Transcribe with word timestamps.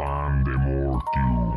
pan 0.00 0.42
de 0.44 0.56
Mortiu. 0.56 1.54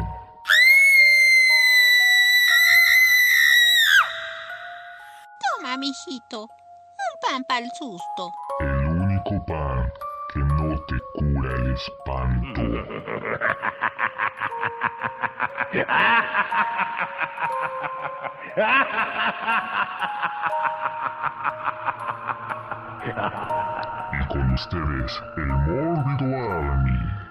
Toma, 5.42 5.78
mijito. 5.78 6.42
Un 7.06 7.14
pan 7.22 7.44
para 7.48 7.62
el 7.62 7.72
susto. 7.72 8.34
El 8.60 8.88
único 9.06 9.46
pan 9.46 9.90
que 10.34 10.40
no 10.40 10.78
te 10.88 10.98
cura 11.16 11.52
el 11.56 11.74
espanto. 11.74 12.62
Y 24.20 24.28
con 24.28 24.54
ustedes, 24.54 25.24
el 25.38 25.48
mórbido 25.48 26.28
Army. 26.52 27.23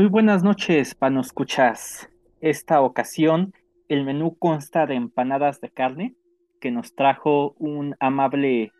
Muy 0.00 0.08
buenas 0.08 0.42
noches, 0.42 0.96
escuchas. 1.20 2.08
Esta 2.40 2.80
ocasión, 2.80 3.52
el 3.90 4.02
menú 4.02 4.34
consta 4.38 4.86
de 4.86 4.94
empanadas 4.94 5.60
de 5.60 5.68
carne 5.68 6.14
que 6.58 6.70
nos 6.70 6.94
trajo 6.94 7.54
un 7.58 7.94
amable 8.00 8.72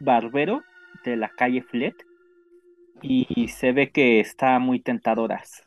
barbero 0.00 0.62
de 1.04 1.16
la 1.16 1.28
calle 1.28 1.60
Flet 1.60 1.94
y 3.02 3.48
se 3.48 3.72
ve 3.72 3.90
que 3.90 4.18
está 4.18 4.58
muy 4.60 4.80
tentadoras. 4.80 5.62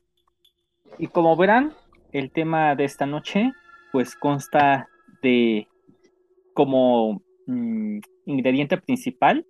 Y 0.98 1.06
como 1.06 1.38
verán, 1.38 1.73
el 2.12 2.31
tema 2.31 2.73
de 2.73 2.86
esta 2.86 3.06
noche 3.06 3.52
pues 3.92 4.16
consta 4.16 4.90
de 5.22 5.67
como 6.56 7.22
mm, 7.45 8.00
ingrediente 8.26 8.78
principal 8.78 9.45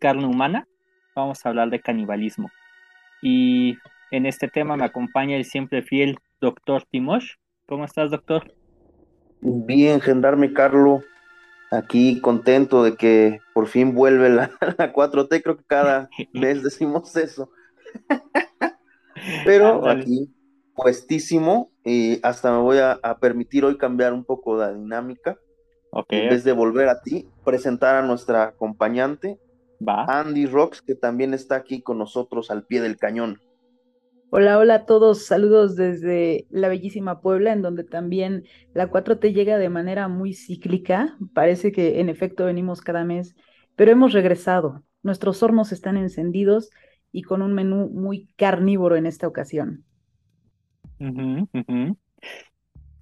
carne 0.00 0.26
humana. 0.26 0.66
Vamos 1.14 1.46
a 1.46 1.48
hablar 1.48 1.70
de 1.70 1.78
canibalismo. 1.78 2.50
Y 3.22 3.76
en 4.10 4.26
este 4.26 4.48
tema 4.48 4.76
me 4.76 4.84
acompaña 4.84 5.36
el 5.36 5.44
siempre 5.44 5.82
fiel 5.82 6.18
doctor 6.40 6.84
Timosh. 6.90 7.34
¿Cómo 7.66 7.84
estás, 7.84 8.10
doctor? 8.10 8.54
Bien, 9.40 10.00
gendarme 10.00 10.52
Carlo. 10.52 11.02
Aquí 11.70 12.20
contento 12.20 12.82
de 12.82 12.96
que 12.96 13.38
por 13.54 13.68
fin 13.68 13.94
vuelve 13.94 14.28
la, 14.28 14.50
4T. 14.60 15.42
Creo 15.42 15.56
que 15.56 15.64
cada 15.64 16.08
mes 16.32 16.62
decimos 16.62 17.14
eso. 17.16 17.50
Pero 19.44 19.88
aquí 19.88 20.32
puestísimo 20.74 21.70
y 21.84 22.18
hasta 22.22 22.52
me 22.52 22.58
voy 22.58 22.78
a, 22.78 22.98
permitir 23.20 23.64
hoy 23.64 23.76
cambiar 23.76 24.12
un 24.12 24.24
poco 24.24 24.56
la 24.56 24.72
dinámica. 24.72 25.38
En 26.08 26.30
vez 26.30 26.44
de 26.44 26.52
volver 26.52 26.88
a 26.88 27.02
ti, 27.02 27.28
presentar 27.44 27.96
a 27.96 28.02
nuestra 28.02 28.44
acompañante, 28.44 29.40
Andy 29.86 30.46
Rocks, 30.46 30.82
que 30.82 30.94
también 30.94 31.34
está 31.34 31.56
aquí 31.56 31.82
con 31.82 31.98
nosotros 31.98 32.50
al 32.50 32.64
pie 32.64 32.80
del 32.80 32.96
cañón. 32.96 33.40
Hola, 34.32 34.58
hola 34.58 34.74
a 34.74 34.86
todos, 34.86 35.26
saludos 35.26 35.74
desde 35.74 36.46
la 36.50 36.68
bellísima 36.68 37.20
Puebla, 37.20 37.52
en 37.52 37.62
donde 37.62 37.82
también 37.82 38.44
la 38.74 38.88
4T 38.88 39.32
llega 39.32 39.58
de 39.58 39.68
manera 39.68 40.06
muy 40.06 40.34
cíclica. 40.34 41.18
Parece 41.34 41.72
que 41.72 42.00
en 42.00 42.08
efecto 42.08 42.44
venimos 42.44 42.80
cada 42.80 43.04
mes, 43.04 43.34
pero 43.74 43.90
hemos 43.90 44.12
regresado. 44.12 44.84
Nuestros 45.02 45.42
hornos 45.42 45.72
están 45.72 45.96
encendidos 45.96 46.70
y 47.10 47.22
con 47.22 47.42
un 47.42 47.54
menú 47.54 47.88
muy 47.88 48.28
carnívoro 48.36 48.94
en 48.94 49.06
esta 49.06 49.26
ocasión. 49.26 49.84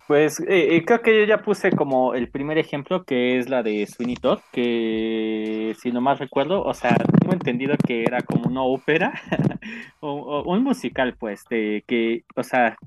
Pues 0.08 0.40
eh, 0.40 0.74
eh, 0.74 0.84
creo 0.86 1.02
que 1.02 1.18
yo 1.18 1.24
ya 1.26 1.42
puse 1.42 1.70
como 1.70 2.14
el 2.14 2.30
primer 2.30 2.56
ejemplo, 2.56 3.04
que 3.04 3.38
es 3.38 3.50
la 3.50 3.62
de 3.62 3.86
Sweeney 3.86 4.16
Todd, 4.16 4.38
que 4.52 5.76
si 5.78 5.92
no 5.92 6.00
más 6.00 6.18
recuerdo, 6.18 6.64
o 6.64 6.72
sea, 6.72 6.96
tengo 6.96 7.34
entendido 7.34 7.76
que 7.76 8.04
era 8.04 8.22
como 8.22 8.48
una 8.48 8.62
ópera, 8.62 9.12
o, 10.00 10.44
un 10.50 10.64
musical, 10.64 11.14
pues, 11.20 11.44
de 11.50 11.84
que, 11.86 12.24
o 12.36 12.42
sea, 12.42 12.78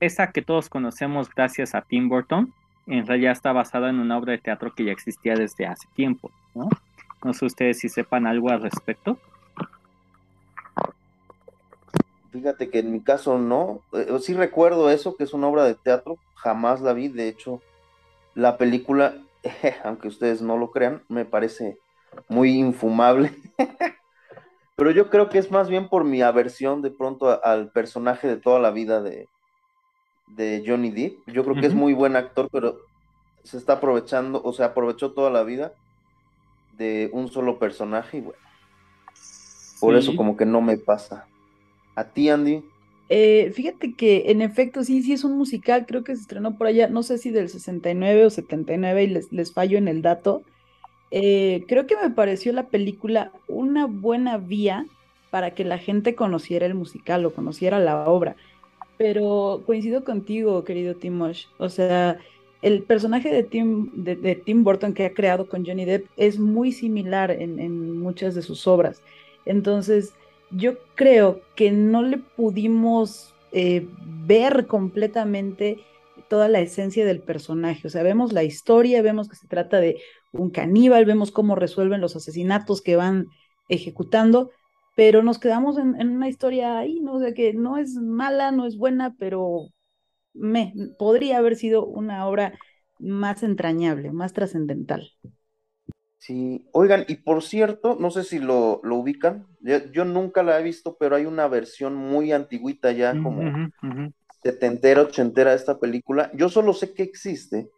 esa 0.00 0.32
que 0.32 0.40
todos 0.40 0.70
conocemos 0.70 1.28
gracias 1.28 1.74
a 1.74 1.82
Tim 1.82 2.08
Burton, 2.08 2.54
en 2.86 3.06
realidad 3.06 3.32
está 3.32 3.52
basada 3.52 3.90
en 3.90 3.98
una 3.98 4.16
obra 4.16 4.32
de 4.32 4.38
teatro 4.38 4.72
que 4.74 4.86
ya 4.86 4.92
existía 4.92 5.34
desde 5.34 5.66
hace 5.66 5.86
tiempo, 5.94 6.30
¿no? 6.54 6.70
No 7.22 7.34
sé 7.34 7.44
ustedes 7.44 7.80
si 7.80 7.90
sepan 7.90 8.26
algo 8.26 8.48
al 8.48 8.62
respecto. 8.62 9.18
Fíjate 12.36 12.68
que 12.68 12.80
en 12.80 12.92
mi 12.92 13.00
caso 13.00 13.38
no. 13.38 13.80
Eh, 13.92 14.14
sí 14.20 14.34
recuerdo 14.34 14.90
eso, 14.90 15.16
que 15.16 15.24
es 15.24 15.32
una 15.32 15.48
obra 15.48 15.64
de 15.64 15.74
teatro. 15.74 16.18
Jamás 16.34 16.82
la 16.82 16.92
vi. 16.92 17.08
De 17.08 17.28
hecho, 17.28 17.62
la 18.34 18.58
película, 18.58 19.14
aunque 19.84 20.08
ustedes 20.08 20.42
no 20.42 20.58
lo 20.58 20.70
crean, 20.70 21.02
me 21.08 21.24
parece 21.24 21.78
muy 22.28 22.50
infumable. 22.50 23.32
pero 24.76 24.90
yo 24.90 25.08
creo 25.08 25.30
que 25.30 25.38
es 25.38 25.50
más 25.50 25.70
bien 25.70 25.88
por 25.88 26.04
mi 26.04 26.20
aversión 26.20 26.82
de 26.82 26.90
pronto 26.90 27.42
al 27.42 27.70
personaje 27.70 28.28
de 28.28 28.36
toda 28.36 28.60
la 28.60 28.70
vida 28.70 29.00
de, 29.00 29.28
de 30.26 30.62
Johnny 30.66 30.90
Depp. 30.90 31.26
Yo 31.28 31.42
creo 31.42 31.56
que 31.56 31.66
es 31.66 31.74
muy 31.74 31.94
buen 31.94 32.16
actor, 32.16 32.50
pero 32.52 32.80
se 33.44 33.56
está 33.56 33.74
aprovechando, 33.74 34.42
o 34.44 34.52
se 34.52 34.62
aprovechó 34.62 35.12
toda 35.12 35.30
la 35.30 35.42
vida 35.42 35.72
de 36.76 37.08
un 37.14 37.28
solo 37.28 37.58
personaje 37.58 38.18
y 38.18 38.20
bueno. 38.20 38.40
Por 39.80 39.94
eso 39.94 40.14
como 40.16 40.36
que 40.36 40.44
no 40.44 40.60
me 40.60 40.76
pasa. 40.76 41.26
¿A 41.96 42.04
ti, 42.04 42.28
Andy? 42.28 42.62
Eh, 43.08 43.52
fíjate 43.54 43.94
que 43.94 44.30
en 44.30 44.42
efecto 44.42 44.84
sí, 44.84 45.02
sí 45.02 45.12
es 45.12 45.24
un 45.24 45.36
musical, 45.38 45.86
creo 45.86 46.04
que 46.04 46.14
se 46.14 46.22
estrenó 46.22 46.56
por 46.56 46.66
allá, 46.66 46.88
no 46.88 47.02
sé 47.02 47.18
si 47.18 47.30
del 47.30 47.48
69 47.48 48.26
o 48.26 48.30
79 48.30 49.04
y 49.04 49.06
les, 49.06 49.32
les 49.32 49.52
fallo 49.52 49.78
en 49.78 49.88
el 49.88 50.02
dato. 50.02 50.42
Eh, 51.10 51.64
creo 51.68 51.86
que 51.86 51.96
me 51.96 52.10
pareció 52.10 52.52
la 52.52 52.66
película 52.66 53.32
una 53.48 53.86
buena 53.86 54.38
vía 54.38 54.86
para 55.30 55.52
que 55.52 55.64
la 55.64 55.78
gente 55.78 56.14
conociera 56.14 56.66
el 56.66 56.74
musical 56.74 57.24
o 57.24 57.32
conociera 57.32 57.78
la 57.78 58.08
obra. 58.08 58.36
Pero 58.98 59.62
coincido 59.66 60.04
contigo, 60.04 60.64
querido 60.64 60.94
Timosh. 60.94 61.46
O 61.58 61.68
sea, 61.68 62.18
el 62.62 62.82
personaje 62.82 63.32
de 63.32 63.42
Tim, 63.42 63.90
de, 63.94 64.34
Tim 64.34 64.64
Burton 64.64 64.94
que 64.94 65.04
ha 65.04 65.14
creado 65.14 65.48
con 65.48 65.64
Johnny 65.64 65.84
Depp 65.84 66.06
es 66.16 66.38
muy 66.38 66.72
similar 66.72 67.30
en, 67.30 67.60
en 67.60 67.98
muchas 67.98 68.34
de 68.34 68.42
sus 68.42 68.66
obras. 68.66 69.02
Entonces, 69.44 70.14
yo 70.50 70.78
creo 70.94 71.40
que 71.54 71.70
no 71.70 72.02
le 72.02 72.18
pudimos 72.18 73.34
eh, 73.52 73.88
ver 74.26 74.66
completamente 74.66 75.78
toda 76.28 76.48
la 76.48 76.60
esencia 76.60 77.04
del 77.04 77.20
personaje. 77.20 77.86
O 77.86 77.90
sea, 77.90 78.02
vemos 78.02 78.32
la 78.32 78.44
historia, 78.44 79.02
vemos 79.02 79.28
que 79.28 79.36
se 79.36 79.48
trata 79.48 79.80
de 79.80 80.00
un 80.32 80.50
caníbal, 80.50 81.04
vemos 81.04 81.30
cómo 81.30 81.54
resuelven 81.54 82.00
los 82.00 82.16
asesinatos 82.16 82.82
que 82.82 82.96
van 82.96 83.26
ejecutando, 83.68 84.50
pero 84.94 85.22
nos 85.22 85.38
quedamos 85.38 85.78
en, 85.78 85.94
una 85.94 86.28
historia 86.28 86.78
ahí, 86.78 87.00
¿no? 87.00 87.14
O 87.16 87.34
que 87.34 87.52
no 87.54 87.76
es 87.76 87.94
mala, 87.94 88.50
no 88.50 88.66
es 88.66 88.76
buena, 88.76 89.14
pero 89.18 89.68
me, 90.32 90.72
podría 90.98 91.38
haber 91.38 91.56
sido 91.56 91.86
una 91.86 92.26
obra 92.26 92.58
más 92.98 93.42
entrañable, 93.42 94.12
más 94.12 94.32
trascendental. 94.32 95.10
Sí, 96.18 96.66
oigan, 96.72 97.04
y 97.08 97.16
por 97.16 97.42
cierto, 97.42 97.96
no 98.00 98.10
sé 98.10 98.24
si 98.24 98.38
lo, 98.38 98.80
ubican, 98.82 99.46
yo, 99.60 100.04
nunca 100.04 100.42
la 100.42 100.58
he 100.58 100.62
visto, 100.62 100.96
pero 100.98 101.16
hay 101.16 101.26
una 101.26 101.46
versión 101.46 101.94
muy 101.94 102.32
antigüita 102.32 102.90
ya, 102.92 103.12
como 103.22 103.70
setentera, 104.42 105.02
ochentera 105.02 105.50
de 105.50 105.56
esta 105.56 105.78
película. 105.78 106.30
Yo 106.34 106.48
solo 106.48 106.72
sé 106.72 106.94
que 106.94 107.02
existe 107.02 107.70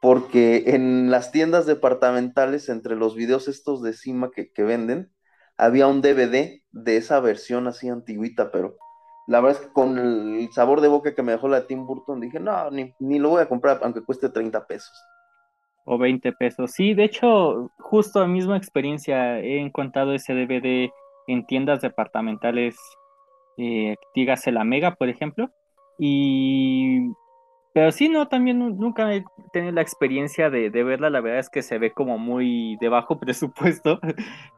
porque 0.00 0.64
en 0.74 1.10
las 1.10 1.32
tiendas 1.32 1.66
departamentales, 1.66 2.68
entre 2.68 2.96
los 2.96 3.14
videos 3.14 3.48
estos 3.48 3.82
de 3.82 3.92
cima 3.92 4.30
que, 4.30 4.62
venden, 4.62 5.12
había 5.56 5.86
un 5.86 6.00
DVD 6.00 6.62
de 6.70 6.96
esa 6.96 7.20
versión 7.20 7.66
así 7.66 7.88
antigüita, 7.88 8.50
pero 8.50 8.76
la 9.26 9.40
verdad 9.40 9.60
es 9.60 9.66
que 9.66 9.72
con 9.72 9.98
el 9.98 10.52
sabor 10.52 10.80
de 10.80 10.88
boca 10.88 11.14
que 11.14 11.22
me 11.22 11.32
dejó 11.32 11.48
la 11.48 11.66
Tim 11.66 11.86
Burton, 11.86 12.20
dije, 12.20 12.40
no, 12.40 12.70
ni, 12.70 12.94
ni 12.98 13.18
lo 13.18 13.30
voy 13.30 13.42
a 13.42 13.48
comprar, 13.48 13.80
aunque 13.82 14.02
cueste 14.02 14.28
30 14.28 14.66
pesos 14.66 14.96
o 15.86 15.96
20 15.96 16.32
pesos. 16.32 16.72
Sí, 16.72 16.92
de 16.92 17.04
hecho, 17.04 17.70
justo 17.78 18.20
a 18.20 18.26
misma 18.26 18.56
experiencia 18.56 19.38
he 19.38 19.60
encontrado 19.60 20.12
ese 20.12 20.34
DVD 20.34 20.90
en 21.28 21.46
tiendas 21.46 21.80
departamentales, 21.80 22.76
eh, 23.56 23.96
dígase 24.14 24.52
la 24.52 24.64
Mega, 24.64 24.96
por 24.96 25.08
ejemplo. 25.08 25.50
Y. 25.98 27.12
Pero 27.72 27.92
sí, 27.92 28.08
no, 28.08 28.26
también 28.26 28.58
nunca 28.58 29.14
he 29.14 29.22
tenido 29.52 29.72
la 29.72 29.82
experiencia 29.82 30.50
de, 30.50 30.70
verla. 30.70 31.10
La 31.10 31.20
verdad 31.20 31.40
es 31.40 31.50
que 31.50 31.62
se 31.62 31.78
ve 31.78 31.92
como 31.92 32.18
muy 32.18 32.76
de 32.80 32.88
bajo 32.88 33.18
presupuesto. 33.20 34.00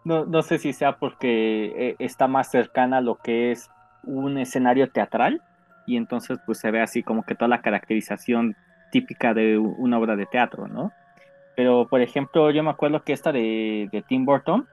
no, 0.04 0.24
no 0.24 0.42
sé 0.42 0.58
si 0.58 0.72
sea 0.72 0.98
porque 0.98 1.72
eh, 1.76 1.96
está 1.98 2.26
más 2.28 2.50
cercana 2.50 2.98
a 2.98 3.02
lo 3.02 3.16
que 3.16 3.52
es 3.52 3.70
un 4.04 4.38
escenario 4.38 4.90
teatral. 4.90 5.42
Y 5.86 5.96
entonces, 5.96 6.38
pues 6.46 6.58
se 6.58 6.70
ve 6.70 6.80
así 6.80 7.02
como 7.02 7.24
que 7.24 7.34
toda 7.34 7.48
la 7.48 7.60
caracterización 7.60 8.56
típica 8.92 9.34
de 9.34 9.58
una 9.58 9.98
obra 9.98 10.16
de 10.16 10.26
teatro, 10.26 10.68
¿no? 10.68 10.92
Pero, 11.58 11.88
por 11.88 12.00
ejemplo, 12.02 12.52
yo 12.52 12.62
me 12.62 12.70
acuerdo 12.70 13.02
que 13.02 13.12
esta 13.12 13.32
de, 13.32 14.04
Tim 14.06 14.24
Burton 14.24 14.68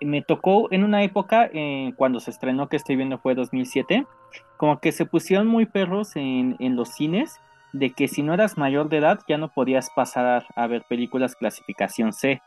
me 0.00 0.22
tocó 0.22 0.68
en 0.70 0.84
una 0.84 1.02
época 1.02 1.50
eh, 1.52 1.92
cuando 1.96 2.20
se 2.20 2.30
estrenó, 2.30 2.68
que 2.68 2.76
estoy 2.76 2.94
viendo 2.94 3.18
fue 3.18 3.34
2007, 3.34 4.06
como 4.56 4.78
que 4.78 4.92
se 4.92 5.06
pusieron 5.06 5.48
muy 5.48 5.66
perros 5.66 6.14
en, 6.14 6.56
los 6.76 6.90
cines 6.90 7.40
de 7.72 7.90
que 7.90 8.06
si 8.06 8.22
no 8.22 8.32
eras 8.32 8.56
mayor 8.56 8.88
de 8.90 8.98
edad 8.98 9.18
ya 9.26 9.38
no 9.38 9.48
podías 9.48 9.90
pasar 9.90 10.46
a 10.54 10.66
ver 10.68 10.84
películas 10.88 11.34
clasificación 11.34 12.12
C. 12.12 12.40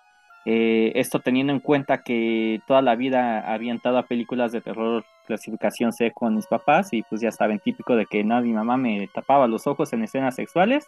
Eh, 0.46 0.94
esto 0.96 1.20
teniendo 1.20 1.52
en 1.52 1.60
cuenta 1.60 2.04
que 2.04 2.62
toda 2.68 2.82
la 2.82 2.96
vida 2.96 3.52
había 3.54 3.74
entrado 3.74 4.02
películas 4.06 4.54
de 4.54 4.62
terror 4.62 5.04
clasificación 5.26 5.92
C 5.92 6.14
con 6.14 6.36
mis 6.36 6.48
papás 6.48 6.94
y 6.94 7.04
pues 7.04 7.20
ya 7.20 7.34
saben, 7.34 7.60
típico 7.60 7.98
de 7.98 8.06
que 8.06 8.24
no, 8.24 8.40
mi 8.40 8.54
mamá 8.54 8.78
me 8.78 9.10
tapaba 9.14 9.46
los 9.46 9.68
ojos 9.68 9.92
en 9.92 10.04
escenas 10.04 10.36
sexuales, 10.36 10.88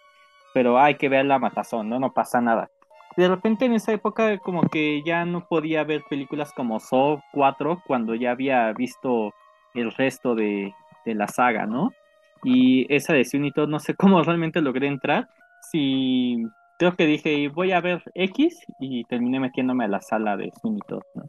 pero 0.53 0.79
hay 0.79 0.95
que 0.95 1.09
ver 1.09 1.25
la 1.25 1.39
matazón, 1.39 1.89
no, 1.89 1.99
no 1.99 2.13
pasa 2.13 2.41
nada. 2.41 2.69
De 3.17 3.27
repente 3.27 3.65
en 3.65 3.73
esa 3.73 3.91
época 3.91 4.37
como 4.37 4.63
que 4.69 5.01
ya 5.03 5.25
no 5.25 5.47
podía 5.47 5.83
ver 5.83 6.03
películas 6.09 6.53
como 6.53 6.79
Saw 6.79 7.21
4 7.33 7.81
cuando 7.85 8.15
ya 8.15 8.31
había 8.31 8.71
visto 8.73 9.33
el 9.73 9.91
resto 9.91 10.35
de, 10.35 10.73
de 11.05 11.15
la 11.15 11.27
saga, 11.27 11.65
¿no? 11.65 11.91
Y 12.43 12.91
esa 12.93 13.13
de 13.13 13.27
Unito 13.33 13.67
no 13.67 13.79
sé 13.79 13.95
cómo 13.95 14.23
realmente 14.23 14.61
logré 14.61 14.87
entrar, 14.87 15.27
si 15.71 16.43
creo 16.77 16.95
que 16.95 17.05
dije 17.05 17.49
voy 17.49 17.71
a 17.71 17.81
ver 17.81 18.01
X 18.13 18.57
y 18.79 19.03
terminé 19.05 19.39
metiéndome 19.39 19.85
a 19.85 19.89
la 19.89 20.01
sala 20.01 20.37
de 20.37 20.51
Unito, 20.63 21.01
¿no? 21.15 21.23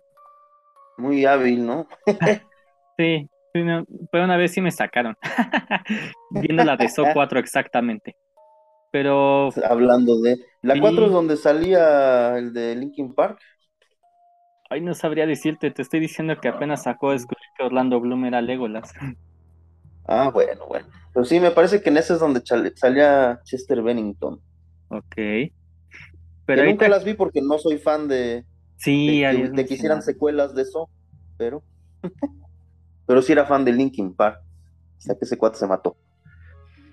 Muy 0.98 1.24
hábil, 1.24 1.66
¿no? 1.66 1.86
Sí, 2.98 3.26
pero 3.52 4.24
una 4.24 4.36
vez 4.36 4.52
sí 4.52 4.60
me 4.60 4.70
sacaron. 4.70 5.16
Viendo 6.30 6.62
la 6.64 6.76
de 6.76 6.86
So 6.90 7.04
4 7.14 7.38
exactamente. 7.38 8.14
Pero. 8.90 9.50
Hablando 9.68 10.20
de. 10.20 10.44
La 10.62 10.78
4 10.78 11.06
es 11.06 11.12
donde 11.12 11.36
salía 11.36 12.36
el 12.36 12.52
de 12.52 12.76
Linkin 12.76 13.14
Park. 13.14 13.38
Ay, 14.68 14.80
no 14.80 14.94
sabría 14.94 15.26
decirte, 15.26 15.72
te 15.72 15.82
estoy 15.82 15.98
diciendo 15.98 16.38
que 16.40 16.46
apenas 16.48 16.84
sacó 16.84 17.10
descubrí 17.10 17.42
que 17.56 17.64
Orlando 17.64 18.00
Bloom 18.00 18.26
era 18.26 18.40
Legolas. 18.40 18.92
Ah, 20.06 20.30
bueno, 20.32 20.66
bueno. 20.68 20.86
Pero 21.12 21.24
sí, 21.24 21.40
me 21.40 21.50
parece 21.50 21.82
que 21.82 21.90
en 21.90 21.96
ese 21.96 22.14
es 22.14 22.20
donde 22.20 22.42
salía 22.76 23.40
Chester 23.44 23.82
Bennington. 23.82 24.40
Ok. 24.88 25.16
Pero 26.46 26.64
nunca 26.64 26.88
las 26.88 27.04
vi 27.04 27.14
porque 27.14 27.40
no 27.42 27.58
soy 27.58 27.78
fan 27.78 28.08
de. 28.08 28.44
Sí, 28.76 29.20
de, 29.20 29.50
de 29.50 29.66
que 29.66 29.74
hicieran 29.74 30.02
secuelas 30.02 30.54
de 30.54 30.62
eso, 30.62 30.88
pero. 31.36 31.62
pero 33.06 33.22
sí 33.22 33.32
era 33.32 33.46
fan 33.46 33.64
de 33.64 33.72
Linkin 33.72 34.14
Park. 34.14 34.40
O 34.98 35.00
sea 35.00 35.14
que 35.16 35.24
ese 35.24 35.36
cuate 35.36 35.58
se 35.58 35.66
mató. 35.66 35.96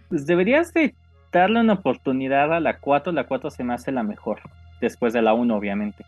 Pues 0.10 0.26
deberías 0.26 0.74
de 0.74 0.96
darle 1.31 1.59
una 1.59 1.74
oportunidad 1.74 2.53
a 2.53 2.59
la 2.59 2.79
4. 2.79 3.12
La 3.12 3.25
4 3.25 3.50
se 3.51 3.63
me 3.63 3.74
hace 3.74 3.91
la 3.91 4.03
mejor. 4.03 4.39
Después 4.81 5.13
de 5.13 5.21
la 5.21 5.33
1, 5.33 5.56
obviamente. 5.56 6.06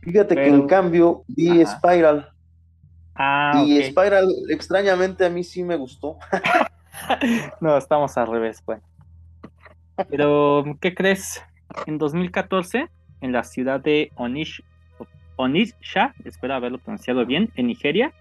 Fíjate 0.00 0.34
que 0.34 0.48
en 0.48 0.66
cambio 0.66 1.22
vi 1.28 1.64
Spiral. 1.64 2.28
Ah, 3.14 3.62
y 3.64 3.82
Spiral, 3.84 4.28
extrañamente, 4.48 5.24
a 5.24 5.30
mí 5.30 5.44
sí 5.44 5.62
me 5.62 5.76
gustó. 5.76 6.18
no, 7.60 7.76
estamos 7.76 8.16
al 8.16 8.26
revés, 8.26 8.62
pues. 8.64 8.80
Pero, 10.08 10.64
¿qué 10.80 10.94
crees? 10.94 11.42
En 11.86 11.98
2014, 11.98 12.88
en 13.20 13.32
la 13.32 13.44
ciudad 13.44 13.80
de 13.80 14.10
Onish, 14.16 14.62
Onitsha, 15.36 16.14
espero 16.24 16.54
haberlo 16.54 16.78
pronunciado 16.78 17.24
bien, 17.26 17.50
en 17.54 17.66
Nigeria, 17.66 18.12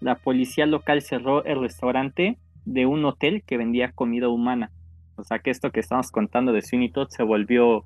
la 0.00 0.16
policía 0.16 0.66
local 0.66 1.02
cerró 1.02 1.44
el 1.44 1.60
restaurante 1.60 2.36
de 2.64 2.86
un 2.86 3.04
hotel 3.04 3.42
que 3.46 3.56
vendía 3.56 3.92
comida 3.92 4.28
humana. 4.28 4.70
O 5.18 5.24
sea 5.24 5.38
que 5.38 5.50
esto 5.50 5.70
que 5.70 5.80
estamos 5.80 6.10
contando 6.10 6.52
de 6.52 6.62
Sweeney 6.62 6.90
Todd 6.90 7.08
se 7.10 7.22
volvió 7.22 7.84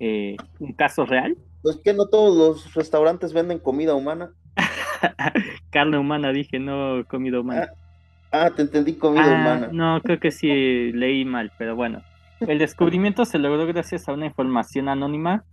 eh, 0.00 0.36
un 0.58 0.72
caso 0.72 1.06
real. 1.06 1.36
Pues 1.62 1.76
que 1.76 1.94
no 1.94 2.06
todos 2.06 2.36
los 2.36 2.74
restaurantes 2.74 3.32
venden 3.32 3.58
comida 3.58 3.94
humana. 3.94 4.32
Carne 5.70 5.98
humana, 5.98 6.32
dije, 6.32 6.58
no 6.58 7.04
comida 7.08 7.40
humana. 7.40 7.68
Ah, 8.32 8.46
ah 8.46 8.50
te 8.50 8.62
entendí 8.62 8.94
comida 8.94 9.24
ah, 9.24 9.40
humana. 9.40 9.68
No, 9.72 10.00
creo 10.02 10.18
que 10.18 10.30
sí 10.30 10.48
leí 10.92 11.24
mal, 11.24 11.52
pero 11.58 11.76
bueno. 11.76 12.02
El 12.40 12.58
descubrimiento 12.58 13.24
se 13.24 13.38
logró 13.38 13.66
gracias 13.66 14.08
a 14.08 14.12
una 14.12 14.26
información 14.26 14.88
anónima 14.88 15.44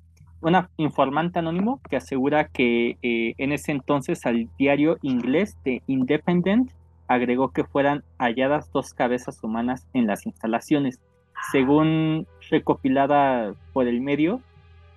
un 0.41 0.67
informante 0.77 1.39
anónimo 1.39 1.81
que 1.89 1.97
asegura 1.97 2.47
que 2.47 2.97
eh, 3.01 3.33
en 3.37 3.51
ese 3.51 3.71
entonces 3.71 4.25
al 4.25 4.49
diario 4.57 4.97
inglés 5.01 5.57
de 5.63 5.81
Independent 5.87 6.71
agregó 7.07 7.51
que 7.51 7.63
fueran 7.63 8.03
halladas 8.17 8.71
dos 8.71 8.93
cabezas 8.93 9.43
humanas 9.43 9.87
en 9.93 10.07
las 10.07 10.25
instalaciones, 10.25 11.01
según 11.51 12.27
recopilada 12.49 13.53
por 13.73 13.87
el 13.87 14.01
medio 14.01 14.41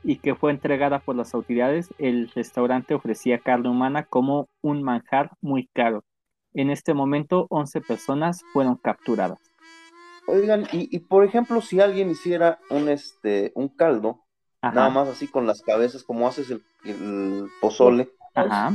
y 0.04 0.16
que 0.16 0.34
fue 0.34 0.50
entregada 0.50 0.98
por 0.98 1.16
las 1.16 1.34
autoridades, 1.34 1.90
el 1.98 2.30
restaurante 2.34 2.94
ofrecía 2.94 3.38
carne 3.38 3.68
humana 3.68 4.04
como 4.04 4.48
un 4.60 4.82
manjar 4.82 5.30
muy 5.40 5.68
caro. 5.68 6.04
En 6.54 6.70
este 6.70 6.92
momento, 6.94 7.46
11 7.50 7.80
personas 7.80 8.42
fueron 8.52 8.76
capturadas. 8.76 9.38
Oigan, 10.26 10.66
y, 10.72 10.94
y 10.94 11.00
por 11.00 11.24
ejemplo, 11.24 11.60
si 11.60 11.80
alguien 11.80 12.10
hiciera 12.10 12.58
un, 12.70 12.88
este, 12.88 13.52
un 13.54 13.68
caldo 13.68 14.22
Nada 14.62 14.90
más 14.90 15.08
así 15.08 15.26
con 15.26 15.46
las 15.46 15.60
cabezas, 15.60 16.04
como 16.04 16.28
haces 16.28 16.50
el, 16.50 17.50
pozole. 17.60 18.12
Ajá. 18.34 18.72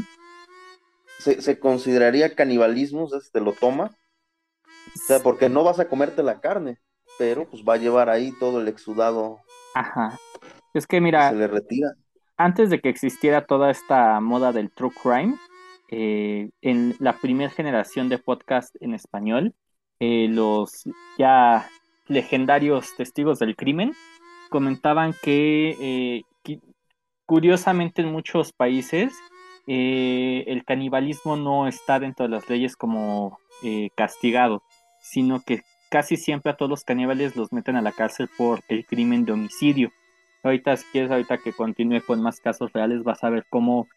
¿Se, 1.20 1.60
consideraría 1.60 2.36
canibalismo? 2.36 3.06
O 3.06 3.20
te 3.32 3.40
lo 3.40 3.54
toma. 3.54 3.92
O 4.66 5.00
sea, 5.08 5.22
porque 5.22 5.48
no 5.48 5.64
vas 5.64 5.80
a 5.80 5.88
comerte 5.88 6.24
la 6.24 6.42
carne, 6.42 6.80
pero 7.18 7.46
pues 7.46 7.64
va 7.64 7.74
a 7.74 7.78
llevar 7.78 8.10
ahí 8.10 8.32
todo 8.40 8.62
el 8.62 8.68
exudado. 8.68 9.40
Ajá. 9.74 10.18
Es 10.74 10.86
que 10.88 11.02
mira. 11.02 11.30
Se 11.30 11.36
le 11.36 11.48
retira. 11.48 11.94
Antes 12.38 12.70
de 12.70 12.80
que 12.80 12.90
existiera 12.90 13.46
toda 13.46 13.72
esta 13.72 14.20
moda 14.20 14.52
del 14.52 14.72
true 14.72 14.92
crime, 14.92 15.36
eh, 15.90 16.50
en 16.62 16.96
la 17.00 17.14
primera 17.14 17.50
generación 17.50 18.10
de 18.10 18.20
podcast 18.20 18.76
en 18.82 18.94
español, 18.94 19.56
eh, 20.00 20.28
los 20.30 20.84
ya 21.18 21.68
legendarios 22.08 22.96
testigos 22.96 23.40
del 23.40 23.56
crimen 23.56 23.94
comentaban 24.50 25.14
que, 25.22 25.76
eh, 25.80 26.60
curiosamente 27.26 28.02
en 28.02 28.12
muchos 28.12 28.54
países 28.54 29.14
el 29.66 30.64
canibalismo 30.64 31.36
no 31.36 31.68
está 31.68 32.00
dentro 32.00 32.26
de 32.26 32.36
las 32.36 32.50
leyes 32.50 32.78
como 32.78 33.38
castigado, 33.98 34.64
sino 35.02 35.42
que 35.42 35.62
casi 35.90 36.18
siempre 36.18 36.52
a 36.52 36.56
todos 36.56 36.70
los 36.70 36.84
caníbales 36.84 37.36
los 37.36 37.52
meten 37.52 37.76
a 37.76 37.82
la 37.82 37.92
cárcel 37.92 38.30
por 38.38 38.62
el 38.68 38.86
crimen 38.86 39.26
de 39.26 39.32
homicidio. 39.32 39.92
Ahorita, 40.44 40.78
si 40.78 40.86
quieres, 40.92 41.12
ahorita 41.12 41.40
que 41.40 41.54
continúe 41.54 42.02
con 42.06 42.22
más 42.22 42.40
casos 42.40 42.72
reales, 42.74 43.04
vas 43.04 43.24
a 43.24 43.30
ver 43.30 43.46
cómo 43.50 43.88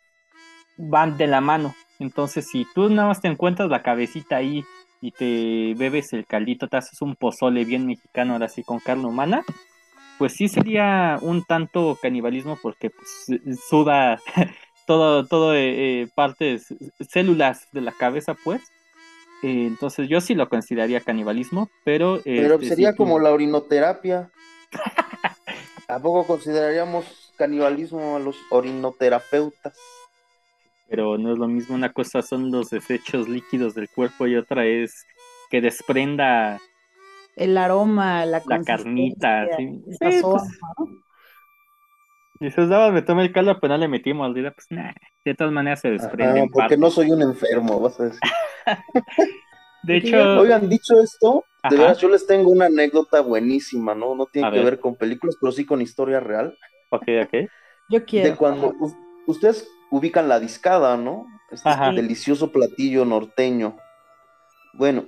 van 0.77 1.17
de 1.17 1.27
la 1.27 1.41
mano. 1.41 1.75
Entonces, 1.99 2.49
si 2.49 2.67
tú 2.75 2.89
nada 2.89 3.09
más 3.09 3.21
te 3.21 3.29
encuentras 3.29 3.69
la 3.69 3.83
cabecita 3.83 4.37
ahí 4.37 4.65
y 5.01 5.13
te 5.13 5.75
bebes 5.79 6.13
el 6.13 6.27
caldito, 6.27 6.69
te 6.69 6.77
haces 6.77 7.03
un 7.03 7.15
pozole 7.15 7.65
bien 7.65 7.87
mexicano, 7.87 8.35
ahora 8.35 8.49
sí, 8.49 8.63
con 8.63 8.81
carne 8.81 9.07
humana, 9.07 9.45
pues 10.19 10.35
sí 10.35 10.49
sería 10.49 11.19
un 11.23 11.45
tanto 11.45 11.99
canibalismo 12.01 12.59
porque 12.61 12.91
pues, 12.91 13.41
suda 13.69 14.21
todo, 14.87 15.27
todo 15.27 15.55
eh, 15.55 16.03
eh, 16.03 16.09
partes, 16.15 16.75
células 17.09 17.69
de 17.73 17.81
la 17.81 17.93
cabeza, 17.93 18.35
pues. 18.35 18.63
Eh, 19.43 19.67
entonces 19.67 20.09
yo 20.09 20.21
sí 20.21 20.35
lo 20.35 20.49
consideraría 20.49 21.01
canibalismo, 21.01 21.71
pero... 21.85 22.21
pero 22.25 22.55
este, 22.55 22.69
sería 22.69 22.95
como 22.95 23.19
la 23.19 23.31
orinoterapia. 23.33 24.31
¿A 25.89 25.99
poco 25.99 26.27
consideraríamos 26.27 27.33
canibalismo 27.37 28.17
a 28.17 28.21
los 28.21 28.37
orinoterapeutas? 28.51 29.79
Pero 30.89 31.19
no 31.19 31.33
es 31.33 31.39
lo 31.39 31.49
mismo, 31.49 31.75
una 31.75 31.93
cosa 31.93 32.21
son 32.21 32.51
los 32.51 32.71
desechos 32.71 33.29
líquidos 33.29 33.75
del 33.75 33.89
cuerpo 33.89 34.27
y 34.27 34.37
otra 34.37 34.67
es 34.67 35.07
que 35.49 35.61
desprenda 35.61 36.61
el 37.37 37.57
aroma, 37.57 38.27
la, 38.27 38.43
la 38.45 38.63
carnita, 38.63 39.47
sí. 39.57 39.83
sí 39.89 40.21
pues, 40.21 40.43
Y 42.41 42.51
se 42.51 42.67
daba, 42.67 42.91
me 42.91 43.03
tomé 43.03 43.23
el 43.23 43.33
caldo, 43.33 43.59
pero 43.61 43.75
no 43.75 43.79
le 43.79 43.89
metimos, 43.89 44.33
pues 44.33 44.67
nah, 44.71 44.93
de 45.25 45.35
todas 45.35 45.53
maneras 45.53 45.81
se 45.81 45.91
desprende. 45.91 46.49
porque 46.53 46.77
no 46.77 46.91
soy 46.91 47.11
un 47.11 47.23
enfermo, 47.23 47.81
vas 47.81 47.99
a 48.01 48.05
decir. 48.05 48.21
de 49.83 49.97
hecho. 49.97 50.41
Oigan, 50.41 50.69
dicho 50.69 51.01
esto, 51.01 51.45
de 51.69 51.77
verdad, 51.77 51.99
yo 51.99 52.09
les 52.09 52.27
tengo 52.27 52.51
una 52.51 52.67
anécdota 52.67 53.21
buenísima, 53.21 53.95
¿no? 53.95 54.15
No 54.15 54.27
tiene 54.27 54.51
que 54.51 54.61
ver. 54.61 54.81
con 54.81 54.97
películas, 54.97 55.37
pero 55.41 55.53
sí 55.53 55.67
con 55.67 55.83
historia 55.83 56.21
real. 56.21 56.57
Ok, 56.91 57.09
ok. 57.25 57.51
Yo 57.91 58.05
quiero. 58.05 58.31
De 58.31 58.37
cuando 58.37 58.75
ustedes 59.27 59.69
ubican 59.91 60.29
la 60.29 60.41
discada, 60.41 60.97
¿no? 60.97 61.27
Este 61.51 61.69
delicioso 61.95 62.53
platillo 62.53 63.05
norteño. 63.05 63.77
Bueno, 64.75 65.05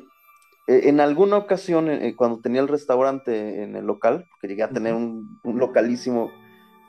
eh, 0.66 0.82
en 0.84 1.00
alguna 1.00 1.36
ocasión, 1.36 1.88
eh, 1.88 2.14
cuando 2.16 2.40
tenía 2.40 2.60
el 2.60 2.68
restaurante 2.68 3.62
en 3.62 3.76
el 3.76 3.86
local, 3.86 4.26
que 4.40 4.48
llegué 4.48 4.64
a 4.64 4.70
tener 4.70 4.94
un, 4.94 5.40
localísimo, 5.44 6.30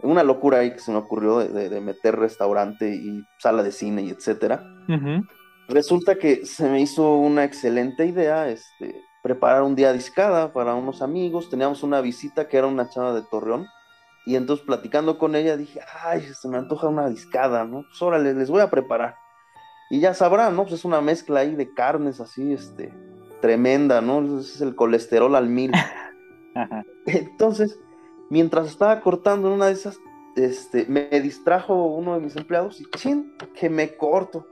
una 0.01 0.23
locura 0.23 0.59
ahí 0.59 0.71
que 0.71 0.79
se 0.79 0.91
me 0.91 0.97
ocurrió 0.97 1.39
de, 1.39 1.81
meter 1.81 2.17
restaurante 2.17 2.93
y 2.93 3.23
sala 3.37 3.63
de 3.63 3.71
cine 3.71 4.01
y 4.01 4.09
etcétera. 4.09 4.63
Resulta 5.67 6.15
que 6.15 6.45
se 6.45 6.67
me 6.67 6.81
hizo 6.81 7.15
una 7.15 7.43
excelente 7.43 8.05
idea 8.05 8.49
este, 8.49 9.03
preparar 9.21 9.63
un 9.63 9.75
día 9.75 9.93
discada 9.93 10.51
para 10.51 10.75
unos 10.75 11.01
amigos. 11.01 11.49
Teníamos 11.49 11.83
una 11.83 12.01
visita 12.01 12.47
que 12.47 12.57
era 12.57 12.67
una 12.67 12.89
chava 12.89 13.13
de 13.13 13.21
Torreón. 13.23 13.67
Y 14.25 14.35
entonces 14.35 14.65
platicando 14.65 15.17
con 15.17 15.35
ella 15.35 15.57
dije, 15.57 15.79
ay, 16.03 16.21
se 16.21 16.47
me 16.47 16.57
antoja 16.57 16.87
una 16.87 17.09
discada, 17.09 17.65
¿no? 17.65 17.83
Pues 17.83 18.01
órale, 18.01 18.33
les 18.33 18.49
voy 18.49 18.61
a 18.61 18.69
preparar. 18.69 19.15
Y 19.89 19.99
ya 19.99 20.13
sabrán, 20.13 20.55
¿no? 20.55 20.63
Pues 20.63 20.75
es 20.75 20.85
una 20.85 21.01
mezcla 21.01 21.41
ahí 21.41 21.55
de 21.55 21.73
carnes 21.73 22.19
así, 22.19 22.53
este, 22.53 22.93
tremenda, 23.41 24.01
¿no? 24.01 24.39
Es 24.39 24.61
el 24.61 24.75
colesterol 24.75 25.35
al 25.35 25.49
mil. 25.49 25.71
Entonces, 27.05 27.79
mientras 28.29 28.67
estaba 28.67 29.01
cortando 29.01 29.53
una 29.53 29.67
de 29.67 29.73
esas, 29.73 29.99
este, 30.35 30.85
me 30.87 31.09
distrajo 31.21 31.85
uno 31.85 32.15
de 32.15 32.21
mis 32.21 32.35
empleados 32.35 32.79
y 32.79 32.85
chin, 32.97 33.33
que 33.53 33.69
me 33.69 33.95
corto. 33.95 34.47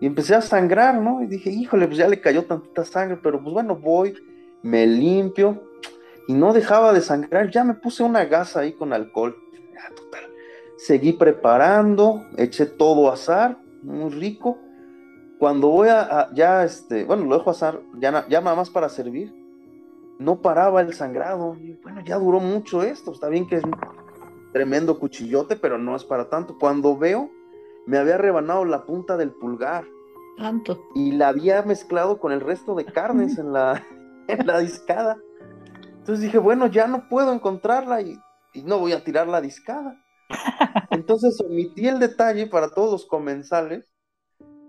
Y 0.00 0.06
empecé 0.06 0.34
a 0.34 0.40
sangrar, 0.40 1.00
¿no? 1.00 1.22
Y 1.22 1.26
dije, 1.26 1.50
híjole, 1.50 1.86
pues 1.86 1.98
ya 1.98 2.08
le 2.08 2.20
cayó 2.20 2.44
tantita 2.44 2.84
sangre, 2.84 3.18
pero 3.22 3.42
pues 3.42 3.52
bueno, 3.52 3.76
voy, 3.76 4.14
me 4.62 4.86
limpio 4.86 5.62
y 6.28 6.34
no 6.34 6.52
dejaba 6.52 6.92
de 6.92 7.00
sangrar. 7.00 7.50
Ya 7.50 7.64
me 7.64 7.74
puse 7.74 8.02
una 8.02 8.24
gasa 8.24 8.60
ahí 8.60 8.72
con 8.72 8.92
alcohol. 8.92 9.36
Ya, 9.72 9.94
total. 9.94 10.24
Seguí 10.76 11.12
preparando, 11.12 12.24
eché 12.36 12.66
todo 12.66 13.10
a 13.10 13.14
azar, 13.14 13.58
muy 13.82 14.10
rico. 14.10 14.58
Cuando 15.38 15.68
voy 15.68 15.88
a, 15.88 16.28
ya, 16.34 16.64
este, 16.64 17.04
bueno, 17.04 17.24
lo 17.24 17.38
dejo 17.38 17.50
azar, 17.50 17.80
ya, 17.98 18.26
ya 18.28 18.40
nada 18.40 18.56
más 18.56 18.70
para 18.70 18.88
servir, 18.88 19.32
no 20.18 20.42
paraba 20.42 20.80
el 20.80 20.92
sangrado. 20.94 21.56
Y, 21.60 21.72
bueno, 21.82 22.02
ya 22.04 22.18
duró 22.18 22.40
mucho 22.40 22.82
esto, 22.82 23.12
está 23.12 23.28
bien 23.28 23.46
que 23.46 23.56
es 23.56 23.62
tremendo 24.52 24.98
cuchillote, 24.98 25.56
pero 25.56 25.78
no 25.78 25.96
es 25.96 26.04
para 26.04 26.28
tanto. 26.28 26.56
Cuando 26.58 26.96
veo, 26.96 27.30
me 27.88 27.98
había 27.98 28.18
rebanado 28.18 28.64
la 28.64 28.84
punta 28.84 29.16
del 29.16 29.32
pulgar. 29.32 29.84
Tanto. 30.36 30.84
Y 30.94 31.12
la 31.12 31.28
había 31.28 31.62
mezclado 31.62 32.18
con 32.18 32.32
el 32.32 32.40
resto 32.40 32.74
de 32.74 32.84
carnes 32.84 33.38
en 33.38 33.52
la, 33.52 33.82
en 34.28 34.46
la 34.46 34.58
discada. 34.58 35.16
Entonces 35.98 36.20
dije, 36.20 36.38
bueno, 36.38 36.66
ya 36.66 36.86
no 36.86 37.08
puedo 37.08 37.32
encontrarla 37.32 38.02
y, 38.02 38.18
y 38.52 38.62
no 38.62 38.78
voy 38.78 38.92
a 38.92 39.02
tirar 39.02 39.26
la 39.26 39.40
discada. 39.40 40.00
Entonces 40.90 41.40
omití 41.40 41.88
el 41.88 41.98
detalle 41.98 42.46
para 42.46 42.68
todos 42.68 42.92
los 42.92 43.06
comensales 43.06 43.90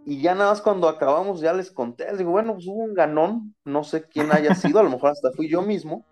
y 0.05 0.21
ya 0.21 0.33
nada 0.33 0.51
más 0.51 0.61
cuando 0.61 0.87
acabamos 0.87 1.41
ya 1.41 1.53
les 1.53 1.71
conté, 1.71 2.05
les 2.05 2.17
digo, 2.17 2.31
bueno, 2.31 2.53
pues 2.53 2.65
hubo 2.67 2.83
un 2.83 2.93
ganón, 2.93 3.53
no 3.65 3.83
sé 3.83 4.07
quién 4.07 4.31
haya 4.31 4.55
sido, 4.55 4.79
a 4.79 4.83
lo 4.83 4.89
mejor 4.89 5.11
hasta 5.11 5.31
fui 5.33 5.49
yo 5.49 5.61
mismo, 5.61 6.05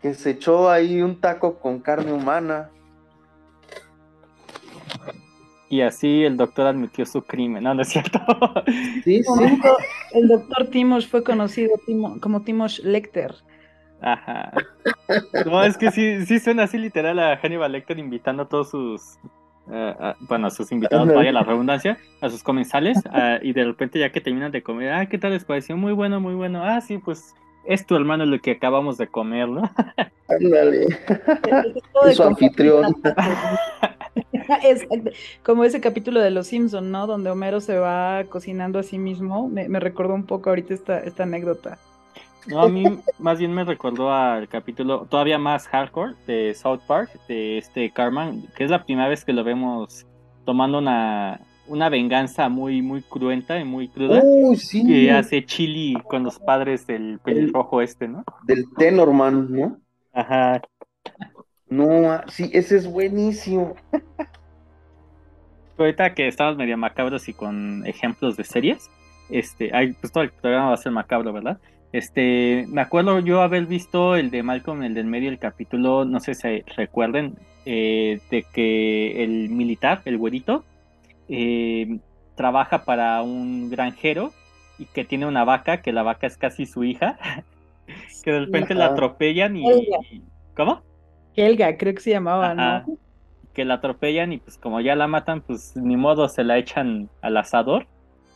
que 0.00 0.14
se 0.14 0.30
echó 0.30 0.70
ahí 0.70 1.02
un 1.02 1.20
taco 1.20 1.60
con 1.60 1.80
carne 1.80 2.12
humana. 2.12 2.70
Y 5.68 5.80
así 5.80 6.24
el 6.24 6.36
doctor 6.36 6.66
admitió 6.68 7.04
su 7.06 7.22
crimen, 7.22 7.64
¿no? 7.64 7.74
¿No 7.74 7.82
es 7.82 7.88
cierto? 7.88 8.20
Sí, 9.04 9.22
sí. 9.22 9.60
el 10.12 10.28
doctor 10.28 10.68
Timosh 10.68 11.08
fue 11.08 11.22
conocido 11.24 11.72
Timo- 11.86 12.20
como 12.20 12.42
Timosh 12.42 12.80
Lecter. 12.80 13.34
Ajá. 14.00 14.52
No, 15.46 15.62
es 15.64 15.76
que 15.78 15.90
sí, 15.90 16.24
sí 16.26 16.38
suena 16.38 16.64
así 16.64 16.78
literal 16.78 17.18
a 17.18 17.36
Hannibal 17.38 17.72
Lecter 17.72 17.98
invitando 17.98 18.44
a 18.44 18.48
todos 18.48 18.70
sus, 18.70 19.18
a- 19.72 20.14
bueno, 20.20 20.46
a 20.48 20.50
sus 20.50 20.70
invitados, 20.70 21.08
vaya 21.12 21.32
la 21.32 21.42
redundancia, 21.42 21.96
a 22.20 22.28
sus 22.28 22.42
comensales, 22.42 22.98
y 23.42 23.52
de 23.52 23.64
repente 23.64 23.98
ya 23.98 24.10
que 24.12 24.20
terminan 24.20 24.52
de 24.52 24.62
comer, 24.62 24.92
ah, 24.92 25.06
¿qué 25.06 25.18
tal 25.18 25.32
les 25.32 25.44
pareció? 25.44 25.76
Muy 25.76 25.92
bueno, 25.92 26.20
muy 26.20 26.34
bueno. 26.34 26.62
Ah, 26.62 26.80
sí, 26.80 26.98
pues 26.98 27.34
es 27.64 27.84
tu 27.86 27.96
hermano 27.96 28.24
lo 28.26 28.38
que 28.40 28.52
acabamos 28.52 28.96
de 28.98 29.08
comer, 29.08 29.48
¿no? 29.48 29.68
Ándale. 30.28 30.86
Es 32.06 32.16
su 32.16 32.22
anfitrión. 32.22 32.94
Exacto. 34.62 35.10
Como 35.42 35.64
ese 35.64 35.80
capítulo 35.80 36.20
de 36.20 36.30
Los 36.30 36.48
Simpson, 36.48 36.90
¿no? 36.90 37.06
Donde 37.06 37.30
Homero 37.30 37.60
se 37.60 37.78
va 37.78 38.24
cocinando 38.28 38.78
a 38.78 38.82
sí 38.82 38.98
mismo. 38.98 39.48
Me, 39.48 39.68
me 39.68 39.80
recordó 39.80 40.14
un 40.14 40.24
poco 40.24 40.50
ahorita 40.50 40.74
esta, 40.74 40.98
esta 41.00 41.24
anécdota. 41.24 41.78
No, 42.46 42.60
a 42.60 42.68
mí 42.68 42.84
más 43.18 43.38
bien 43.38 43.52
me 43.52 43.64
recordó 43.64 44.12
al 44.12 44.48
capítulo 44.48 45.06
todavía 45.10 45.38
más 45.38 45.66
hardcore 45.66 46.14
de 46.26 46.54
South 46.54 46.80
Park, 46.86 47.10
de 47.28 47.58
este 47.58 47.90
Carman, 47.90 48.44
que 48.56 48.64
es 48.64 48.70
la 48.70 48.84
primera 48.84 49.08
vez 49.08 49.24
que 49.24 49.32
lo 49.32 49.42
vemos 49.42 50.06
tomando 50.44 50.78
una, 50.78 51.40
una 51.66 51.88
venganza 51.88 52.48
muy, 52.48 52.82
muy 52.82 53.02
cruenta 53.02 53.58
y 53.58 53.64
muy 53.64 53.88
cruda. 53.88 54.22
Uy, 54.24 54.56
sí. 54.56 54.86
que 54.86 55.10
hace 55.10 55.44
chili 55.44 55.94
con 56.08 56.22
los 56.22 56.38
padres 56.38 56.86
del 56.86 57.18
pelirrojo 57.18 57.82
este, 57.82 58.06
¿no? 58.06 58.24
Del 58.44 58.64
Tenorman, 58.76 59.50
¿no? 59.50 59.78
Ajá. 60.12 60.62
No, 61.68 62.10
ah, 62.10 62.24
sí, 62.28 62.50
ese 62.52 62.76
es 62.76 62.90
buenísimo. 62.90 63.74
Ahorita 65.78 66.14
que 66.14 66.28
estamos 66.28 66.56
medio 66.56 66.76
macabros 66.78 67.28
y 67.28 67.34
con 67.34 67.86
ejemplos 67.86 68.36
de 68.36 68.44
series, 68.44 68.90
este, 69.28 69.70
ay, 69.74 69.92
pues 70.00 70.12
todo 70.12 70.22
el 70.22 70.30
programa 70.30 70.68
va 70.68 70.74
a 70.74 70.78
ser 70.78 70.92
macabro, 70.92 71.32
¿verdad? 71.32 71.58
Este, 71.92 72.66
me 72.68 72.80
acuerdo 72.80 73.18
yo 73.20 73.42
haber 73.42 73.66
visto 73.66 74.16
el 74.16 74.30
de 74.30 74.42
Malcolm, 74.42 74.82
el 74.82 74.94
del 74.94 75.06
medio, 75.06 75.28
el 75.28 75.38
capítulo, 75.38 76.04
no 76.04 76.20
sé 76.20 76.34
si 76.34 76.60
recuerden, 76.76 77.34
eh, 77.64 78.20
de 78.30 78.44
que 78.44 79.24
el 79.24 79.50
militar, 79.50 80.02
el 80.04 80.18
güerito, 80.18 80.64
eh, 81.28 81.98
trabaja 82.36 82.84
para 82.84 83.22
un 83.22 83.70
granjero 83.70 84.32
y 84.78 84.86
que 84.86 85.04
tiene 85.04 85.26
una 85.26 85.44
vaca, 85.44 85.82
que 85.82 85.92
la 85.92 86.02
vaca 86.02 86.26
es 86.26 86.36
casi 86.36 86.66
su 86.66 86.84
hija, 86.84 87.18
que 88.22 88.32
de 88.32 88.40
repente 88.40 88.74
la 88.74 88.86
atropellan 88.86 89.56
y... 89.56 89.64
¿Cómo? 90.54 90.85
Helga, 91.36 91.76
creo 91.76 91.94
que 91.94 92.00
se 92.00 92.10
llamaba, 92.10 92.52
Ajá. 92.52 92.84
¿no? 92.86 92.98
que 93.56 93.64
la 93.64 93.74
atropellan 93.74 94.34
y 94.34 94.36
pues 94.38 94.58
como 94.58 94.82
ya 94.82 94.94
la 94.94 95.06
matan, 95.06 95.40
pues 95.40 95.74
ni 95.76 95.96
modo 95.96 96.28
se 96.28 96.44
la 96.44 96.58
echan 96.58 97.08
al 97.22 97.38
asador 97.38 97.86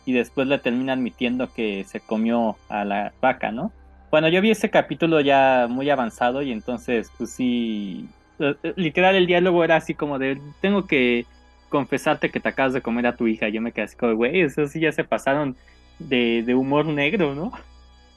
y 0.06 0.14
después 0.14 0.48
le 0.48 0.58
terminan 0.58 0.98
admitiendo 0.98 1.52
que 1.52 1.84
se 1.84 2.00
comió 2.00 2.56
a 2.70 2.86
la 2.86 3.12
vaca, 3.20 3.52
¿no? 3.52 3.70
Bueno, 4.10 4.28
yo 4.28 4.40
vi 4.40 4.50
ese 4.50 4.70
capítulo 4.70 5.20
ya 5.20 5.66
muy 5.68 5.90
avanzado 5.90 6.40
y 6.40 6.50
entonces 6.50 7.12
pues 7.18 7.32
sí, 7.32 8.08
eh, 8.38 8.54
eh, 8.62 8.72
literal 8.76 9.14
el 9.14 9.26
diálogo 9.26 9.62
era 9.62 9.76
así 9.76 9.92
como 9.92 10.18
de, 10.18 10.40
tengo 10.62 10.86
que 10.86 11.26
confesarte 11.68 12.30
que 12.30 12.40
te 12.40 12.48
acabas 12.48 12.72
de 12.72 12.80
comer 12.80 13.06
a 13.06 13.16
tu 13.16 13.26
hija. 13.28 13.50
Yo 13.50 13.60
me 13.60 13.72
quedé 13.72 13.84
así 13.84 13.96
como, 13.96 14.14
güey, 14.14 14.40
eso 14.40 14.66
sí 14.68 14.80
ya 14.80 14.90
se 14.90 15.04
pasaron 15.04 15.54
de, 15.98 16.42
de 16.46 16.54
humor 16.54 16.86
negro, 16.86 17.34
¿no? 17.34 17.52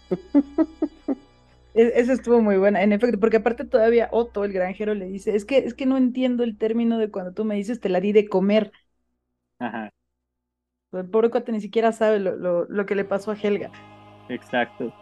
Esa 1.73 2.13
estuvo 2.13 2.41
muy 2.41 2.57
buena, 2.57 2.83
en 2.83 2.93
efecto, 2.93 3.19
porque 3.19 3.37
aparte 3.37 3.65
todavía 3.65 4.09
Otto, 4.11 4.43
el 4.45 4.53
granjero, 4.53 4.93
le 4.93 5.05
dice, 5.07 5.35
es 5.35 5.45
que, 5.45 5.57
es 5.59 5.73
que 5.73 5.85
no 5.87 5.97
entiendo 5.97 6.43
el 6.43 6.57
término 6.57 6.97
de 6.99 7.09
cuando 7.11 7.33
tú 7.33 7.45
me 7.45 7.55
dices 7.55 7.79
te 7.79 7.89
la 7.89 7.99
di 7.99 8.11
de 8.13 8.27
comer. 8.29 8.71
Ajá, 9.59 9.89
El 10.93 11.09
pobre 11.09 11.29
cuate 11.29 11.51
ni 11.51 11.59
siquiera 11.61 11.91
sabe 11.91 12.19
lo, 12.21 12.35
lo, 12.37 12.63
lo 12.69 12.85
que 12.85 12.95
le 12.95 13.03
pasó 13.05 13.31
a 13.31 13.35
Helga. 13.35 13.75
exacto. 14.29 14.93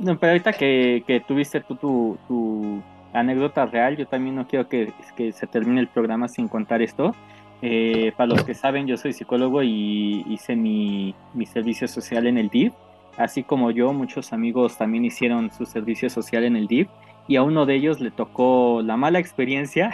No, 0.00 0.18
pero 0.18 0.32
ahorita 0.32 0.54
que, 0.54 1.04
que 1.06 1.20
tuviste 1.20 1.60
tú 1.62 1.76
tu, 1.76 2.18
tu 2.28 2.82
anécdota 3.12 3.66
real, 3.66 3.96
yo 3.96 4.06
también 4.08 4.36
no 4.36 4.46
quiero 4.48 4.68
que, 4.68 4.92
que 5.16 5.32
se 5.32 5.46
termine 5.46 5.80
el 5.80 5.88
programa 5.88 6.28
sin 6.28 6.48
contar 6.48 6.82
esto. 6.82 7.14
Eh, 7.62 8.12
para 8.16 8.28
los 8.28 8.44
que 8.44 8.54
saben, 8.54 8.86
yo 8.86 8.96
soy 8.96 9.12
psicólogo 9.12 9.62
y 9.62 10.24
hice 10.28 10.56
mi, 10.56 11.16
mi 11.34 11.46
servicio 11.46 11.88
social 11.88 12.26
en 12.26 12.38
el 12.38 12.48
DIF. 12.50 12.74
Así 13.16 13.42
como 13.42 13.70
yo, 13.70 13.92
muchos 13.92 14.32
amigos 14.32 14.78
también 14.78 15.04
hicieron 15.04 15.50
su 15.52 15.66
servicio 15.66 16.08
social 16.08 16.44
en 16.44 16.56
el 16.56 16.66
DIF. 16.66 16.88
Y 17.28 17.36
a 17.36 17.42
uno 17.42 17.66
de 17.66 17.74
ellos 17.76 18.00
le 18.00 18.10
tocó 18.10 18.82
la 18.82 18.96
mala 18.96 19.18
experiencia 19.18 19.92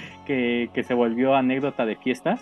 que, 0.26 0.70
que 0.72 0.84
se 0.84 0.94
volvió 0.94 1.34
anécdota 1.34 1.84
de 1.86 1.96
fiestas. 1.96 2.40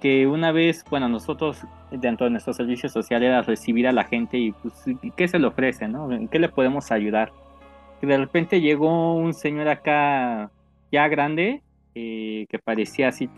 Que 0.00 0.26
una 0.26 0.50
vez, 0.50 0.84
bueno, 0.88 1.08
nosotros 1.08 1.64
dentro 1.90 2.24
de 2.24 2.30
nuestro 2.30 2.54
servicio 2.54 2.88
social 2.88 3.22
era 3.22 3.42
recibir 3.42 3.86
a 3.86 3.92
la 3.92 4.04
gente 4.04 4.38
y 4.38 4.52
pues, 4.52 4.84
¿qué 5.16 5.28
se 5.28 5.38
le 5.38 5.46
ofrece, 5.46 5.88
no? 5.88 6.10
¿En 6.10 6.28
qué 6.28 6.38
le 6.38 6.48
podemos 6.48 6.90
ayudar? 6.90 7.32
Y 8.02 8.06
de 8.06 8.16
repente 8.16 8.60
llegó 8.60 9.14
un 9.14 9.34
señor 9.34 9.68
acá 9.68 10.50
ya 10.90 11.06
grande, 11.08 11.62
eh, 11.94 12.46
que 12.48 12.58
parecía 12.58 13.08
así, 13.08 13.28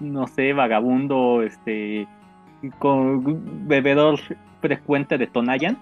no 0.00 0.26
sé, 0.26 0.52
vagabundo, 0.52 1.42
este, 1.42 2.08
con 2.78 3.68
bebedor 3.68 4.18
frecuente 4.60 5.18
de 5.18 5.26
Tonayan. 5.26 5.78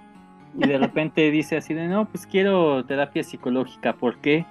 Y 0.57 0.67
de 0.67 0.79
repente 0.79 1.31
dice 1.31 1.57
así 1.57 1.75
de, 1.75 1.89
no, 1.89 2.07
pues 2.07 2.27
quiero 2.27 2.85
terapia 2.85 3.23
psicológica. 3.23 3.95
¿Por 3.95 4.19
qué? 4.19 4.47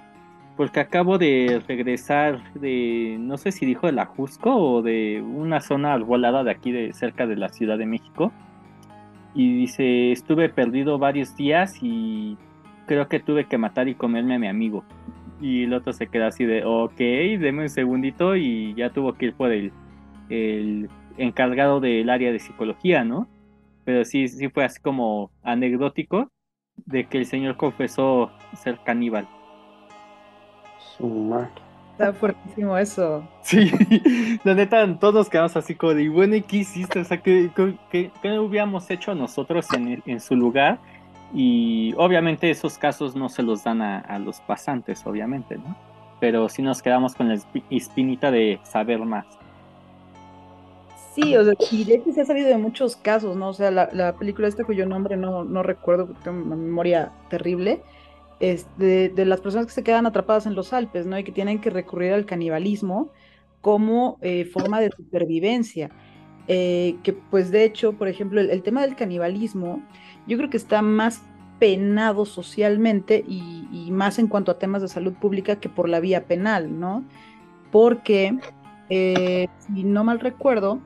Porque 0.56 0.80
acabo 0.80 1.18
de 1.18 1.62
regresar 1.66 2.40
de, 2.54 3.16
no 3.18 3.38
sé 3.38 3.50
si 3.50 3.66
dijo 3.66 3.86
de 3.86 3.92
la 3.92 4.06
Jusco 4.06 4.54
o 4.54 4.82
de 4.82 5.22
una 5.22 5.60
zona 5.60 5.92
arbolada 5.92 6.44
de 6.44 6.50
aquí 6.52 6.70
de 6.70 6.92
cerca 6.92 7.26
de 7.26 7.36
la 7.36 7.48
Ciudad 7.48 7.78
de 7.78 7.86
México. 7.86 8.32
Y 9.34 9.52
dice, 9.56 10.12
estuve 10.12 10.48
perdido 10.48 10.98
varios 10.98 11.34
días 11.36 11.78
y 11.82 12.36
creo 12.86 13.08
que 13.08 13.18
tuve 13.18 13.46
que 13.46 13.58
matar 13.58 13.88
y 13.88 13.96
comerme 13.96 14.36
a 14.36 14.38
mi 14.38 14.46
amigo. 14.46 14.84
Y 15.40 15.64
el 15.64 15.74
otro 15.74 15.92
se 15.92 16.06
queda 16.06 16.28
así 16.28 16.44
de, 16.44 16.64
ok, 16.64 16.96
deme 16.96 17.62
un 17.62 17.68
segundito 17.68 18.36
y 18.36 18.74
ya 18.74 18.90
tuvo 18.90 19.14
que 19.14 19.26
ir 19.26 19.34
por 19.34 19.50
el, 19.50 19.72
el 20.28 20.88
encargado 21.18 21.80
del 21.80 22.08
área 22.10 22.32
de 22.32 22.38
psicología, 22.38 23.04
¿no? 23.04 23.26
Pero 23.84 24.04
sí, 24.04 24.28
sí 24.28 24.48
fue 24.48 24.64
así 24.64 24.80
como 24.80 25.30
anecdótico 25.42 26.30
de 26.86 27.04
que 27.06 27.18
el 27.18 27.26
señor 27.26 27.56
confesó 27.56 28.30
ser 28.56 28.78
caníbal. 28.84 29.28
Su 30.96 31.06
madre. 31.06 31.50
Está 31.92 32.12
fuertísimo 32.12 32.76
eso. 32.76 33.26
Sí, 33.42 33.70
la 34.44 34.54
neta, 34.54 34.98
todos 34.98 35.14
nos 35.14 35.28
quedamos 35.30 35.56
así 35.56 35.74
como 35.76 35.94
de, 35.94 36.04
"Y 36.04 36.08
bueno, 36.08 36.34
¿y 36.34 36.42
qué 36.42 36.58
hiciste? 36.58 36.98
O 36.98 37.04
sea, 37.04 37.18
¿qué, 37.22 37.50
qué- 37.90 38.10
hubiéramos 38.40 38.90
hecho 38.90 39.14
nosotros 39.14 39.72
en, 39.74 40.02
en 40.04 40.20
su 40.20 40.34
lugar? 40.34 40.78
Y 41.32 41.94
obviamente 41.96 42.50
esos 42.50 42.78
casos 42.78 43.14
no 43.14 43.28
se 43.28 43.42
los 43.44 43.62
dan 43.64 43.80
a, 43.82 43.98
a 44.00 44.18
los 44.18 44.40
pasantes, 44.40 45.06
obviamente, 45.06 45.56
¿no? 45.56 45.76
Pero 46.20 46.48
sí 46.48 46.62
nos 46.62 46.82
quedamos 46.82 47.14
con 47.14 47.28
la 47.28 47.34
espi- 47.34 47.62
espinita 47.70 48.30
de 48.32 48.58
saber 48.64 48.98
más. 49.00 49.26
Sí, 51.14 51.36
o 51.36 51.44
sea, 51.44 51.54
y 51.70 51.84
de 51.84 51.94
hecho 51.94 52.12
se 52.12 52.22
ha 52.22 52.24
sabido 52.24 52.48
de 52.48 52.58
muchos 52.58 52.96
casos, 52.96 53.36
¿no? 53.36 53.48
O 53.50 53.54
sea, 53.54 53.70
la, 53.70 53.88
la 53.92 54.16
película 54.16 54.48
esta 54.48 54.64
cuyo 54.64 54.84
nombre 54.86 55.16
no, 55.16 55.62
recuerdo, 55.62 56.06
porque 56.08 56.22
tengo 56.24 56.42
una 56.42 56.56
memoria 56.56 57.12
terrible, 57.30 57.82
de, 58.40 59.08
de, 59.08 59.24
las 59.24 59.40
personas 59.40 59.66
que 59.66 59.72
se 59.72 59.82
quedan 59.82 60.06
atrapadas 60.06 60.44
en 60.46 60.54
los 60.54 60.72
Alpes, 60.72 61.06
¿no? 61.06 61.18
Y 61.18 61.24
que 61.24 61.32
tienen 61.32 61.60
que 61.60 61.70
recurrir 61.70 62.12
al 62.12 62.26
canibalismo 62.26 63.10
como 63.60 64.18
eh, 64.20 64.44
forma 64.44 64.80
de 64.80 64.90
supervivencia. 64.94 65.90
Eh, 66.46 66.96
que 67.02 67.14
pues 67.14 67.50
de 67.50 67.64
hecho, 67.64 67.94
por 67.94 68.08
ejemplo, 68.08 68.40
el, 68.40 68.62
tema 68.62 68.82
del 68.82 68.96
canibalismo, 68.96 69.82
yo 70.26 70.36
creo 70.36 70.50
que 70.50 70.58
está 70.58 70.82
más 70.82 71.22
penado 71.58 72.26
socialmente 72.26 73.24
y, 73.26 73.66
y, 73.72 73.90
más 73.90 74.18
en 74.18 74.26
cuanto 74.26 74.52
a 74.52 74.58
temas 74.58 74.82
de 74.82 74.88
salud 74.88 75.14
pública 75.14 75.56
que 75.56 75.70
por 75.70 75.88
la 75.88 76.00
vía 76.00 76.26
penal, 76.26 76.78
¿no? 76.78 77.04
Porque, 77.70 78.36
eh, 78.90 79.46
si 79.58 79.84
no 79.84 80.04
mal 80.04 80.20
recuerdo, 80.20 80.80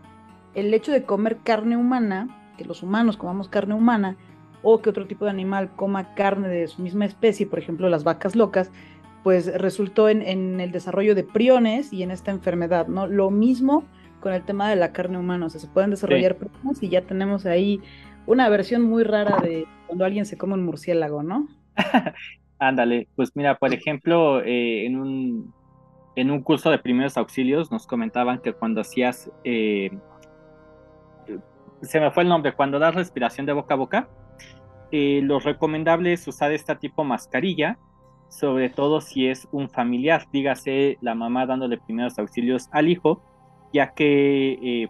el 0.54 0.72
hecho 0.74 0.92
de 0.92 1.04
comer 1.04 1.38
carne 1.44 1.76
humana, 1.76 2.52
que 2.56 2.64
los 2.64 2.82
humanos 2.82 3.16
comamos 3.16 3.48
carne 3.48 3.74
humana, 3.74 4.16
o 4.62 4.82
que 4.82 4.90
otro 4.90 5.06
tipo 5.06 5.24
de 5.24 5.30
animal 5.30 5.70
coma 5.76 6.14
carne 6.14 6.48
de 6.48 6.66
su 6.66 6.82
misma 6.82 7.04
especie, 7.04 7.46
por 7.46 7.58
ejemplo 7.58 7.88
las 7.88 8.04
vacas 8.04 8.34
locas, 8.34 8.72
pues 9.22 9.52
resultó 9.60 10.08
en, 10.08 10.60
el 10.60 10.72
desarrollo 10.72 11.14
de 11.14 11.24
priones 11.24 11.92
y 11.92 12.02
en 12.02 12.10
esta 12.10 12.30
enfermedad, 12.30 12.88
¿no? 12.88 13.06
Lo 13.06 13.30
mismo 13.30 13.84
con 14.20 14.32
el 14.32 14.42
tema 14.42 14.68
de 14.68 14.76
la 14.76 14.92
carne 14.92 15.18
humana, 15.18 15.46
o 15.46 15.50
sea, 15.50 15.60
se 15.60 15.68
pueden 15.68 15.90
desarrollar 15.90 16.36
priones 16.36 16.82
y 16.82 16.88
ya 16.88 17.02
tenemos 17.02 17.46
ahí 17.46 17.80
una 18.26 18.48
versión 18.48 18.82
muy 18.82 19.04
rara 19.04 19.38
de 19.42 19.66
cuando 19.86 20.04
alguien 20.04 20.26
se 20.26 20.36
come 20.36 20.54
un 20.54 20.64
murciélago, 20.64 21.22
¿no? 21.22 21.48
Ándale, 22.58 23.06
pues 23.14 23.30
mira, 23.34 23.56
por 23.58 23.72
ejemplo, 23.72 24.42
eh, 24.42 24.86
en, 24.86 24.98
un, 24.98 25.54
en 26.16 26.30
un 26.30 26.42
curso 26.42 26.70
de 26.70 26.78
primeros 26.78 27.16
auxilios 27.16 27.70
nos 27.70 27.86
comentaban 27.86 28.40
que 28.40 28.52
cuando 28.52 28.80
hacías, 28.80 29.30
eh, 29.44 29.90
se 31.82 32.00
me 32.00 32.10
fue 32.10 32.22
el 32.22 32.28
nombre, 32.28 32.52
cuando 32.52 32.78
das 32.78 32.94
respiración 32.94 33.46
de 33.46 33.52
boca 33.52 33.74
a 33.74 33.76
boca, 33.76 34.08
eh, 34.90 35.20
lo 35.22 35.38
recomendable 35.38 36.12
es 36.12 36.26
usar 36.26 36.52
esta 36.52 36.78
tipo 36.78 37.04
mascarilla, 37.04 37.78
sobre 38.28 38.70
todo 38.70 39.00
si 39.00 39.26
es 39.26 39.48
un 39.52 39.68
familiar, 39.68 40.26
dígase 40.32 40.98
la 41.00 41.14
mamá 41.14 41.46
dándole 41.46 41.78
primeros 41.78 42.18
auxilios 42.18 42.68
al 42.72 42.88
hijo, 42.88 43.22
ya 43.72 43.92
que 43.92 44.58
eh, 44.62 44.88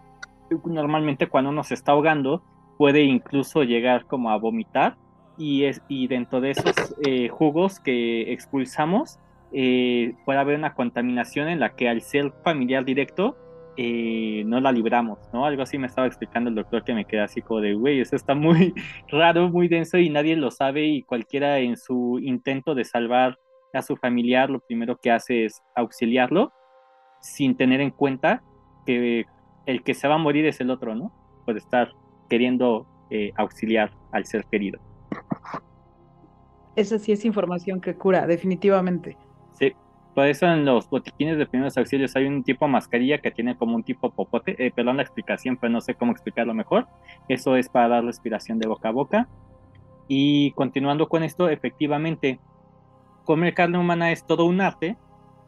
normalmente 0.65 1.27
cuando 1.27 1.49
uno 1.49 1.63
se 1.63 1.73
está 1.73 1.91
ahogando 1.91 2.43
puede 2.77 3.03
incluso 3.03 3.63
llegar 3.63 4.05
como 4.05 4.31
a 4.31 4.37
vomitar 4.37 4.97
y, 5.37 5.65
es, 5.65 5.81
y 5.89 6.07
dentro 6.07 6.41
de 6.41 6.51
esos 6.51 6.95
eh, 7.05 7.27
jugos 7.27 7.79
que 7.79 8.31
expulsamos 8.31 9.19
puede 9.51 10.39
haber 10.39 10.57
una 10.59 10.75
contaminación 10.75 11.47
en 11.47 11.59
la 11.59 11.75
que 11.75 11.89
al 11.89 12.01
ser 12.01 12.31
familiar 12.43 12.85
directo 12.85 13.35
eh, 13.81 14.43
no 14.45 14.59
la 14.59 14.73
libramos, 14.73 15.19
¿no? 15.31 15.45
Algo 15.45 15.61
así 15.61 15.77
me 15.77 15.87
estaba 15.87 16.05
explicando 16.05 16.49
el 16.49 16.55
doctor 16.57 16.83
que 16.83 16.93
me 16.93 17.05
queda 17.05 17.23
así 17.23 17.41
como 17.41 17.61
de, 17.61 17.75
güey, 17.75 18.01
eso 18.01 18.13
está 18.17 18.35
muy 18.35 18.73
raro, 19.07 19.47
muy 19.47 19.69
denso 19.69 19.97
y 19.97 20.09
nadie 20.09 20.35
lo 20.35 20.51
sabe 20.51 20.85
y 20.85 21.03
cualquiera 21.03 21.59
en 21.59 21.77
su 21.77 22.19
intento 22.21 22.75
de 22.75 22.83
salvar 22.83 23.39
a 23.73 23.81
su 23.81 23.95
familiar 23.95 24.49
lo 24.49 24.59
primero 24.59 24.97
que 24.97 25.11
hace 25.11 25.45
es 25.45 25.61
auxiliarlo 25.77 26.51
sin 27.21 27.55
tener 27.55 27.79
en 27.79 27.91
cuenta 27.91 28.43
que 28.85 29.25
el 29.65 29.81
que 29.81 29.93
se 29.93 30.09
va 30.09 30.15
a 30.15 30.17
morir 30.17 30.45
es 30.45 30.59
el 30.59 30.71
otro, 30.71 30.93
¿no? 30.93 31.13
Puede 31.45 31.59
estar 31.59 31.93
queriendo 32.27 32.85
eh, 33.09 33.31
auxiliar 33.37 33.91
al 34.11 34.25
ser 34.25 34.43
querido. 34.51 34.81
Esa 36.75 36.99
sí 36.99 37.13
es 37.13 37.23
información 37.23 37.79
que 37.79 37.95
cura, 37.95 38.27
definitivamente. 38.27 39.15
En 40.25 40.65
los 40.65 40.89
botiquines 40.89 41.37
de 41.37 41.45
primeros 41.45 41.77
auxilios 41.77 42.15
hay 42.15 42.25
un 42.25 42.43
tipo 42.43 42.65
de 42.65 42.71
mascarilla 42.71 43.19
que 43.19 43.31
tiene 43.31 43.55
como 43.55 43.75
un 43.75 43.83
tipo 43.83 44.11
popote, 44.11 44.55
eh, 44.63 44.71
perdón 44.71 44.97
la 44.97 45.03
explicación, 45.03 45.57
pero 45.57 45.71
no 45.71 45.81
sé 45.81 45.95
cómo 45.95 46.11
explicarlo 46.11 46.53
mejor. 46.53 46.87
Eso 47.27 47.55
es 47.55 47.69
para 47.69 47.87
dar 47.87 48.03
respiración 48.03 48.59
de 48.59 48.67
boca 48.67 48.89
a 48.89 48.91
boca. 48.91 49.27
Y 50.07 50.51
continuando 50.51 51.07
con 51.07 51.23
esto, 51.23 51.49
efectivamente, 51.49 52.39
comer 53.23 53.53
carne 53.53 53.77
humana 53.77 54.11
es 54.11 54.25
todo 54.25 54.45
un 54.45 54.61
arte, 54.61 54.97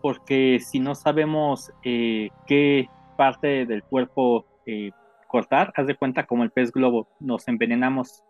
porque 0.02 0.60
si 0.60 0.80
no 0.80 0.96
sabemos 0.96 1.72
eh, 1.84 2.30
qué 2.48 2.88
parte 3.18 3.66
del 3.66 3.84
cuerpo 3.84 4.46
eh, 4.66 4.92
cortar, 5.28 5.74
haz 5.76 5.88
de 5.88 5.96
cuenta 5.96 6.26
como 6.26 6.44
el 6.44 6.52
pez 6.52 6.72
globo, 6.72 7.08
nos 7.20 7.48
envenenamos 7.48 8.24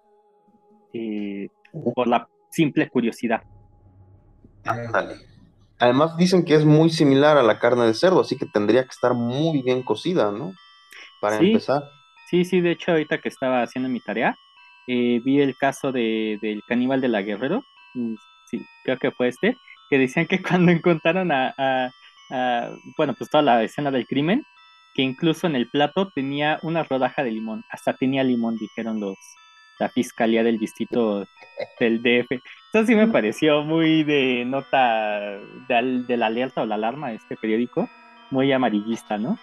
por 1.96 2.08
la 2.08 2.28
simple 2.50 2.90
curiosidad. 2.90 3.44
Ándale. 4.66 5.31
Además 5.82 6.16
dicen 6.16 6.46
que 6.46 6.54
es 6.54 6.64
muy 6.64 6.92
similar 6.92 7.38
a 7.38 7.44
la 7.44 7.58
carne 7.58 7.86
de 7.86 7.96
cerdo, 7.96 8.22
así 8.22 8.38
que 8.38 8.46
tendría 8.46 8.84
que 8.84 8.92
estar 8.92 9.16
muy 9.16 9.64
bien 9.64 9.82
cocida, 9.82 10.32
¿no? 10.32 10.54
Para 11.20 11.38
empezar. 11.38 11.82
Sí, 12.30 12.46
sí, 12.46 12.62
de 12.62 12.72
hecho 12.72 12.92
ahorita 12.92 13.18
que 13.18 13.30
estaba 13.30 13.64
haciendo 13.64 13.90
mi 13.90 14.00
tarea, 14.00 14.38
eh, 14.88 15.20
vi 15.24 15.42
el 15.42 15.58
caso 15.58 15.92
de, 15.92 16.38
del 16.40 16.62
caníbal 16.68 17.02
de 17.02 17.08
la 17.08 17.24
Guerrero, 17.24 17.64
mm, 17.96 18.14
sí, 18.46 18.62
creo 18.84 19.00
que 19.00 19.12
fue 19.12 19.30
este, 19.30 19.58
que 19.90 19.98
decían 19.98 20.28
que 20.28 20.42
cuando 20.44 20.72
encontraron 20.72 21.32
a, 21.32 21.92
bueno, 22.96 23.16
pues 23.18 23.30
toda 23.32 23.42
la 23.42 23.64
escena 23.64 23.90
del 23.90 24.06
crimen, 24.06 24.46
que 24.94 25.02
incluso 25.02 25.48
en 25.48 25.56
el 25.56 25.68
plato 25.68 26.12
tenía 26.14 26.60
una 26.62 26.84
rodaja 26.84 27.24
de 27.24 27.32
limón, 27.32 27.64
hasta 27.72 27.94
tenía 27.94 28.24
limón, 28.24 28.56
dijeron 28.56 29.00
los, 29.00 29.16
la 29.80 29.90
fiscalía 29.90 30.44
del 30.44 30.60
distrito 30.60 31.26
del 31.80 32.04
DF. 32.04 32.40
Eso 32.74 32.86
sí 32.86 32.96
me 32.96 33.08
pareció 33.08 33.64
muy 33.64 34.04
de 34.06 34.46
nota 34.46 35.40
de, 35.68 36.18
la 36.18 36.28
alerta 36.28 36.62
o 36.62 36.66
la 36.66 36.76
alarma 36.76 37.10
de 37.10 37.16
este 37.16 37.36
periódico, 37.36 37.90
muy 38.30 38.50
amarillista, 38.54 39.18
¿no? 39.18 39.38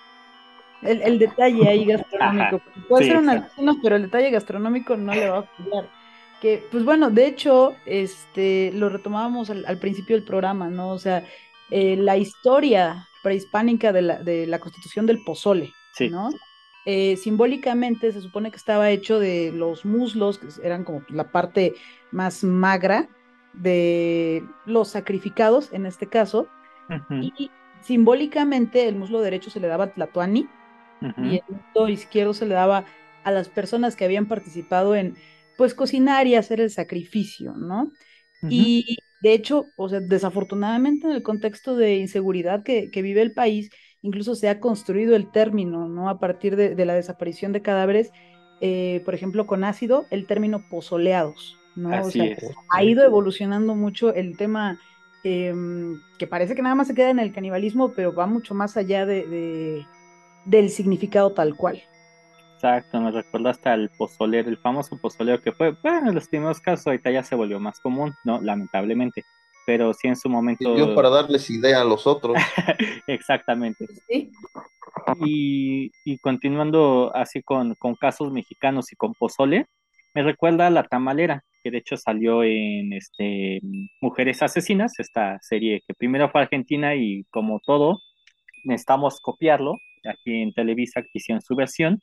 El, 0.80 1.18
detalle 1.18 1.68
ahí 1.68 1.84
gastronómico. 1.86 2.62
Puede 2.88 3.06
ser 3.06 3.18
una 3.18 3.50
pero 3.82 3.96
el 3.96 4.02
detalle 4.02 4.30
gastronómico 4.30 4.96
no 4.96 5.12
le 5.12 5.28
va 5.28 5.38
a 5.40 5.42
fallar. 5.42 5.90
Que, 6.40 6.66
pues 6.70 6.84
bueno, 6.84 7.10
de 7.10 7.26
hecho, 7.26 7.74
este, 7.84 8.70
lo 8.72 8.88
retomábamos 8.88 9.50
al, 9.50 9.78
principio 9.78 10.16
del 10.16 10.24
programa, 10.24 10.70
¿no? 10.70 10.90
O 10.90 10.98
sea, 10.98 11.22
eh, 11.70 11.96
la 11.96 12.16
historia 12.16 13.08
prehispánica 13.22 13.92
de 13.92 14.02
la, 14.02 14.22
de 14.22 14.46
la 14.46 14.58
constitución 14.58 15.04
del 15.04 15.22
pozole, 15.22 15.70
¿no? 16.10 16.30
Eh, 16.86 17.18
simbólicamente 17.18 18.10
se 18.12 18.22
supone 18.22 18.50
que 18.50 18.56
estaba 18.56 18.88
hecho 18.88 19.18
de 19.18 19.52
los 19.52 19.84
muslos, 19.84 20.38
que 20.38 20.46
eran 20.66 20.84
como 20.84 21.02
la 21.10 21.30
parte 21.30 21.74
más 22.10 22.42
magra 22.42 23.06
de 23.54 24.44
los 24.66 24.88
sacrificados 24.88 25.72
en 25.72 25.86
este 25.86 26.08
caso, 26.08 26.48
y 27.10 27.50
simbólicamente 27.82 28.88
el 28.88 28.96
muslo 28.96 29.20
derecho 29.20 29.50
se 29.50 29.60
le 29.60 29.68
daba 29.68 29.84
a 29.84 29.92
Tlatuani 29.92 30.48
y 31.18 31.36
el 31.36 31.42
muslo 31.48 31.88
izquierdo 31.88 32.32
se 32.32 32.46
le 32.46 32.54
daba 32.54 32.86
a 33.24 33.30
las 33.30 33.48
personas 33.48 33.94
que 33.94 34.04
habían 34.04 34.26
participado 34.26 34.96
en 34.96 35.16
pues 35.56 35.74
cocinar 35.74 36.26
y 36.26 36.34
hacer 36.34 36.60
el 36.60 36.70
sacrificio, 36.70 37.52
¿no? 37.54 37.92
Y 38.48 38.98
de 39.20 39.32
hecho, 39.32 39.66
o 39.76 39.88
sea, 39.88 40.00
desafortunadamente 40.00 41.08
en 41.08 41.12
el 41.12 41.22
contexto 41.22 41.76
de 41.76 41.96
inseguridad 41.96 42.62
que, 42.62 42.90
que 42.90 43.02
vive 43.02 43.20
el 43.20 43.32
país, 43.32 43.68
incluso 44.02 44.34
se 44.34 44.48
ha 44.48 44.60
construido 44.60 45.16
el 45.16 45.30
término, 45.30 45.88
¿no? 45.88 46.08
A 46.08 46.20
partir 46.20 46.56
de, 46.56 46.84
la 46.84 46.94
desaparición 46.94 47.52
de 47.52 47.62
cadáveres, 47.62 48.12
eh, 48.60 49.02
por 49.04 49.14
ejemplo, 49.14 49.46
con 49.46 49.64
ácido, 49.64 50.06
el 50.10 50.26
término 50.26 50.68
pozoleados, 50.70 51.57
¿no? 51.78 52.02
o 52.02 52.10
sea, 52.10 52.36
ha 52.70 52.84
ido 52.84 53.04
evolucionando 53.04 53.74
mucho 53.74 54.12
el 54.14 54.36
tema 54.36 54.78
em, 55.24 56.00
que 56.18 56.26
parece 56.26 56.54
que 56.54 56.62
nada 56.62 56.74
más 56.74 56.88
se 56.88 56.94
queda 56.94 57.10
en 57.10 57.18
el 57.18 57.32
canibalismo, 57.32 57.92
pero 57.92 58.14
va 58.14 58.26
mucho 58.26 58.54
más 58.54 58.76
allá 58.76 59.06
de, 59.06 59.84
del 60.44 60.70
significado 60.70 61.32
tal 61.32 61.54
cual. 61.54 61.82
Exacto, 62.54 63.00
me 63.00 63.12
recuerda 63.12 63.50
hasta 63.50 63.74
el 63.74 63.88
pozolero, 63.90 64.48
el 64.48 64.58
famoso 64.58 64.98
pozolero 64.98 65.40
que 65.40 65.52
fue, 65.52 65.76
bueno, 65.82 66.08
en 66.08 66.14
los 66.14 66.28
primeros 66.28 66.60
casos 66.60 66.88
ahorita 66.88 67.10
ya 67.10 67.22
se 67.22 67.36
volvió 67.36 67.60
más 67.60 67.78
común, 67.80 68.12
¿no? 68.24 68.40
Lamentablemente 68.40 69.24
pero 69.68 69.92
sí 69.92 70.08
en 70.08 70.16
su 70.16 70.30
momento. 70.30 70.74
Yo 70.78 70.94
para 70.94 71.10
darles 71.10 71.50
idea 71.50 71.82
a 71.82 71.84
los 71.84 72.06
otros. 72.06 72.38
Exactamente. 73.06 73.86
Y, 75.26 76.18
continuando 76.22 77.14
así 77.14 77.42
con, 77.42 77.76
casos 78.00 78.32
mexicanos 78.32 78.90
y 78.92 78.96
con 78.96 79.12
pozole, 79.12 79.66
me 80.18 80.24
recuerda 80.24 80.66
a 80.66 80.70
La 80.70 80.82
Tamalera, 80.82 81.44
que 81.62 81.70
de 81.70 81.78
hecho 81.78 81.96
salió 81.96 82.42
en 82.42 82.92
este 82.92 83.60
Mujeres 84.00 84.42
Asesinas, 84.42 84.98
esta 84.98 85.38
serie 85.40 85.80
que 85.86 85.94
primero 85.94 86.28
fue 86.28 86.40
argentina 86.40 86.96
y 86.96 87.22
como 87.30 87.60
todo, 87.64 88.00
necesitamos 88.64 89.20
copiarlo. 89.20 89.76
Aquí 90.04 90.42
en 90.42 90.52
Televisa 90.52 91.02
hicieron 91.12 91.40
su 91.40 91.54
versión. 91.54 92.00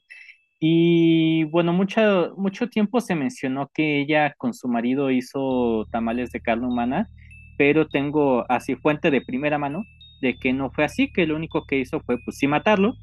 Y 0.62 1.44
bueno, 1.46 1.74
mucho, 1.74 2.34
mucho 2.38 2.70
tiempo 2.70 3.02
se 3.02 3.16
mencionó 3.16 3.70
que 3.74 4.00
ella 4.00 4.34
con 4.38 4.54
su 4.54 4.70
marido 4.70 5.12
hizo 5.12 5.86
tamales 5.92 6.32
de 6.32 6.40
carne 6.40 6.68
humana 6.68 7.10
pero 7.58 7.88
tengo 7.88 8.46
así 8.50 8.76
fuente 8.76 9.12
de 9.12 9.22
primera 9.22 9.58
mano 9.58 9.86
de 10.22 10.36
que 10.38 10.54
no 10.54 10.72
fue 10.72 10.86
así, 10.86 11.12
que 11.12 11.26
lo 11.26 11.36
único 11.36 11.66
que 11.66 11.80
hizo 11.80 12.00
fue 12.02 12.18
pues 12.20 12.38
sí 12.38 12.48
matarlo 12.48 12.96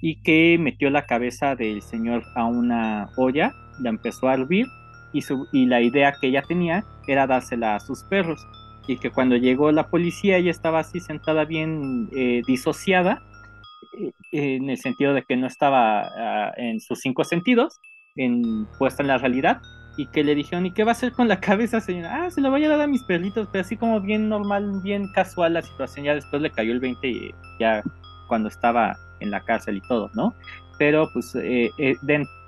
y 0.00 0.20
que 0.22 0.56
metió 0.60 0.90
la 0.90 1.06
cabeza 1.06 1.56
del 1.56 1.82
señor 1.82 2.22
a 2.34 2.44
una 2.44 3.08
olla, 3.16 3.52
la 3.80 3.90
empezó 3.90 4.28
a 4.28 4.34
hervir 4.34 4.66
y, 5.12 5.22
y 5.52 5.66
la 5.66 5.80
idea 5.80 6.14
que 6.20 6.28
ella 6.28 6.42
tenía 6.42 6.84
era 7.06 7.26
dársela 7.26 7.76
a 7.76 7.80
sus 7.80 8.02
perros 8.04 8.40
y 8.88 8.96
que 8.96 9.10
cuando 9.10 9.36
llegó 9.36 9.70
la 9.70 9.88
policía 9.88 10.38
ella 10.38 10.50
estaba 10.50 10.80
así 10.80 10.98
sentada 10.98 11.44
bien 11.44 12.08
eh, 12.16 12.42
disociada 12.46 13.22
eh, 13.98 14.12
en 14.32 14.70
el 14.70 14.78
sentido 14.78 15.12
de 15.14 15.22
que 15.22 15.36
no 15.36 15.46
estaba 15.46 16.08
ah, 16.16 16.52
en 16.56 16.80
sus 16.80 17.00
cinco 17.00 17.22
sentidos, 17.24 17.78
en, 18.16 18.66
puesta 18.78 19.02
en 19.02 19.08
la 19.08 19.18
realidad 19.18 19.60
y 19.98 20.06
que 20.06 20.22
le 20.22 20.34
dijeron, 20.34 20.64
¿y 20.64 20.70
qué 20.70 20.84
va 20.84 20.92
a 20.92 20.92
hacer 20.92 21.12
con 21.12 21.28
la 21.28 21.40
cabeza, 21.48 21.80
señora? 21.80 22.24
Ah, 22.24 22.30
se 22.30 22.40
la 22.40 22.48
voy 22.48 22.64
a 22.64 22.68
dar 22.68 22.80
a 22.80 22.86
mis 22.86 23.02
perritos, 23.02 23.48
pero 23.52 23.62
así 23.62 23.76
como 23.76 24.00
bien 24.00 24.28
normal, 24.28 24.80
bien 24.82 25.06
casual 25.12 25.54
la 25.54 25.62
situación, 25.62 26.06
ya 26.06 26.14
después 26.14 26.40
le 26.40 26.50
cayó 26.50 26.72
el 26.72 26.80
20 26.80 27.08
y 27.08 27.34
ya 27.60 27.82
cuando 28.28 28.48
estaba 28.48 28.96
en 29.20 29.30
la 29.30 29.44
cárcel 29.44 29.78
y 29.78 29.80
todo, 29.82 30.10
¿no? 30.14 30.34
Pero 30.78 31.08
pues 31.12 31.34
eh, 31.34 31.70
eh, 31.78 31.96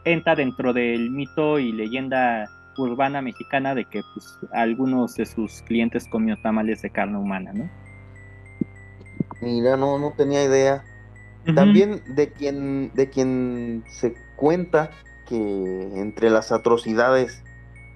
entra 0.05 0.37
dentro 0.37 0.73
del 0.73 1.11
mito 1.11 1.59
y 1.59 1.73
leyenda 1.73 2.49
urbana 2.77 3.21
mexicana 3.21 3.75
de 3.75 3.85
que 3.85 4.03
pues 4.15 4.39
algunos 4.53 5.15
de 5.17 5.27
sus 5.27 5.63
clientes 5.63 6.07
comió 6.09 6.37
tamales 6.43 6.83
de 6.83 6.91
carne 6.91 7.19
humana, 7.19 7.53
¿no? 7.53 7.69
Mira, 9.43 9.77
no, 9.77 9.99
no 9.99 10.13
tenía 10.17 10.45
idea. 10.45 10.85
También 11.55 12.03
de 12.15 12.31
quien, 12.31 12.93
de 12.95 13.09
quien 13.09 13.83
se 13.89 14.15
cuenta 14.37 14.91
que 15.27 15.37
entre 15.37 16.29
las 16.29 16.53
atrocidades 16.53 17.43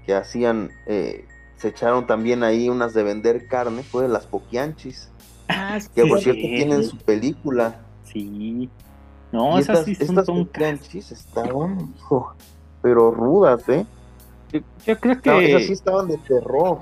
que 0.06 0.14
hacían, 0.14 0.70
eh, 0.86 1.26
se 1.56 1.68
echaron 1.68 2.06
también 2.06 2.42
ahí 2.42 2.68
unas 2.68 2.94
de 2.94 3.02
vender 3.02 3.46
carne, 3.46 3.82
fue 3.82 4.04
de 4.04 4.08
las 4.08 4.26
poquianchis, 4.26 5.10
Ah, 5.48 5.78
que 5.94 6.02
sí, 6.02 6.08
por 6.08 6.20
cierto 6.20 6.40
tienen 6.40 6.84
su 6.84 6.96
película. 6.96 7.83
Sí. 8.14 8.70
No, 9.32 9.58
y 9.58 9.60
esas 9.60 9.80
estas, 9.80 9.84
sí 9.84 9.96
son, 9.96 10.18
estas 10.18 10.26
son 10.26 10.50
estaban, 11.10 11.92
hijo, 11.96 12.34
pero 12.80 13.10
rudas, 13.10 13.68
¿eh? 13.68 13.86
Yo, 14.52 14.60
yo 14.86 15.00
creo 15.00 15.20
No, 15.24 15.40
esas 15.40 15.62
que 15.62 15.66
sí 15.66 15.72
estaban 15.72 16.08
de 16.08 16.18
terror. 16.18 16.80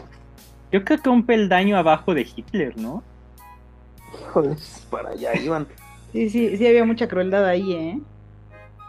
yo 0.71 0.85
creo 0.85 1.03
que 1.03 1.09
un 1.11 1.27
peldaño 1.27 1.77
abajo 1.79 2.14
de 2.14 2.23
Hitler, 2.23 2.77
¿no? 2.77 3.05
Híjole, 4.12 4.57
para 4.90 5.11
allá 5.11 5.35
iban. 5.37 5.68
sí, 6.12 6.31
sí, 6.31 6.57
sí 6.59 6.66
había 6.66 6.85
mucha 6.85 7.09
crueldad 7.09 7.47
ahí, 7.47 7.73
¿eh? 7.73 8.03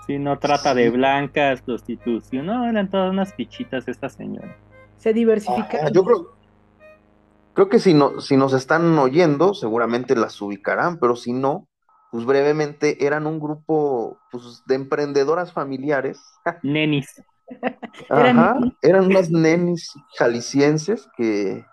Sí, 0.07 0.19
no 0.19 0.37
trata 0.39 0.75
de 0.75 0.89
blancas, 0.89 1.61
prostitución, 1.61 2.45
no, 2.47 2.67
eran 2.69 2.89
todas 2.89 3.11
unas 3.11 3.33
pichitas 3.33 3.87
esta 3.87 4.09
señora. 4.09 4.59
Se 4.97 5.13
diversificaron. 5.13 5.87
Ah, 5.87 5.91
yo 5.93 6.03
creo, 6.03 6.37
creo 7.53 7.69
que 7.69 7.79
si, 7.79 7.93
no, 7.93 8.19
si 8.19 8.35
nos 8.37 8.53
están 8.53 8.97
oyendo, 8.99 9.53
seguramente 9.53 10.15
las 10.15 10.41
ubicarán, 10.41 10.99
pero 10.99 11.15
si 11.15 11.33
no, 11.33 11.67
pues 12.13 12.25
brevemente 12.27 13.03
eran 13.07 13.25
un 13.27 13.39
grupo 13.39 14.19
pues, 14.31 14.63
de 14.67 14.75
emprendedoras 14.75 15.51
familiares. 15.51 16.21
Nenis. 16.63 17.09
Eran 18.15 18.37
Ajá, 18.37 18.53
nenis. 18.53 18.73
eran 18.83 19.05
unas 19.07 19.31
nenis 19.31 19.91
jaliscienses 20.17 21.09
que, 21.17 21.65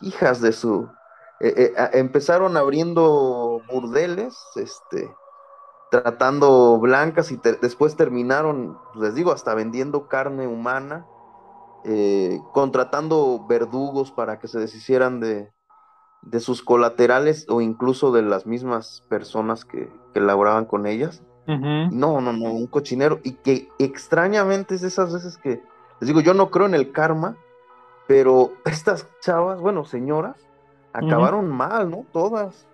hijas 0.00 0.40
de 0.40 0.52
su, 0.52 0.88
eh, 1.40 1.72
eh, 1.76 1.90
empezaron 1.94 2.56
abriendo 2.56 3.62
burdeles, 3.70 4.36
este, 4.56 5.08
tratando 5.90 6.78
blancas 6.80 7.32
y 7.32 7.38
te- 7.38 7.54
después 7.54 7.96
terminaron, 7.96 8.78
pues, 8.92 9.06
les 9.06 9.14
digo, 9.14 9.32
hasta 9.32 9.54
vendiendo 9.54 10.08
carne 10.08 10.48
humana, 10.48 11.06
eh, 11.84 12.40
contratando 12.52 13.46
verdugos 13.48 14.12
para 14.12 14.38
que 14.38 14.48
se 14.48 14.58
deshicieran 14.60 15.20
de, 15.20 15.52
de 16.26 16.40
sus 16.40 16.62
colaterales 16.62 17.46
o 17.48 17.60
incluso 17.60 18.12
de 18.12 18.22
las 18.22 18.46
mismas 18.46 19.04
personas 19.08 19.64
que, 19.64 19.88
que 20.12 20.20
laboraban 20.20 20.64
con 20.64 20.86
ellas. 20.86 21.22
No, 21.46 22.22
no, 22.22 22.32
no, 22.32 22.52
un 22.52 22.66
cochinero. 22.66 23.20
Y 23.22 23.32
que 23.32 23.68
extrañamente 23.78 24.74
es 24.74 24.80
de 24.80 24.88
esas 24.88 25.12
veces 25.12 25.36
que, 25.36 25.60
les 26.00 26.08
digo, 26.08 26.20
yo 26.20 26.32
no 26.32 26.50
creo 26.50 26.66
en 26.66 26.74
el 26.74 26.90
karma, 26.90 27.36
pero 28.06 28.52
estas 28.64 29.08
chavas, 29.20 29.60
bueno, 29.60 29.84
señoras, 29.84 30.36
acabaron 30.92 31.50
mal, 31.50 31.90
¿no? 31.90 32.06
Todas. 32.12 32.66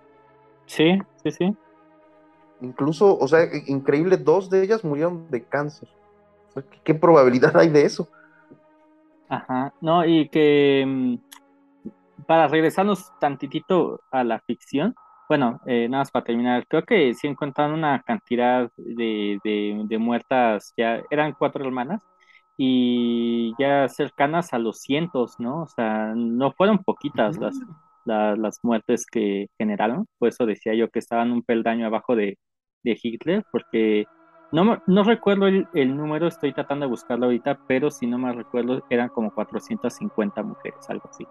Sí, 0.65 1.01
sí, 1.23 1.31
sí. 1.31 1.57
Incluso, 2.61 3.17
o 3.17 3.27
sea, 3.27 3.39
increíble, 3.65 4.17
dos 4.17 4.49
de 4.49 4.63
ellas 4.63 4.83
murieron 4.83 5.29
de 5.29 5.43
cáncer. 5.43 5.89
O 6.49 6.53
sea, 6.53 6.63
¿qué, 6.63 6.79
qué 6.83 6.93
probabilidad 6.93 7.55
hay 7.57 7.69
de 7.69 7.85
eso? 7.85 8.07
Ajá. 9.27 9.73
No, 9.81 10.05
y 10.05 10.29
que 10.29 10.83
mm, 10.85 11.15
para 12.27 12.47
regresarnos 12.47 13.11
tantitito 13.19 14.01
a 14.11 14.23
la 14.23 14.39
ficción, 14.41 14.95
bueno, 15.29 15.59
eh, 15.65 15.87
nada 15.89 16.01
más 16.03 16.11
para 16.11 16.25
terminar, 16.25 16.65
creo 16.67 16.83
que 16.85 17.13
sí 17.13 17.27
encontraron 17.27 17.73
una 17.75 18.01
cantidad 18.03 18.69
de, 18.77 19.39
de, 19.43 19.81
de 19.85 19.97
muertas, 19.97 20.73
ya 20.77 21.01
eran 21.09 21.33
cuatro 21.37 21.65
hermanas, 21.65 22.07
y 22.57 23.55
ya 23.57 23.87
cercanas 23.89 24.53
a 24.53 24.59
los 24.59 24.79
cientos, 24.81 25.35
¿no? 25.39 25.63
O 25.63 25.67
sea, 25.67 26.13
no 26.15 26.51
fueron 26.53 26.79
poquitas 26.83 27.39
las, 27.39 27.63
la- 28.03 28.35
las 28.35 28.59
muertes 28.63 29.05
que 29.05 29.47
generaron, 29.57 30.07
por 30.19 30.29
eso 30.29 30.45
decía 30.45 30.73
yo 30.75 30.89
que 30.89 30.99
estaban 30.99 31.31
un 31.31 31.43
peldaño 31.43 31.87
abajo 31.87 32.15
de, 32.15 32.37
de 32.83 32.99
Hitler, 33.01 33.45
porque 33.51 34.07
no, 34.51 34.79
no 34.85 35.03
recuerdo 35.03 35.47
el, 35.47 35.67
el 35.73 35.95
número, 35.97 36.27
estoy 36.27 36.53
tratando 36.53 36.85
de 36.85 36.89
buscarlo 36.89 37.25
ahorita, 37.25 37.59
pero 37.67 37.89
si 37.91 38.07
no 38.07 38.17
me 38.19 38.33
recuerdo, 38.33 38.81
eran 38.89 39.09
como 39.09 39.31
450 39.31 40.43
mujeres, 40.43 40.85
algo 40.89 41.07
así. 41.09 41.27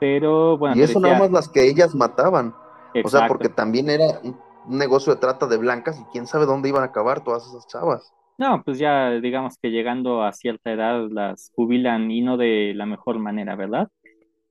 Pero 0.00 0.56
bueno, 0.58 0.76
y 0.76 0.82
eso 0.82 1.00
decía- 1.00 1.14
nada 1.14 1.18
más 1.24 1.30
las 1.32 1.48
que 1.48 1.68
ellas 1.68 1.94
mataban. 1.94 2.48
O 2.48 2.92
sea, 2.92 3.00
exacto. 3.02 3.28
porque 3.28 3.48
también 3.48 3.90
era 3.90 4.20
un 4.22 4.38
negocio 4.78 5.14
de 5.14 5.20
trata 5.20 5.46
de 5.46 5.56
blancas 5.56 6.00
y 6.00 6.04
quién 6.12 6.26
sabe 6.26 6.46
dónde 6.46 6.68
iban 6.68 6.82
a 6.82 6.86
acabar 6.86 7.22
todas 7.22 7.46
esas 7.46 7.66
chavas. 7.66 8.12
No, 8.38 8.62
pues 8.64 8.78
ya 8.78 9.10
digamos 9.20 9.56
que 9.60 9.70
llegando 9.70 10.22
a 10.22 10.32
cierta 10.32 10.70
edad 10.72 11.08
las 11.10 11.50
jubilan 11.56 12.10
y 12.10 12.20
no 12.22 12.36
de 12.36 12.72
la 12.74 12.86
mejor 12.86 13.18
manera, 13.18 13.56
¿verdad? 13.56 13.88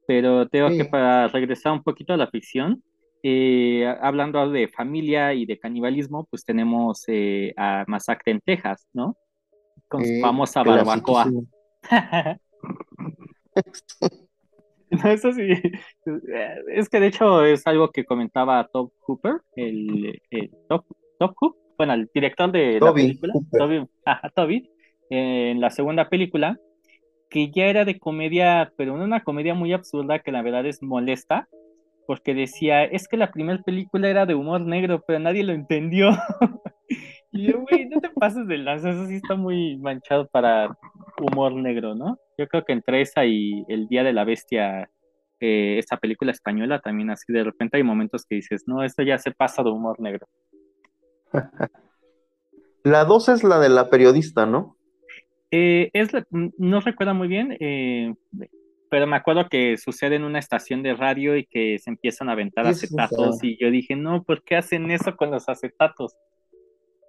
Pero 0.06 0.48
tengo 0.48 0.70
Sí. 0.70 0.78
que 0.78 0.86
para 0.86 1.28
regresar 1.30 1.72
un 1.74 1.84
poquito 1.84 2.14
a 2.14 2.18
la 2.18 2.28
ficción, 2.28 2.84
eh, 3.24 3.86
hablando 4.02 4.50
de 4.50 4.68
familia 4.68 5.34
y 5.34 5.46
de 5.46 5.58
canibalismo, 5.58 6.26
pues 6.30 6.44
tenemos 6.46 7.04
eh, 7.08 7.54
a 7.58 7.84
Masacre 7.88 8.34
en 8.34 8.42
Texas, 8.42 8.88
¿no? 8.94 9.16
Con 9.88 10.04
su 10.06 10.12
Eh, 10.12 10.22
famosa 10.22 10.64
barbacoa. 10.64 11.26
No, 15.04 15.10
eso 15.12 15.34
sí. 15.34 15.50
Es 16.70 16.90
que 16.90 17.00
de 17.00 17.08
hecho 17.08 17.44
es 17.44 17.66
algo 17.68 17.92
que 17.92 18.06
comentaba 18.06 18.68
Top 18.72 18.92
Hooper, 19.02 19.42
el, 19.56 20.22
el 20.30 20.52
Top, 20.70 20.86
Top 21.20 21.36
Hoop, 21.42 21.56
bueno, 21.78 21.94
el 21.94 22.10
director 22.14 22.52
de 22.52 22.80
la 22.80 22.80
Toby 22.80 23.02
película, 23.02 23.34
Hooper. 23.34 23.60
Toby, 23.60 23.88
ajá, 24.06 24.30
Toby, 24.30 24.70
eh, 25.10 25.52
en 25.52 25.62
la 25.62 25.70
segunda 25.70 26.10
película, 26.10 26.58
que 27.30 27.52
ya 27.52 27.66
era 27.66 27.86
de 27.86 28.00
comedia, 28.00 28.72
pero 28.78 28.96
no 28.96 29.04
una 29.04 29.24
comedia 29.24 29.54
muy 29.54 29.74
absurda 29.74 30.20
que 30.20 30.32
la 30.32 30.42
verdad 30.42 30.66
es 30.66 30.82
molesta, 30.82 31.48
porque 32.06 32.34
decía, 32.34 32.86
es 32.86 33.08
que 33.08 33.18
la 33.18 33.32
primera 33.32 33.62
película 33.64 34.10
era 34.10 34.26
de 34.26 34.36
humor 34.36 34.62
negro, 34.62 35.04
pero 35.06 35.20
nadie 35.20 35.44
lo 35.44 35.54
entendió. 35.54 36.12
Y 37.30 37.52
yo, 37.52 37.60
güey, 37.60 37.86
no 37.90 38.00
te 38.00 38.10
pases 38.10 38.48
de 38.48 38.58
lanza, 38.58 38.92
eso 38.92 39.06
sí 39.06 39.16
está 39.16 39.36
muy 39.36 39.78
manchado 39.78 40.28
para 40.30 40.76
humor 41.20 41.54
negro, 41.54 41.94
¿no? 41.94 42.18
Yo 42.38 42.48
creo 42.48 42.64
que 42.64 42.74
entre 42.74 43.02
esa 43.02 43.26
y 43.26 43.64
El 43.68 43.88
Día 43.88 44.04
de 44.04 44.14
la 44.14 44.24
Bestia, 44.24 44.90
eh, 45.40 45.78
esta 45.80 45.98
película 45.98 46.32
española, 46.32 46.80
también 46.80 47.10
así 47.10 47.32
de 47.34 47.44
repente 47.44 47.78
hay 47.78 47.84
momentos 47.84 48.26
que 48.28 48.36
dices, 48.36 48.64
no, 48.68 48.84
esto 48.84 49.04
ya 49.04 49.18
se 49.18 49.32
pasa 49.32 49.64
de 49.64 49.72
humor 49.72 50.00
negro. 50.00 50.28
La 52.84 53.04
dos 53.04 53.28
es 53.28 53.44
la 53.44 53.60
de 53.60 53.68
la 53.68 53.90
periodista, 53.90 54.46
¿no? 54.46 54.78
Eh, 55.52 55.90
es 55.92 56.14
la- 56.14 56.26
no 56.30 56.80
recuerdo 56.80 57.14
muy 57.14 57.28
bien, 57.28 57.58
eh, 57.60 58.14
pero 58.90 59.08
me 59.08 59.18
acuerdo 59.18 59.50
que 59.50 59.76
sucede 59.78 60.16
en 60.16 60.24
una 60.24 60.40
estación 60.40 60.84
de 60.84 60.94
radio 60.94 61.36
y 61.36 61.46
que 61.46 61.80
se 61.80 61.90
empiezan 61.90 62.30
a 62.30 62.34
aventar 62.34 62.66
sí, 62.66 62.72
acetatos 62.72 63.44
y 63.44 63.58
yo 63.62 63.70
dije, 63.72 63.96
no, 63.98 64.24
¿por 64.24 64.42
qué 64.44 64.56
hacen 64.56 64.90
eso 64.92 65.18
con 65.18 65.32
los 65.32 65.50
acetatos? 65.50 66.16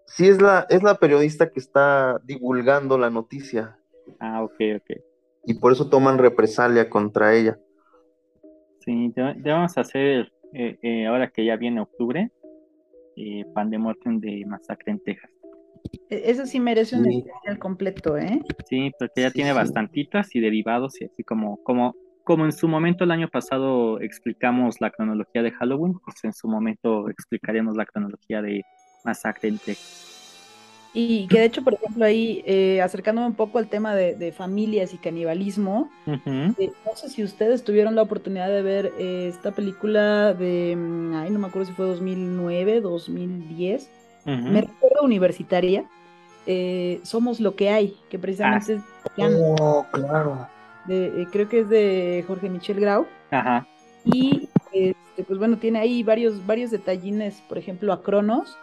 Sí, 0.07 0.27
es 0.27 0.41
la, 0.43 0.67
es 0.69 0.83
la 0.83 0.99
periodista 0.99 1.51
que 1.51 1.61
está 1.61 2.19
divulgando 2.25 2.99
la 2.99 3.11
noticia 3.11 3.79
Ah, 4.21 4.43
ok, 4.43 4.55
ok. 4.77 5.08
Y 5.49 5.55
por 5.55 5.73
eso 5.73 5.89
toman 5.89 6.19
represalia 6.19 6.91
contra 6.91 7.35
ella. 7.35 7.59
Sí, 8.85 9.13
ya, 9.17 9.35
ya 9.43 9.55
vamos 9.55 9.77
a 9.79 9.81
hacer, 9.81 10.31
eh, 10.53 10.77
eh, 10.83 11.07
ahora 11.07 11.31
que 11.31 11.43
ya 11.45 11.57
viene 11.57 11.81
octubre, 11.81 12.31
eh, 13.17 13.45
Pan 13.55 13.71
de 13.71 13.79
Mortem 13.79 14.21
de 14.21 14.45
Masacre 14.47 14.93
en 14.93 15.01
Texas. 15.01 15.31
E- 16.11 16.31
Eso 16.31 16.45
sí 16.45 16.61
merece 16.61 16.97
un 16.97 17.05
Sí. 17.07 17.25
especial 17.27 17.59
completo, 17.59 18.19
¿eh? 18.19 18.43
Sí, 18.67 18.93
porque 18.99 19.23
ya 19.23 19.29
Sí, 19.31 19.37
tiene 19.37 19.53
sí. 19.53 19.57
bastantitas 19.57 20.35
y 20.35 20.41
derivados 20.41 21.01
y 21.01 21.07
así 21.07 21.25
como, 21.25 21.57
como, 21.65 21.95
como 22.25 22.45
en 22.45 22.53
su 22.53 22.69
momento 22.69 23.05
el 23.05 23.11
año 23.11 23.29
pasado 23.29 24.01
explicamos 24.01 24.83
la 24.83 24.91
cronología 24.91 25.43
de 25.43 25.51
Halloween, 25.53 25.95
pues 26.05 26.23
en 26.25 26.35
su 26.35 26.47
momento 26.47 27.09
explicaremos 27.09 27.75
la 27.75 27.87
cronología 27.87 28.43
de 28.43 28.63
Masacre 29.03 29.49
en 29.49 29.59
Texas. 29.59 30.18
Y 30.95 31.27
que 31.29 31.41
de 31.41 31.45
hecho, 31.45 31.63
por 31.63 31.75
ejemplo, 31.75 32.05
ahí, 32.05 32.43
eh, 32.47 32.81
acercándome 32.81 33.27
un 33.27 33.35
poco 33.35 33.59
al 33.59 33.69
tema 33.69 33.95
de, 33.95 34.15
de 34.17 34.33
familias 34.33 34.95
y 34.95 34.99
canibalismo, 34.99 35.91
eh, 36.07 36.73
no 36.87 36.97
sé 36.97 37.11
si 37.11 37.23
ustedes 37.23 37.63
tuvieron 37.63 37.95
la 37.95 38.03
oportunidad 38.03 38.49
de 38.49 38.63
ver 38.63 38.93
eh, 38.99 39.29
esta 39.29 39.53
película 39.53 40.33
de, 40.35 40.75
mm, 40.77 41.15
ay, 41.15 41.31
no 41.31 41.39
me 41.39 41.47
acuerdo 41.49 41.69
si 41.69 41.75
fue 41.75 41.87
2009, 41.87 42.81
2010, 42.81 43.91
Ujú. 44.25 44.33
me 44.49 44.63
recuerdo 44.63 45.03
universitaria, 45.03 45.85
eh, 46.47 47.01
Somos 47.03 47.41
lo 47.41 47.55
que 47.55 47.69
hay, 47.69 47.95
que 48.09 48.19
precisamente 48.19 48.75
es 48.75 48.83
Oh, 49.61 49.85
claro. 49.93 50.49
de- 50.87 51.23
eh, 51.23 51.27
creo 51.31 51.49
que 51.49 51.61
es 51.61 51.69
de 51.69 52.25
Jorge 52.27 52.49
Michel 52.49 52.81
Grau. 52.81 53.07
Ajá. 53.31 53.67
Y 54.05 54.49
este, 54.73 55.25
pues 55.25 55.39
bueno, 55.39 55.59
tiene 55.59 55.81
ahí 55.81 56.03
varios, 56.03 56.47
varios 56.47 56.71
detallines, 56.71 57.43
por 57.49 57.59
ejemplo, 57.59 57.93
a 57.93 58.03
Cronos, 58.03 58.57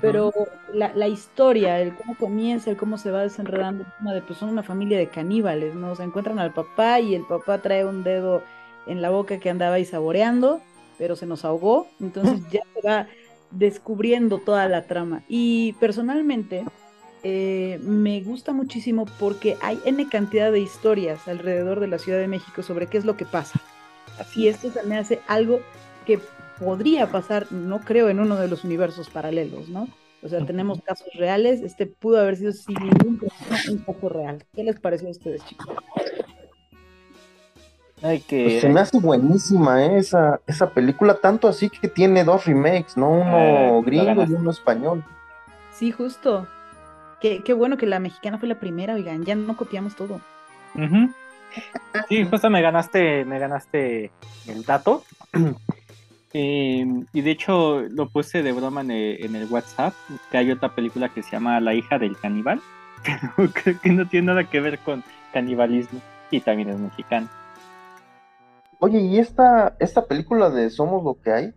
pero 0.00 0.32
la, 0.72 0.92
la, 0.94 1.08
historia, 1.08 1.80
el 1.80 1.94
cómo 1.94 2.16
comienza, 2.16 2.70
el 2.70 2.76
cómo 2.76 2.98
se 2.98 3.10
va 3.10 3.22
desenredando, 3.22 3.84
de 4.00 4.22
pues 4.22 4.38
son 4.38 4.50
una 4.50 4.62
familia 4.62 4.98
de 4.98 5.08
caníbales, 5.08 5.74
¿no? 5.74 5.92
O 5.92 5.96
sea, 5.96 6.04
encuentran 6.04 6.38
al 6.38 6.52
papá 6.52 7.00
y 7.00 7.14
el 7.14 7.24
papá 7.24 7.58
trae 7.58 7.84
un 7.84 8.04
dedo 8.04 8.42
en 8.86 9.02
la 9.02 9.10
boca 9.10 9.38
que 9.38 9.50
andaba 9.50 9.76
ahí 9.76 9.84
saboreando, 9.84 10.60
pero 10.98 11.16
se 11.16 11.26
nos 11.26 11.44
ahogó, 11.44 11.86
entonces 12.00 12.40
ya 12.50 12.60
se 12.74 12.86
va 12.86 13.06
descubriendo 13.50 14.38
toda 14.38 14.68
la 14.68 14.86
trama. 14.86 15.22
Y 15.28 15.72
personalmente 15.74 16.64
eh, 17.22 17.80
me 17.82 18.20
gusta 18.20 18.52
muchísimo 18.52 19.06
porque 19.18 19.56
hay 19.62 19.78
N 19.84 20.08
cantidad 20.08 20.52
de 20.52 20.60
historias 20.60 21.26
alrededor 21.28 21.80
de 21.80 21.88
la 21.88 21.98
Ciudad 21.98 22.18
de 22.18 22.28
México 22.28 22.62
sobre 22.62 22.86
qué 22.86 22.98
es 22.98 23.04
lo 23.04 23.16
que 23.16 23.24
pasa. 23.24 23.60
Y 24.34 24.48
esto 24.48 24.70
se 24.70 24.82
me 24.82 24.98
hace 24.98 25.20
algo 25.28 25.60
que 26.04 26.18
podría 26.58 27.10
pasar, 27.10 27.50
no 27.52 27.80
creo, 27.80 28.08
en 28.08 28.20
uno 28.20 28.36
de 28.36 28.48
los 28.48 28.64
universos 28.64 29.08
paralelos, 29.10 29.68
¿no? 29.68 29.88
O 30.22 30.28
sea, 30.28 30.44
tenemos 30.44 30.80
casos 30.82 31.08
reales, 31.14 31.60
este 31.60 31.86
pudo 31.86 32.20
haber 32.20 32.36
sido 32.36 32.52
sin 32.52 32.74
ningún 32.74 33.18
problema 33.18 33.60
un 33.70 33.78
caso 33.78 34.08
real. 34.08 34.44
¿Qué 34.52 34.64
les 34.64 34.80
pareció 34.80 35.08
a 35.08 35.12
ustedes, 35.12 35.44
chicos? 35.44 35.68
Ay, 38.02 38.20
que... 38.20 38.44
Pues 38.44 38.60
se 38.60 38.68
me 38.68 38.80
hace 38.80 38.98
buenísima 38.98 39.84
¿eh? 39.84 39.98
esa, 39.98 40.40
esa 40.46 40.70
película, 40.70 41.14
tanto 41.14 41.48
así 41.48 41.70
que 41.70 41.88
tiene 41.88 42.24
dos 42.24 42.46
remakes, 42.46 42.96
¿no? 42.96 43.10
Uno 43.10 43.82
gringo 43.82 44.24
y 44.24 44.32
uno 44.32 44.50
español. 44.50 45.04
Sí, 45.72 45.92
justo. 45.92 46.46
Qué, 47.20 47.42
qué, 47.44 47.52
bueno 47.52 47.76
que 47.76 47.86
la 47.86 47.98
mexicana 47.98 48.38
fue 48.38 48.48
la 48.48 48.58
primera, 48.58 48.94
oigan, 48.94 49.24
ya 49.24 49.34
no 49.34 49.56
copiamos 49.56 49.94
todo. 49.96 50.20
Sí, 52.08 52.24
justo 52.24 52.50
me 52.50 52.62
ganaste, 52.62 53.24
me 53.24 53.38
ganaste 53.38 54.10
el 54.46 54.64
dato. 54.64 55.04
Em, 56.32 57.06
y 57.12 57.22
de 57.22 57.30
hecho 57.30 57.80
lo 57.90 58.08
puse 58.08 58.42
de 58.42 58.52
broma 58.52 58.82
en 58.82 58.90
el, 58.90 59.46
WhatsApp, 59.50 59.94
que 60.30 60.38
hay 60.38 60.50
otra 60.50 60.74
película 60.74 61.08
que 61.08 61.22
se 61.22 61.32
llama 61.32 61.60
La 61.60 61.74
hija 61.74 61.98
del 61.98 62.18
caníbal, 62.18 62.60
pero 63.04 63.52
que 63.80 63.90
no 63.90 64.06
tiene 64.06 64.26
nada 64.26 64.44
que 64.44 64.60
ver 64.60 64.78
con 64.80 65.02
canibalismo 65.32 66.00
y 66.30 66.40
también 66.40 66.70
es 66.70 66.78
mexicana. 66.78 67.30
Oye, 68.80 69.00
y 69.00 69.18
esta, 69.18 69.74
esta 69.80 70.04
película 70.06 70.50
de 70.50 70.70
Somos 70.70 71.02
lo 71.02 71.20
que 71.20 71.32
hay, 71.32 71.54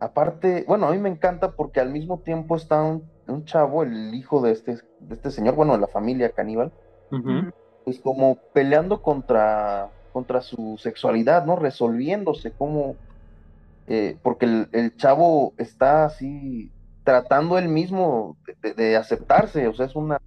aparte, 0.00 0.64
bueno, 0.66 0.86
a 0.86 0.92
mí 0.92 0.98
me 0.98 1.10
encanta 1.10 1.52
porque 1.52 1.80
al 1.80 1.90
mismo 1.90 2.20
tiempo 2.20 2.56
está 2.56 2.82
un, 2.82 3.02
chavo, 3.44 3.82
el 3.82 4.14
hijo 4.14 4.40
de 4.40 4.52
este, 4.52 4.78
de 5.00 5.14
este 5.14 5.30
señor, 5.30 5.54
bueno, 5.54 5.74
de 5.74 5.80
la 5.80 5.86
familia 5.86 6.30
caníbal, 6.30 6.72
pues 7.84 7.98
como 8.00 8.36
peleando 8.52 9.02
contra, 9.02 9.90
contra 10.12 10.40
su 10.40 10.78
sexualidad, 10.78 11.44
¿no? 11.44 11.56
Resolviéndose, 11.56 12.52
como 12.52 12.96
eh, 13.86 14.16
porque 14.22 14.66
el, 14.72 14.96
chavo 14.96 15.54
está 15.58 16.04
así 16.04 16.70
tratando 17.04 17.58
él 17.58 17.68
mismo 17.68 18.36
de, 18.76 18.96
aceptarse, 18.96 19.66
o 19.66 19.74
sea, 19.74 19.86
es 19.86 19.96
una, 19.96 20.20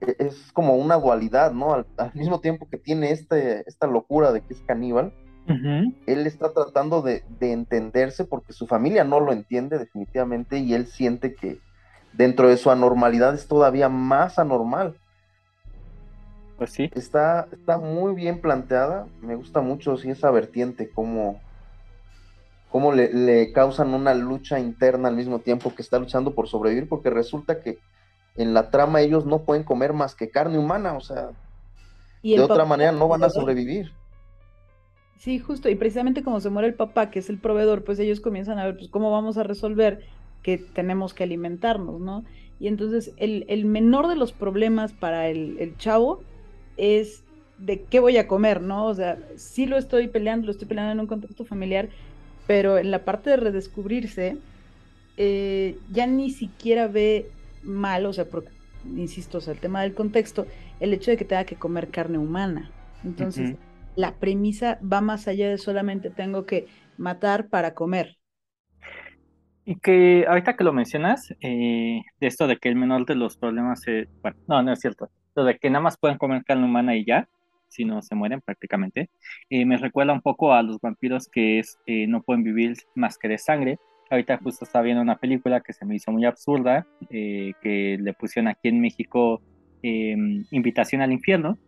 e, 0.00 0.16
es 0.18 0.50
como 0.52 0.76
una 0.76 0.96
dualidad, 0.96 1.52
¿no? 1.52 1.74
Al, 1.74 1.86
mismo 2.14 2.40
tiempo 2.40 2.68
que 2.70 2.78
tiene 2.78 3.10
este, 3.10 3.68
esta 3.68 3.86
locura 3.86 4.32
de 4.32 4.40
que 4.40 4.54
es 4.54 4.60
caníbal, 4.60 5.12
él 6.06 6.26
está 6.26 6.52
tratando 6.52 7.00
de, 7.00 7.24
de, 7.40 7.52
entenderse 7.52 8.24
porque 8.26 8.52
su 8.52 8.66
familia 8.66 9.02
no 9.04 9.18
lo 9.18 9.32
entiende 9.32 9.78
definitivamente 9.78 10.58
y 10.58 10.74
él 10.74 10.86
siente 10.86 11.34
que 11.34 11.58
dentro 12.12 12.50
de 12.50 12.58
su 12.58 12.70
anormalidad 12.70 13.32
es 13.32 13.48
todavía 13.48 13.88
más 13.88 14.38
anormal. 14.38 14.94
Pues 16.58 16.72
sí. 16.72 16.90
Está, 16.92 17.46
está 17.52 17.78
muy 17.78 18.14
bien 18.14 18.40
planteada, 18.40 19.06
me 19.22 19.36
gusta 19.36 19.60
mucho 19.60 19.96
sí, 19.96 20.10
esa 20.10 20.30
vertiente, 20.30 20.90
como 20.90 21.40
cómo 22.70 22.92
le, 22.92 23.52
causan 23.52 23.94
una 23.94 24.14
lucha 24.14 24.58
interna 24.60 25.08
al 25.08 25.16
mismo 25.16 25.38
tiempo 25.40 25.74
que 25.74 25.82
está 25.82 25.98
luchando 25.98 26.34
por 26.34 26.48
sobrevivir, 26.48 26.88
porque 26.88 27.10
resulta 27.10 27.60
que 27.60 27.78
en 28.36 28.54
la 28.54 28.70
trama 28.70 29.00
ellos 29.00 29.26
no 29.26 29.40
pueden 29.40 29.64
comer 29.64 29.92
más 29.92 30.14
que 30.14 30.30
carne 30.30 30.58
humana, 30.58 30.94
o 30.94 31.00
sea, 31.00 31.30
de 32.22 32.40
otra 32.40 32.64
manera 32.64 32.92
no 32.92 33.08
van 33.08 33.24
a 33.24 33.30
sobrevivir. 33.30 33.92
Sí, 35.18 35.40
justo, 35.40 35.68
y 35.68 35.74
precisamente 35.74 36.22
como 36.22 36.40
se 36.40 36.48
muere 36.48 36.68
el 36.68 36.74
papá, 36.74 37.10
que 37.10 37.18
es 37.18 37.28
el 37.28 37.38
proveedor, 37.38 37.82
pues 37.82 37.98
ellos 37.98 38.20
comienzan 38.20 38.58
a 38.58 38.64
ver, 38.64 38.76
pues, 38.76 38.88
cómo 38.88 39.10
vamos 39.10 39.36
a 39.36 39.42
resolver 39.42 40.04
que 40.42 40.58
tenemos 40.58 41.12
que 41.12 41.24
alimentarnos, 41.24 42.00
¿no? 42.00 42.24
Y 42.60 42.68
entonces 42.68 43.12
el, 43.16 43.44
el 43.48 43.64
menor 43.64 44.08
de 44.08 44.14
los 44.14 44.32
problemas 44.32 44.92
para 44.92 45.28
el, 45.28 45.56
el, 45.58 45.76
chavo 45.76 46.20
es 46.76 47.24
de 47.58 47.82
qué 47.82 47.98
voy 47.98 48.16
a 48.16 48.28
comer, 48.28 48.62
¿no? 48.62 48.86
O 48.86 48.94
sea, 48.94 49.18
sí 49.36 49.66
lo 49.66 49.76
estoy 49.76 50.06
peleando, 50.06 50.46
lo 50.46 50.52
estoy 50.52 50.68
peleando 50.68 50.92
en 50.92 51.00
un 51.00 51.06
contexto 51.08 51.44
familiar, 51.44 51.88
pero 52.48 52.78
en 52.78 52.90
la 52.90 53.04
parte 53.04 53.28
de 53.28 53.36
redescubrirse, 53.36 54.38
eh, 55.18 55.76
ya 55.92 56.06
ni 56.06 56.30
siquiera 56.30 56.88
ve 56.88 57.30
mal, 57.62 58.06
o 58.06 58.12
sea, 58.14 58.24
porque, 58.24 58.48
insisto, 58.96 59.36
o 59.38 59.40
sea, 59.42 59.52
el 59.52 59.60
tema 59.60 59.82
del 59.82 59.94
contexto, 59.94 60.46
el 60.80 60.94
hecho 60.94 61.10
de 61.10 61.18
que 61.18 61.26
tenga 61.26 61.44
que 61.44 61.56
comer 61.56 61.88
carne 61.88 62.16
humana. 62.16 62.70
Entonces, 63.04 63.54
la 63.96 64.14
premisa 64.14 64.78
va 64.80 65.02
más 65.02 65.28
allá 65.28 65.50
de 65.50 65.58
solamente 65.58 66.08
tengo 66.08 66.46
que 66.46 66.68
matar 66.96 67.48
para 67.48 67.74
comer. 67.74 68.16
Y 69.66 69.76
que 69.80 70.24
ahorita 70.26 70.56
que 70.56 70.64
lo 70.64 70.72
mencionas, 70.72 71.30
eh, 71.42 72.00
de 72.18 72.26
esto 72.26 72.46
de 72.46 72.56
que 72.56 72.70
el 72.70 72.76
menor 72.76 73.04
de 73.04 73.14
los 73.14 73.36
problemas, 73.36 73.86
es, 73.86 74.08
bueno, 74.22 74.38
no, 74.46 74.62
no 74.62 74.72
es 74.72 74.80
cierto, 74.80 75.10
lo 75.34 75.44
de 75.44 75.58
que 75.58 75.68
nada 75.68 75.82
más 75.82 75.98
pueden 75.98 76.16
comer 76.16 76.44
carne 76.44 76.64
humana 76.64 76.96
y 76.96 77.04
ya, 77.04 77.28
si 77.68 77.84
no 77.84 78.02
se 78.02 78.14
mueren 78.14 78.40
prácticamente. 78.40 79.10
Eh, 79.50 79.64
me 79.64 79.76
recuerda 79.76 80.12
un 80.12 80.20
poco 80.20 80.52
a 80.52 80.62
los 80.62 80.80
vampiros 80.80 81.28
que 81.28 81.58
es, 81.58 81.78
eh, 81.86 82.06
no 82.06 82.22
pueden 82.22 82.42
vivir 82.42 82.76
más 82.94 83.18
que 83.18 83.28
de 83.28 83.38
sangre. 83.38 83.78
Ahorita 84.10 84.38
justo 84.38 84.64
estaba 84.64 84.84
viendo 84.84 85.02
una 85.02 85.16
película 85.16 85.60
que 85.60 85.72
se 85.72 85.84
me 85.84 85.96
hizo 85.96 86.10
muy 86.12 86.24
absurda, 86.24 86.86
eh, 87.10 87.52
que 87.62 87.98
le 88.00 88.12
pusieron 88.14 88.48
aquí 88.48 88.68
en 88.68 88.80
México 88.80 89.42
em, 89.82 90.44
Invitación 90.50 91.02
al 91.02 91.12
Infierno, 91.12 91.58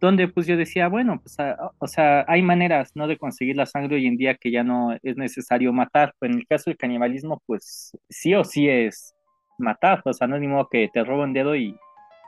donde 0.00 0.28
pues 0.28 0.46
yo 0.46 0.56
decía, 0.56 0.88
bueno, 0.88 1.20
pues 1.22 1.36
o 1.78 1.86
sea, 1.86 2.24
hay 2.28 2.42
maneras, 2.42 2.92
¿no? 2.94 3.08
De 3.08 3.16
conseguir 3.16 3.56
la 3.56 3.66
sangre 3.66 3.96
hoy 3.96 4.06
en 4.06 4.16
día 4.16 4.34
que 4.36 4.50
ya 4.50 4.62
no 4.62 4.94
es 5.02 5.16
necesario 5.16 5.72
matar. 5.72 6.14
Pero 6.18 6.34
en 6.34 6.40
el 6.40 6.46
caso 6.46 6.70
del 6.70 6.76
canibalismo, 6.76 7.42
pues 7.46 7.96
sí 8.08 8.34
o 8.34 8.44
sí 8.44 8.68
es 8.68 9.14
matar, 9.58 10.02
o 10.04 10.12
sea, 10.12 10.26
no 10.26 10.36
es 10.36 10.42
ni 10.42 10.48
modo 10.48 10.68
que 10.68 10.88
te 10.92 11.02
robo 11.02 11.22
un 11.22 11.32
dedo 11.32 11.56
y, 11.56 11.76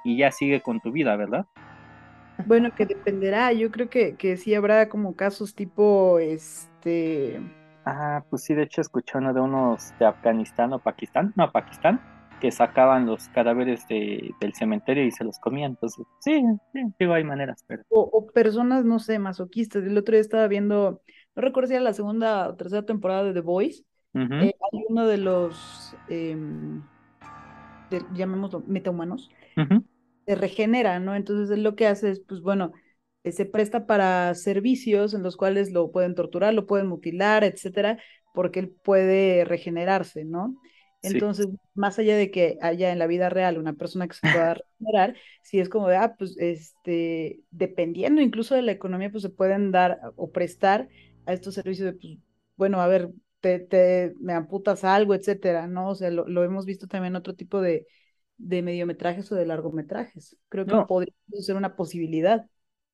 y 0.04 0.16
ya 0.16 0.30
sigue 0.30 0.60
con 0.60 0.80
tu 0.80 0.92
vida, 0.92 1.16
¿verdad? 1.16 1.44
Bueno, 2.46 2.74
que 2.74 2.86
dependerá. 2.86 3.52
Yo 3.52 3.70
creo 3.70 3.88
que, 3.88 4.16
que 4.16 4.36
sí 4.36 4.54
habrá 4.54 4.88
como 4.88 5.14
casos 5.16 5.54
tipo, 5.54 6.18
este... 6.18 7.40
Ah, 7.84 8.24
pues 8.28 8.44
sí, 8.44 8.54
de 8.54 8.64
hecho 8.64 8.80
escuché 8.80 9.18
uno 9.18 9.32
de 9.32 9.40
unos 9.40 9.94
de 9.98 10.06
Afganistán 10.06 10.72
o 10.74 10.78
Pakistán, 10.78 11.32
no, 11.36 11.50
Pakistán, 11.50 12.00
que 12.40 12.50
sacaban 12.50 13.06
los 13.06 13.28
cadáveres 13.28 13.86
de, 13.88 14.34
del 14.40 14.54
cementerio 14.54 15.04
y 15.04 15.10
se 15.10 15.24
los 15.24 15.38
comían. 15.38 15.70
Entonces, 15.72 16.04
sí, 16.20 16.42
sí, 16.72 16.82
digo, 16.98 17.14
hay 17.14 17.24
maneras, 17.24 17.64
pero... 17.66 17.82
O, 17.88 18.26
personas, 18.26 18.84
no 18.84 18.98
sé, 18.98 19.18
masoquistas. 19.18 19.84
El 19.84 19.96
otro 19.96 20.12
día 20.12 20.20
estaba 20.20 20.46
viendo, 20.48 21.00
no 21.34 21.42
recuerdo 21.42 21.68
si 21.68 21.74
era 21.74 21.82
la 21.82 21.94
segunda 21.94 22.48
o 22.48 22.56
tercera 22.56 22.84
temporada 22.84 23.24
de 23.24 23.32
The 23.32 23.40
Voice. 23.40 23.84
Eh, 24.14 24.52
hay 24.72 24.84
uno 24.88 25.06
de 25.06 25.16
los, 25.16 25.94
em, 26.08 26.82
llamémoslo, 28.14 28.64
metahumanos, 28.66 29.30
se 30.28 30.36
regenera, 30.36 31.00
¿no? 31.00 31.16
Entonces 31.16 31.58
lo 31.58 31.74
que 31.76 31.86
hace 31.86 32.10
es, 32.12 32.20
pues 32.20 32.40
bueno, 32.42 32.72
eh, 33.24 33.32
se 33.32 33.46
presta 33.46 33.86
para 33.86 34.34
servicios 34.34 35.14
en 35.14 35.22
los 35.22 35.36
cuales 35.36 35.72
lo 35.72 35.90
pueden 35.90 36.14
torturar, 36.14 36.54
lo 36.54 36.66
pueden 36.66 36.86
mutilar, 36.88 37.44
etcétera, 37.44 37.98
porque 38.34 38.60
él 38.60 38.70
puede 38.70 39.44
regenerarse, 39.44 40.24
¿no? 40.24 40.56
Entonces, 41.02 41.46
más 41.74 41.98
allá 41.98 42.16
de 42.16 42.30
que 42.30 42.58
haya 42.60 42.92
en 42.92 42.98
la 42.98 43.06
vida 43.06 43.28
real 43.30 43.58
una 43.58 43.72
persona 43.74 44.08
que 44.08 44.14
se 44.16 44.22
pueda 44.28 44.54
regenerar, 44.54 45.16
si 45.42 45.60
es 45.60 45.68
como 45.68 45.88
de, 45.88 45.96
ah, 45.96 46.14
pues, 46.18 46.36
este, 46.38 47.40
dependiendo 47.50 48.20
incluso 48.20 48.54
de 48.54 48.62
la 48.62 48.72
economía, 48.72 49.10
pues 49.10 49.22
se 49.22 49.30
pueden 49.30 49.70
dar 49.72 50.00
o 50.16 50.30
prestar 50.32 50.88
a 51.26 51.32
estos 51.32 51.54
servicios 51.54 51.86
de, 51.86 51.98
pues, 51.98 52.18
bueno, 52.56 52.80
a 52.80 52.88
ver, 52.88 53.10
te, 53.40 53.60
te 53.60 54.14
me 54.20 54.32
amputas 54.34 54.84
algo, 54.84 55.14
etcétera, 55.14 55.66
¿no? 55.68 55.90
O 55.90 55.94
sea, 55.94 56.10
lo, 56.10 56.26
lo 56.28 56.44
hemos 56.44 56.66
visto 56.66 56.86
también 56.88 57.12
en 57.12 57.16
otro 57.16 57.34
tipo 57.34 57.60
de, 57.60 57.86
de 58.38 58.62
mediometrajes 58.62 59.30
o 59.32 59.34
de 59.34 59.46
largometrajes. 59.46 60.36
Creo 60.48 60.66
que 60.66 60.86
podría 60.86 61.14
ser 61.40 61.56
una 61.56 61.76
posibilidad. 61.76 62.46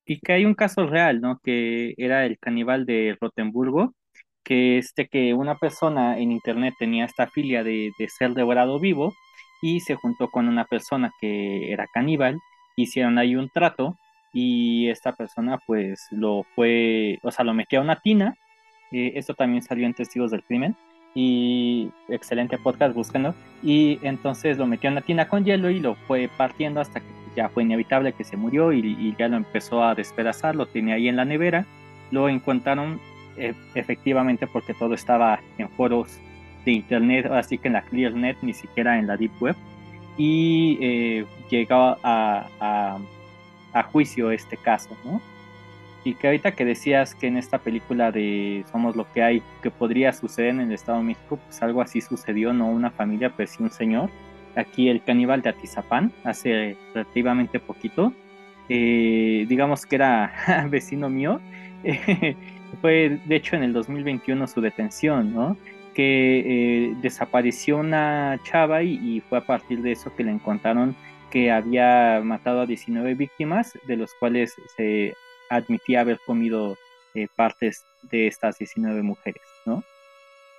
Y 0.07 0.21
que 0.21 0.33
hay 0.33 0.45
un 0.45 0.55
caso 0.55 0.87
real, 0.87 1.21
¿no? 1.21 1.39
Que 1.43 1.95
era 1.97 2.27
el 2.27 2.39
caníbal 2.39 2.85
de 2.87 3.17
Rotenburgo, 3.21 3.95
que 4.43 4.79
este 4.79 5.09
que 5.09 5.35
una 5.35 5.59
persona 5.59 6.19
en 6.19 6.33
internet 6.33 6.75
tenía 6.79 7.07
esta 7.07 7.27
filia 7.27 7.65
de, 7.65 7.93
de 7.99 8.09
ser 8.09 8.35
devorado 8.35 8.79
vivo 8.81 9.15
y 9.63 9.81
se 9.81 9.95
juntó 9.95 10.29
con 10.31 10.49
una 10.49 10.67
persona 10.67 11.11
que 11.21 11.73
era 11.73 11.87
caníbal, 11.93 12.39
hicieron 12.77 13.19
ahí 13.19 13.37
un 13.37 13.49
trato 13.49 13.97
y 14.35 14.89
esta 14.91 15.13
persona 15.13 15.59
pues 15.67 16.07
lo 16.11 16.45
fue, 16.55 17.19
o 17.23 17.31
sea, 17.31 17.45
lo 17.45 17.55
metió 17.55 17.79
a 17.79 17.83
una 17.83 18.01
tina, 18.01 18.37
eh, 18.93 19.13
esto 19.17 19.35
también 19.35 19.63
salió 19.63 19.87
en 19.87 19.95
Testigos 19.95 20.31
del 20.31 20.45
Crimen, 20.45 20.77
y 21.15 21.91
excelente 22.09 22.59
podcast, 22.59 22.95
búsquenlo. 22.95 23.35
Y 23.63 23.99
entonces 24.03 24.59
lo 24.59 24.67
metió 24.67 24.89
en 24.89 24.97
la 24.97 25.01
tina 25.01 25.29
con 25.29 25.45
hielo 25.45 25.71
y 25.71 25.81
lo 25.81 25.95
fue 25.95 26.29
partiendo 26.37 26.81
hasta 26.81 27.01
que 27.01 27.07
ya 27.37 27.49
fue 27.49 27.63
inevitable 27.63 28.13
que 28.13 28.25
se 28.25 28.37
murió 28.37 28.73
y, 28.73 29.15
ya 29.19 29.29
lo 29.29 29.37
empezó 29.37 29.83
a 29.83 29.95
despedazar, 29.95 30.55
lo 30.55 30.67
tenía 30.67 30.95
ahí 30.95 31.09
en 31.09 31.17
la 31.17 31.25
nevera. 31.25 31.67
Lo 32.11 32.29
encontraron 32.29 33.01
eh, 33.37 33.55
efectivamente 33.75 34.47
porque 34.47 34.75
todo 34.75 34.95
estaba 34.95 35.41
en 35.59 35.69
foros 35.71 36.19
de 36.65 36.73
internet, 36.73 37.27
así 37.27 37.59
que 37.59 37.69
en 37.69 37.75
la 37.75 37.83
ClearNet, 37.83 38.39
ni 38.43 38.55
siquiera 38.55 38.99
en 38.99 39.07
la 39.07 39.17
Deep 39.17 39.33
Web, 39.41 39.57
y 40.17 40.79
eh, 40.81 41.27
llegó 41.51 41.99
a, 42.03 42.49
a, 42.61 42.99
a, 43.73 43.83
juicio 43.85 44.31
este 44.31 44.57
caso, 44.57 44.97
¿no? 45.05 45.21
Y 46.05 46.15
que 46.15 46.27
ahorita 46.27 46.53
que 46.53 46.67
decías 46.67 47.15
que 47.15 47.27
en 47.27 47.39
esta 47.39 47.59
película 47.59 48.13
de 48.13 48.65
Somos 48.71 48.95
lo 48.95 49.11
que 49.13 49.23
hay, 49.23 49.43
que 49.63 49.71
podría 49.71 50.13
suceder 50.13 50.51
en 50.51 50.61
el 50.61 50.73
Estado 50.73 50.99
de 50.99 51.05
México, 51.05 51.39
pues 51.43 51.63
algo 51.63 51.81
así 51.81 52.03
sucedió, 52.03 52.53
no 52.53 52.69
una 52.69 52.91
familia, 52.91 53.33
pero 53.35 53.51
sí 53.51 53.63
un 53.63 53.71
señor. 53.71 54.11
Aquí 54.55 54.89
el 54.89 55.03
caníbal 55.03 55.41
de 55.41 55.49
Atizapán, 55.49 56.13
hace 56.23 56.77
relativamente 56.93 57.59
poquito, 57.59 58.13
eh, 58.69 59.47
digamos 59.49 59.87
que 59.87 59.97
era 59.97 60.67
vecino 60.71 61.09
mío, 61.09 61.41
fue 62.81 63.19
de 63.25 63.37
hecho 63.37 63.57
en 63.57 63.63
el 63.63 63.73
2021 63.73 64.47
su 64.47 64.61
detención, 64.61 65.35
¿no? 65.35 65.57
Que 65.95 66.41
eh, 66.41 66.95
desapareció 67.01 67.79
una 67.79 68.39
chava 68.45 68.83
y, 68.83 68.95
y, 68.95 69.21
fue 69.21 69.39
a 69.39 69.47
partir 69.47 69.81
de 69.81 69.93
eso 69.93 70.15
que 70.15 70.25
le 70.25 70.33
encontraron 70.33 70.97
que 71.31 71.51
había 71.51 72.21
matado 72.23 72.61
a 72.61 72.67
19 72.67 73.15
víctimas, 73.15 73.79
de 73.87 73.97
los 73.97 74.15
cuales 74.15 74.55
se 74.77 75.15
admitía 75.51 76.01
haber 76.01 76.19
comido 76.27 76.77
eh, 77.15 77.29
partes 77.37 77.83
de 78.11 78.27
estas 78.27 78.59
19 78.59 79.03
mujeres, 79.03 79.43
¿no? 79.67 79.83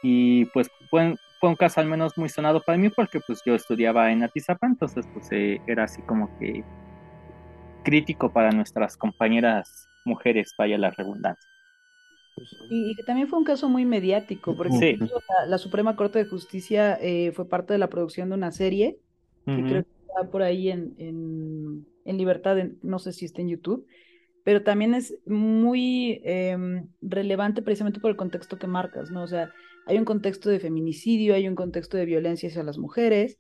Y 0.04 0.46
pues 0.46 0.70
fue, 0.90 1.16
fue, 1.40 1.50
un 1.50 1.56
caso 1.56 1.82
al 1.82 1.88
menos 1.88 2.18
muy 2.18 2.30
sonado 2.30 2.62
para 2.62 2.78
mí 2.78 2.90
porque 2.90 3.20
pues 3.26 3.42
yo 3.46 3.56
estudiaba 3.56 4.12
en 4.12 4.24
Atizapán, 4.24 4.72
entonces 4.72 5.06
pues 5.14 5.28
eh, 5.32 5.60
era 5.68 5.84
así 5.84 6.02
como 6.04 6.30
que 6.40 6.64
crítico 7.84 8.32
para 8.32 8.52
nuestras 8.52 8.98
compañeras 8.98 9.88
mujeres, 10.04 10.54
vaya 10.58 10.78
la 10.78 10.92
redundancia. 10.92 11.50
Y, 12.70 12.92
y, 12.92 12.96
que 12.96 13.04
también 13.04 13.28
fue 13.28 13.40
un 13.40 13.46
caso 13.46 13.70
muy 13.70 13.86
mediático, 13.86 14.56
porque 14.56 14.78
Sí. 14.80 14.98
la, 15.00 15.46
la 15.48 15.58
Suprema 15.58 15.96
Corte 15.96 16.20
de 16.20 16.30
Justicia 16.30 16.98
eh, 17.02 17.32
fue 17.34 17.48
parte 17.48 17.74
de 17.74 17.80
la 17.80 17.90
producción 17.90 18.30
de 18.30 18.36
una 18.36 18.52
serie, 18.52 19.00
que 19.46 19.64
creo 19.64 19.84
que 19.84 19.90
está 20.08 20.32
por 20.32 20.42
ahí 20.42 20.70
en, 20.70 20.96
en, 20.98 21.88
en 22.04 22.18
libertad, 22.18 22.58
en- 22.58 22.78
no 22.82 23.00
sé 23.00 23.14
si 23.14 23.26
está 23.26 23.42
en 23.42 23.50
YouTube, 23.50 23.88
pero 24.46 24.62
también 24.62 24.94
es 24.94 25.18
muy 25.26 26.22
em, 26.24 26.88
relevante 27.02 27.64
precisamente 27.64 28.00
por 28.00 28.12
el 28.12 28.16
contexto 28.16 28.60
que 28.60 28.68
marcas, 28.68 29.10
¿no? 29.10 29.24
O 29.24 29.28
sea, 29.28 29.52
hay 29.88 29.98
un 29.98 30.06
contexto 30.06 30.52
de 30.52 30.60
feminicidio, 30.60 31.34
hay 31.34 31.48
un 31.48 31.56
contexto 31.56 31.98
de 31.98 32.06
violencia 32.06 32.48
hacia 32.48 32.62
las 32.62 32.78
mujeres, 32.78 33.40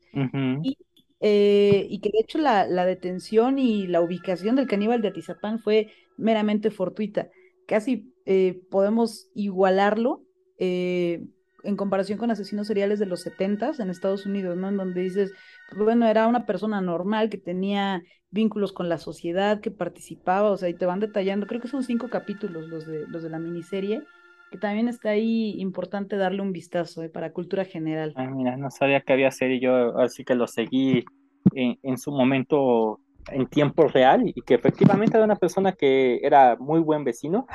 y, 0.63 0.78
eh, 1.20 1.86
y 1.91 2.00
que 2.00 2.10
de 2.10 2.20
hecho 2.20 2.39
la, 2.39 2.65
la 2.65 2.88
detención 2.88 3.60
y 3.60 3.86
la 3.86 4.02
ubicación 4.02 4.56
del 4.56 4.68
caníbal 4.68 5.04
de 5.04 5.10
Atizapán 5.10 5.60
fue 5.60 5.91
meramente 6.18 6.72
fortuita. 6.72 7.30
Casi 7.68 8.12
eh, 8.26 8.60
podemos 8.72 9.30
igualarlo 9.36 10.24
eh, 10.58 11.24
en 11.65 11.75
comparación 11.75 12.17
con 12.17 12.32
asesinos 12.32 12.67
seriales 12.67 12.99
de 12.99 13.06
los 13.06 13.21
70 13.21 13.71
en 13.80 13.89
Estados 13.89 14.25
Unidos, 14.25 14.58
¿no? 14.58 14.69
En 14.69 14.78
donde 14.78 15.01
dices, 15.01 15.34
pues, 15.69 15.82
bueno, 15.82 16.08
era 16.08 16.28
una 16.28 16.45
persona 16.45 16.82
normal 16.82 17.30
que 17.30 17.38
tenía 17.38 18.01
vínculos 18.32 18.73
con 18.73 18.89
la 18.89 18.97
sociedad, 18.97 19.62
que 19.62 19.71
participaba, 19.71 20.51
o 20.51 20.58
sea, 20.58 20.69
y 20.69 20.73
te 20.73 20.86
van 20.86 20.99
detallando, 20.99 21.47
creo 21.47 21.62
que 21.62 21.67
son 21.67 21.84
cinco 21.84 22.10
capítulos 22.10 22.67
los 22.67 22.86
de, 22.86 23.08
los 23.08 23.23
de 23.23 23.30
la 23.30 23.39
miniserie, 23.39 24.04
que 24.51 24.58
también 24.58 24.88
está 24.88 25.10
ahí 25.10 25.56
importante 25.60 26.17
darle 26.17 26.41
un 26.41 26.51
vistazo 26.51 27.01
eh, 27.04 27.10
para 27.10 27.32
cultura 27.32 27.65
general. 27.65 28.13
Ah, 28.15 28.28
mira, 28.28 28.58
no 28.58 28.69
sabía 28.69 29.01
que 29.01 29.13
había 29.13 29.32
serie, 29.32 29.60
yo 29.60 29.97
así 29.97 30.23
que 30.23 30.36
lo 30.36 30.47
seguí 30.47 31.06
en, 31.54 31.78
en 31.82 31.97
su 31.97 32.12
momento 32.12 32.99
en 33.32 33.47
tiempo 33.47 33.88
real 33.88 34.21
y 34.25 34.41
que 34.41 34.54
efectivamente 34.54 35.17
era 35.17 35.25
una 35.25 35.36
persona 35.36 35.71
que 35.71 36.19
era 36.21 36.56
muy 36.58 36.80
buen 36.80 37.04
vecino 37.04 37.47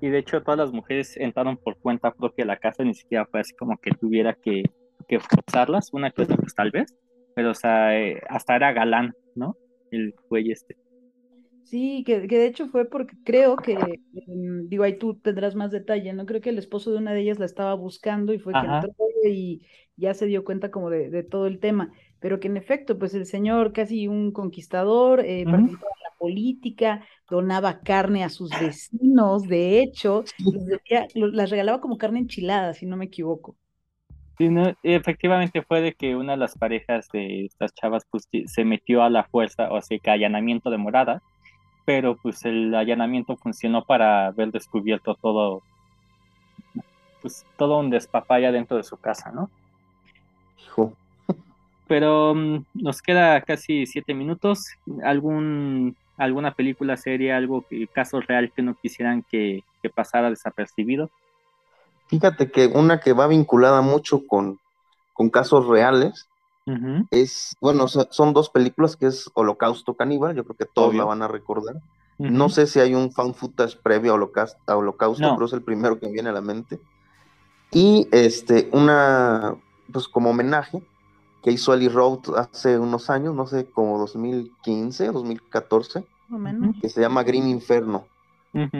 y 0.00 0.08
de 0.08 0.18
hecho 0.18 0.42
todas 0.42 0.58
las 0.58 0.72
mujeres 0.72 1.16
entraron 1.16 1.56
por 1.56 1.78
cuenta 1.78 2.12
propia 2.12 2.44
a 2.44 2.48
la 2.48 2.58
casa, 2.58 2.84
ni 2.84 2.94
siquiera 2.94 3.26
fue 3.26 3.40
así 3.40 3.54
como 3.54 3.76
que 3.78 3.90
tuviera 3.92 4.34
que, 4.34 4.62
que 5.08 5.20
forzarlas, 5.20 5.92
una 5.92 6.10
cosa 6.10 6.36
pues 6.36 6.54
tal 6.54 6.70
vez, 6.70 6.96
pero 7.34 7.50
o 7.50 7.54
sea, 7.54 7.98
eh, 7.98 8.20
hasta 8.28 8.56
era 8.56 8.72
galán, 8.72 9.14
¿no? 9.34 9.56
El 9.90 10.14
güey 10.28 10.50
este. 10.50 10.76
Sí, 11.64 12.02
que, 12.04 12.26
que 12.26 12.38
de 12.38 12.46
hecho 12.46 12.66
fue 12.66 12.88
porque 12.88 13.14
creo 13.24 13.56
que, 13.56 13.74
em, 13.74 14.68
digo, 14.68 14.82
ahí 14.82 14.98
tú 14.98 15.14
tendrás 15.14 15.54
más 15.54 15.70
detalle, 15.70 16.12
¿no? 16.12 16.26
Creo 16.26 16.40
que 16.40 16.50
el 16.50 16.58
esposo 16.58 16.90
de 16.90 16.98
una 16.98 17.12
de 17.12 17.20
ellas 17.20 17.38
la 17.38 17.44
estaba 17.44 17.74
buscando 17.74 18.32
y 18.32 18.38
fue 18.40 18.52
que 18.52 18.58
entró 18.58 18.90
y 19.24 19.62
ya 19.96 20.14
se 20.14 20.26
dio 20.26 20.44
cuenta 20.44 20.70
como 20.70 20.90
de, 20.90 21.10
de 21.10 21.22
todo 21.22 21.46
el 21.46 21.60
tema, 21.60 21.92
pero 22.20 22.40
que 22.40 22.48
en 22.48 22.56
efecto, 22.56 22.98
pues 22.98 23.14
el 23.14 23.26
señor 23.26 23.72
casi 23.72 24.08
un 24.08 24.32
conquistador, 24.32 25.20
eh, 25.20 25.44
participaba 25.44 25.92
en 25.96 26.02
la 26.02 26.09
política, 26.20 27.06
donaba 27.30 27.82
carne 27.82 28.24
a 28.24 28.30
sus 28.30 28.58
vecinos, 28.58 29.48
de 29.48 29.80
hecho, 29.82 30.26
les 30.52 30.66
decía- 30.66 31.10
lo- 31.14 31.28
las 31.28 31.50
regalaba 31.50 31.80
como 31.82 31.98
carne 31.98 32.20
enchilada, 32.20 32.74
si 32.74 32.86
no 32.86 32.98
me 32.98 33.06
equivoco. 33.06 33.58
Sí, 34.38 34.48
no, 34.48 34.72
efectivamente 34.82 35.62
fue 35.62 35.82
de 35.82 35.92
que 35.94 36.16
una 36.16 36.32
de 36.32 36.38
las 36.38 36.56
parejas 36.56 37.08
de 37.12 37.44
estas 37.44 37.74
chavas 37.74 38.04
pues 38.10 38.26
se 38.46 38.64
metió 38.64 39.02
a 39.02 39.10
la 39.10 39.24
fuerza, 39.24 39.70
o 39.70 39.80
sea, 39.82 39.98
que 39.98 40.10
allanamiento 40.10 40.70
de 40.70 40.78
morada, 40.78 41.22
pero 41.86 42.16
pues 42.16 42.44
el 42.46 42.74
allanamiento 42.74 43.36
funcionó 43.36 43.84
para 43.84 44.26
haber 44.28 44.52
descubierto 44.52 45.16
todo, 45.16 45.62
pues 47.22 47.44
todo 47.56 47.78
un 47.78 47.90
despapaya 47.90 48.52
dentro 48.52 48.76
de 48.76 48.82
su 48.82 48.96
casa, 48.96 49.30
¿no? 49.32 49.50
Hijo. 50.56 50.96
Pero 51.86 52.34
mm, 52.34 52.64
nos 52.74 53.02
queda 53.02 53.40
casi 53.42 53.86
siete 53.86 54.14
minutos. 54.14 54.64
¿Algún, 55.04 55.96
alguna 56.20 56.54
película, 56.54 56.96
serie, 56.96 57.32
algo, 57.32 57.66
que, 57.68 57.88
caso 57.88 58.20
real 58.20 58.52
que 58.54 58.62
no 58.62 58.76
quisieran 58.76 59.24
que, 59.30 59.60
que 59.82 59.90
pasara 59.90 60.30
desapercibido? 60.30 61.10
Fíjate 62.08 62.50
que 62.50 62.66
una 62.66 63.00
que 63.00 63.12
va 63.12 63.26
vinculada 63.26 63.82
mucho 63.82 64.26
con, 64.26 64.58
con 65.12 65.30
casos 65.30 65.66
reales 65.66 66.28
Ujú, 66.66 67.06
es, 67.10 67.56
bueno, 67.60 67.88
son 67.88 68.34
dos 68.34 68.50
películas 68.50 68.96
que 68.96 69.06
es 69.06 69.30
Holocausto 69.34 69.96
Caníbal, 69.96 70.36
yo 70.36 70.44
creo 70.44 70.56
que 70.56 70.66
todos 70.66 70.90
Obvio. 70.90 71.00
la 71.00 71.04
van 71.04 71.22
a 71.22 71.28
recordar. 71.28 71.76
ujú. 72.18 72.32
No 72.32 72.48
sé 72.48 72.66
si 72.66 72.80
hay 72.80 72.94
un 72.94 73.12
fan 73.12 73.34
footage 73.34 73.78
previo 73.82 74.12
a 74.12 74.14
Holocausto, 74.16 74.60
a 74.66 74.76
Holocausto, 74.76 75.22
No. 75.22 75.34
pero 75.34 75.46
es 75.46 75.52
el 75.54 75.64
primero 75.64 75.98
que 76.00 76.06
me 76.06 76.12
viene 76.12 76.30
a 76.30 76.32
la 76.32 76.40
mente. 76.42 76.80
Y 77.72 78.08
este, 78.12 78.68
una, 78.72 79.56
pues 79.92 80.08
como 80.08 80.30
homenaje 80.30 80.82
que 81.42 81.50
hizo 81.52 81.72
Ali 81.72 81.88
Road 81.88 82.20
hace 82.36 82.78
unos 82.78 83.08
años, 83.10 83.34
no 83.34 83.46
sé, 83.46 83.66
como 83.66 83.98
2015, 83.98 85.06
2014, 85.12 86.04
Más 86.28 86.38
o 86.38 86.42
menos. 86.42 86.76
que 86.80 86.88
se 86.88 87.00
llama 87.00 87.22
Green 87.22 87.48
Inferno, 87.48 88.06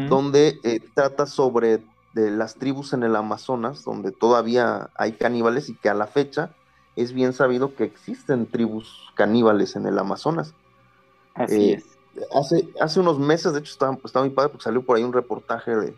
donde 0.09 0.59
eh, 0.63 0.81
trata 0.95 1.27
sobre 1.27 1.83
de 2.13 2.31
las 2.33 2.57
tribus 2.57 2.93
en 2.93 3.03
el 3.05 3.15
Amazonas, 3.17 3.85
donde 3.85 4.11
todavía 4.11 4.91
hay 4.97 5.13
caníbales 5.13 5.69
y 5.69 5.75
que 5.75 5.89
a 5.89 5.95
la 5.95 6.07
fecha 6.09 6.51
es 6.97 7.13
bien 7.13 7.33
sabido 7.33 7.75
que 7.77 7.85
existen 7.85 8.47
tribus 8.47 9.09
caníbales 9.15 9.77
en 9.77 9.87
el 9.87 9.97
Amazonas. 9.99 10.53
Así 11.35 11.71
Eh, 11.71 11.75
es. 11.75 11.85
Hace, 12.35 12.69
hace 12.81 12.99
unos 13.01 13.19
meses, 13.21 13.53
de 13.53 13.61
hecho, 13.61 13.71
estaba, 13.73 13.97
estaba 14.05 14.25
muy 14.27 14.35
padre 14.35 14.51
porque 14.51 14.65
salió 14.65 14.83
por 14.83 14.97
ahí 14.97 15.05
un 15.05 15.13
reportaje 15.13 15.75
de, 15.77 15.97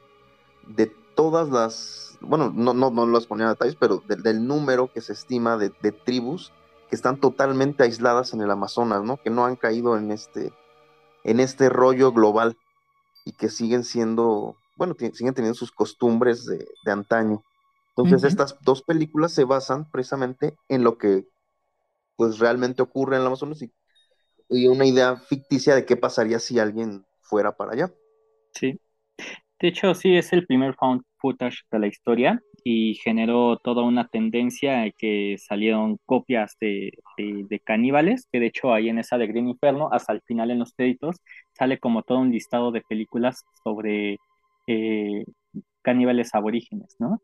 de 0.68 0.86
todas 1.16 1.48
las, 1.48 2.11
bueno, 2.22 2.52
no, 2.54 2.74
no, 2.74 2.90
no 2.90 3.06
las 3.06 3.26
ponía 3.26 3.48
detalles, 3.48 3.76
pero 3.76 4.02
de- 4.08 4.16
del 4.16 4.46
número 4.46 4.92
que 4.92 5.00
se 5.00 5.12
estima 5.12 5.56
de, 5.58 5.72
de 5.82 5.92
tribus 5.92 6.52
que 6.88 6.96
están 6.96 7.20
totalmente 7.20 7.82
aisladas 7.84 8.34
en 8.34 8.42
el 8.42 8.50
Amazonas, 8.50 9.02
¿no? 9.04 9.18
Que 9.18 9.30
no 9.30 9.44
han 9.46 9.56
caído 9.56 9.96
en 9.96 10.10
este, 10.12 10.52
en 11.24 11.40
este 11.40 11.68
rollo 11.68 12.12
global 12.12 12.56
y 13.24 13.32
que 13.32 13.48
siguen 13.50 13.84
siendo, 13.84 14.56
bueno, 14.76 14.96
siguen 15.14 15.34
teniendo 15.34 15.54
sus 15.58 15.72
costumbres 15.72 16.46
de, 16.46 16.68
de 16.84 16.92
antaño. 16.92 17.44
Entonces, 17.90 18.24
estas 18.24 18.58
dos 18.62 18.82
películas 18.82 19.32
se 19.32 19.44
basan 19.44 19.90
precisamente 19.90 20.56
en 20.68 20.84
lo 20.84 20.98
que, 20.98 21.26
pues, 22.16 22.38
realmente 22.38 22.82
ocurre 22.82 23.16
en 23.16 23.22
el 23.22 23.28
Amazonas 23.28 23.62
y 23.62 23.72
y 24.50 24.68
una 24.68 24.86
idea 24.86 25.16
ficticia 25.16 25.74
de 25.74 25.86
qué 25.86 25.96
pasaría 25.96 26.38
si 26.38 26.58
alguien 26.58 27.06
fuera 27.22 27.56
para 27.56 27.72
allá. 27.72 27.92
Sí. 28.54 28.80
De 29.60 29.68
hecho, 29.68 29.94
sí 29.94 30.16
es 30.16 30.32
el 30.32 30.46
primer 30.46 30.74
found 30.76 31.02
footage 31.22 31.60
de 31.72 31.80
la 31.80 31.88
historia 31.88 32.42
y 32.64 32.96
generó 32.96 33.58
toda 33.58 33.84
una 33.84 34.08
tendencia 34.08 34.80
de 34.82 34.92
que 34.98 35.36
salieron 35.38 35.98
copias 36.06 36.56
de, 36.60 36.92
de- 37.18 37.46
de 37.48 37.60
caníbales, 37.60 38.28
que 38.32 38.40
de 38.40 38.48
hecho 38.48 38.74
ahí 38.74 38.90
en 38.90 38.98
esa 39.00 39.18
de 39.18 39.28
Green 39.28 39.48
Inferno, 39.48 39.90
hasta 39.92 40.14
el 40.14 40.22
final 40.22 40.50
en 40.52 40.60
los 40.60 40.74
créditos, 40.74 41.16
sale 41.58 41.78
como 41.80 42.04
todo 42.04 42.18
un 42.20 42.32
listado 42.32 42.72
de 42.72 42.82
películas 42.82 43.44
sobre 43.64 44.18
eh, 44.68 45.24
caníbales 45.82 46.34
aborígenes, 46.34 46.96
¿no? 47.00 47.20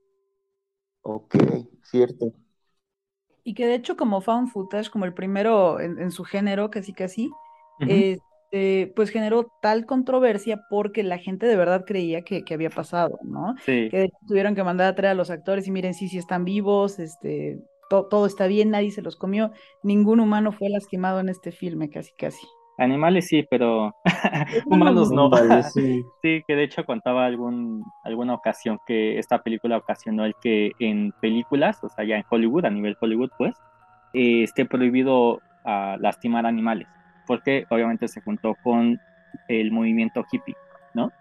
Ok, 1.02 1.34
cierto. 1.82 2.32
Y 3.44 3.54
que 3.54 3.66
de 3.66 3.74
hecho 3.74 3.96
como 3.96 4.20
found 4.20 4.48
footage, 4.50 4.90
como 4.90 5.04
el 5.04 5.14
primero 5.14 5.80
en, 5.80 5.98
en 5.98 6.10
su 6.12 6.24
género, 6.24 6.70
casi 6.70 6.92
casi, 6.92 7.30
Ujú. 7.80 8.04
Este, 8.50 8.92
pues 8.96 9.10
generó 9.10 9.52
tal 9.60 9.86
controversia 9.86 10.60
porque 10.70 11.02
la 11.02 11.18
gente 11.18 11.46
de 11.46 11.56
verdad 11.56 11.84
creía 11.86 12.22
que, 12.22 12.44
que 12.44 12.54
había 12.54 12.70
pasado, 12.70 13.18
¿no? 13.24 13.54
Sí, 13.64 13.90
Que 13.90 13.98
de 13.98 14.04
hecho 14.06 14.16
tuvieron 14.26 14.54
que 14.54 14.64
mandar 14.64 14.88
a 14.88 14.94
traer 14.94 15.12
a 15.12 15.14
los 15.14 15.30
actores 15.30 15.66
y 15.66 15.70
miren, 15.70 15.94
sí, 15.94 16.08
sí 16.08 16.18
están 16.18 16.44
vivos, 16.44 16.98
este, 16.98 17.58
to- 17.90 18.06
todo 18.08 18.26
está 18.26 18.46
bien, 18.46 18.70
nadie 18.70 18.90
se 18.90 19.02
los 19.02 19.16
comió, 19.16 19.52
ningún 19.82 20.20
humano 20.20 20.52
fue 20.52 20.68
lastimado 20.70 21.20
en 21.20 21.28
este 21.28 21.52
filme, 21.52 21.90
casi 21.90 22.12
casi. 22.14 22.46
Animales 22.78 23.26
sí, 23.26 23.44
pero 23.50 23.92
humanos 24.66 25.10
no. 25.10 25.30
sí. 25.74 26.04
que 26.22 26.54
de 26.54 26.62
hecho 26.62 26.84
contaba 26.84 27.26
algún, 27.26 27.82
alguna 28.04 28.34
ocasión 28.34 28.78
que 28.86 29.18
esta 29.18 29.42
película 29.42 29.78
ocasionó 29.78 30.24
el 30.24 30.34
que 30.40 30.70
en 30.78 31.12
películas, 31.20 31.82
o 31.82 31.88
sea, 31.88 32.04
ya 32.04 32.16
en 32.16 32.24
Hollywood, 32.30 32.66
a 32.66 32.70
nivel 32.70 32.96
Hollywood, 33.00 33.30
pues, 33.36 33.56
eh, 34.14 34.44
esté 34.44 34.64
prohibido 34.64 35.40
a 35.64 35.96
lastimar 36.00 36.46
animales, 36.46 36.86
porque 37.28 37.66
obviamente 37.68 38.08
se 38.08 38.22
juntó 38.22 38.56
con 38.64 38.98
el 39.46 39.70
movimiento 39.70 40.24
hippie, 40.32 40.56
¿no? 40.94 41.12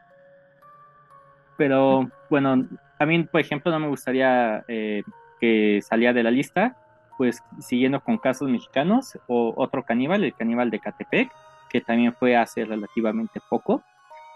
Pero 1.57 2.09
bueno, 2.29 2.65
a 2.97 3.05
mí, 3.05 3.23
por 3.23 3.41
ejemplo, 3.41 3.71
no 3.71 3.79
me 3.79 3.89
gustaría 3.89 4.63
eh, 4.69 5.03
que 5.39 5.81
salía 5.83 6.13
de 6.13 6.23
la 6.23 6.31
lista, 6.31 6.77
pues 7.17 7.43
siguiendo 7.59 7.99
con 7.99 8.17
casos 8.17 8.49
mexicanos, 8.49 9.19
o 9.27 9.53
otro 9.57 9.83
caníbal, 9.83 10.23
el 10.23 10.33
caníbal 10.33 10.71
de 10.71 10.79
Catepec, 10.79 11.29
que 11.69 11.81
también 11.81 12.13
fue 12.13 12.37
hace 12.37 12.63
relativamente 12.63 13.41
poco. 13.49 13.83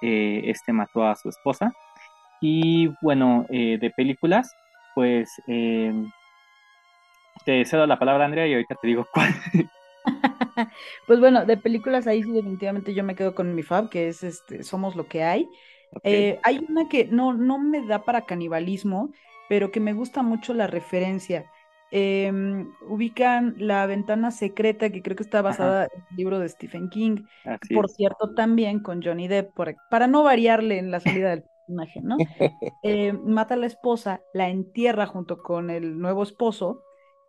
Eh, 0.02 0.42
este 0.46 0.74
mató 0.74 1.06
a 1.06 1.16
su 1.16 1.30
esposa. 1.30 1.72
Y 2.42 2.88
bueno, 3.02 3.46
eh, 3.50 3.78
de 3.80 3.92
películas, 3.92 4.54
pues 4.96 5.32
te 7.46 7.66
cedo 7.66 7.88
la 7.88 8.00
palabra, 8.00 8.26
Andrea, 8.26 8.48
y 8.48 8.54
ahorita 8.54 8.76
te 8.76 8.88
digo 8.88 9.08
cuál. 9.14 9.34
Pues 11.08 11.20
bueno, 11.20 11.46
de 11.46 11.58
películas 11.58 12.08
ahí 12.08 12.24
sí 12.24 12.32
definitivamente 12.32 12.94
yo 12.94 13.04
me 13.04 13.16
quedo 13.16 13.36
con 13.36 13.54
mi 13.56 13.64
fab, 13.64 13.90
que 13.90 14.08
es 14.08 14.24
este 14.24 14.64
Somos 14.64 14.96
lo 14.96 15.08
que 15.08 15.24
hay. 15.24 15.50
Eh, 16.04 16.40
hay 16.44 16.66
una 16.70 16.88
que 16.88 17.06
no, 17.06 17.34
no 17.34 17.60
me 17.60 17.86
da 17.86 18.04
para 18.04 18.26
canibalismo, 18.26 19.12
pero 19.50 19.72
que 19.72 19.80
me 19.80 19.94
gusta 19.94 20.24
mucho 20.24 20.54
la 20.54 20.68
referencia. 20.68 21.52
Em, 21.94 22.72
ubican 22.88 23.56
La 23.58 23.86
Ventana 23.86 24.32
Secreta, 24.32 24.90
que 24.90 25.02
creo 25.02 25.18
que 25.18 25.24
está 25.24 25.42
basada 25.42 25.90
en 25.94 26.02
el 26.10 26.16
libro 26.16 26.40
de 26.40 26.48
Stephen 26.48 26.90
King. 26.90 27.26
por 27.74 27.90
cierto, 27.90 28.34
también 28.34 28.80
con 28.80 29.04
Johnny 29.04 29.28
Depp, 29.28 29.52
para 29.90 30.08
no 30.08 30.24
variarle 30.24 30.78
en 30.78 30.90
la 30.90 31.02
salida 31.02 31.32
del 31.32 31.44
personaje, 31.44 32.00
¿no? 32.02 32.18
Eh, 32.84 33.12
mata 33.14 33.56
a 33.56 33.58
la 33.58 33.68
esposa, 33.68 34.22
la 34.34 34.50
entierra 34.50 35.06
junto 35.06 35.44
con 35.44 35.70
el 35.70 36.00
nuevo 36.00 36.24
esposo 36.24 36.82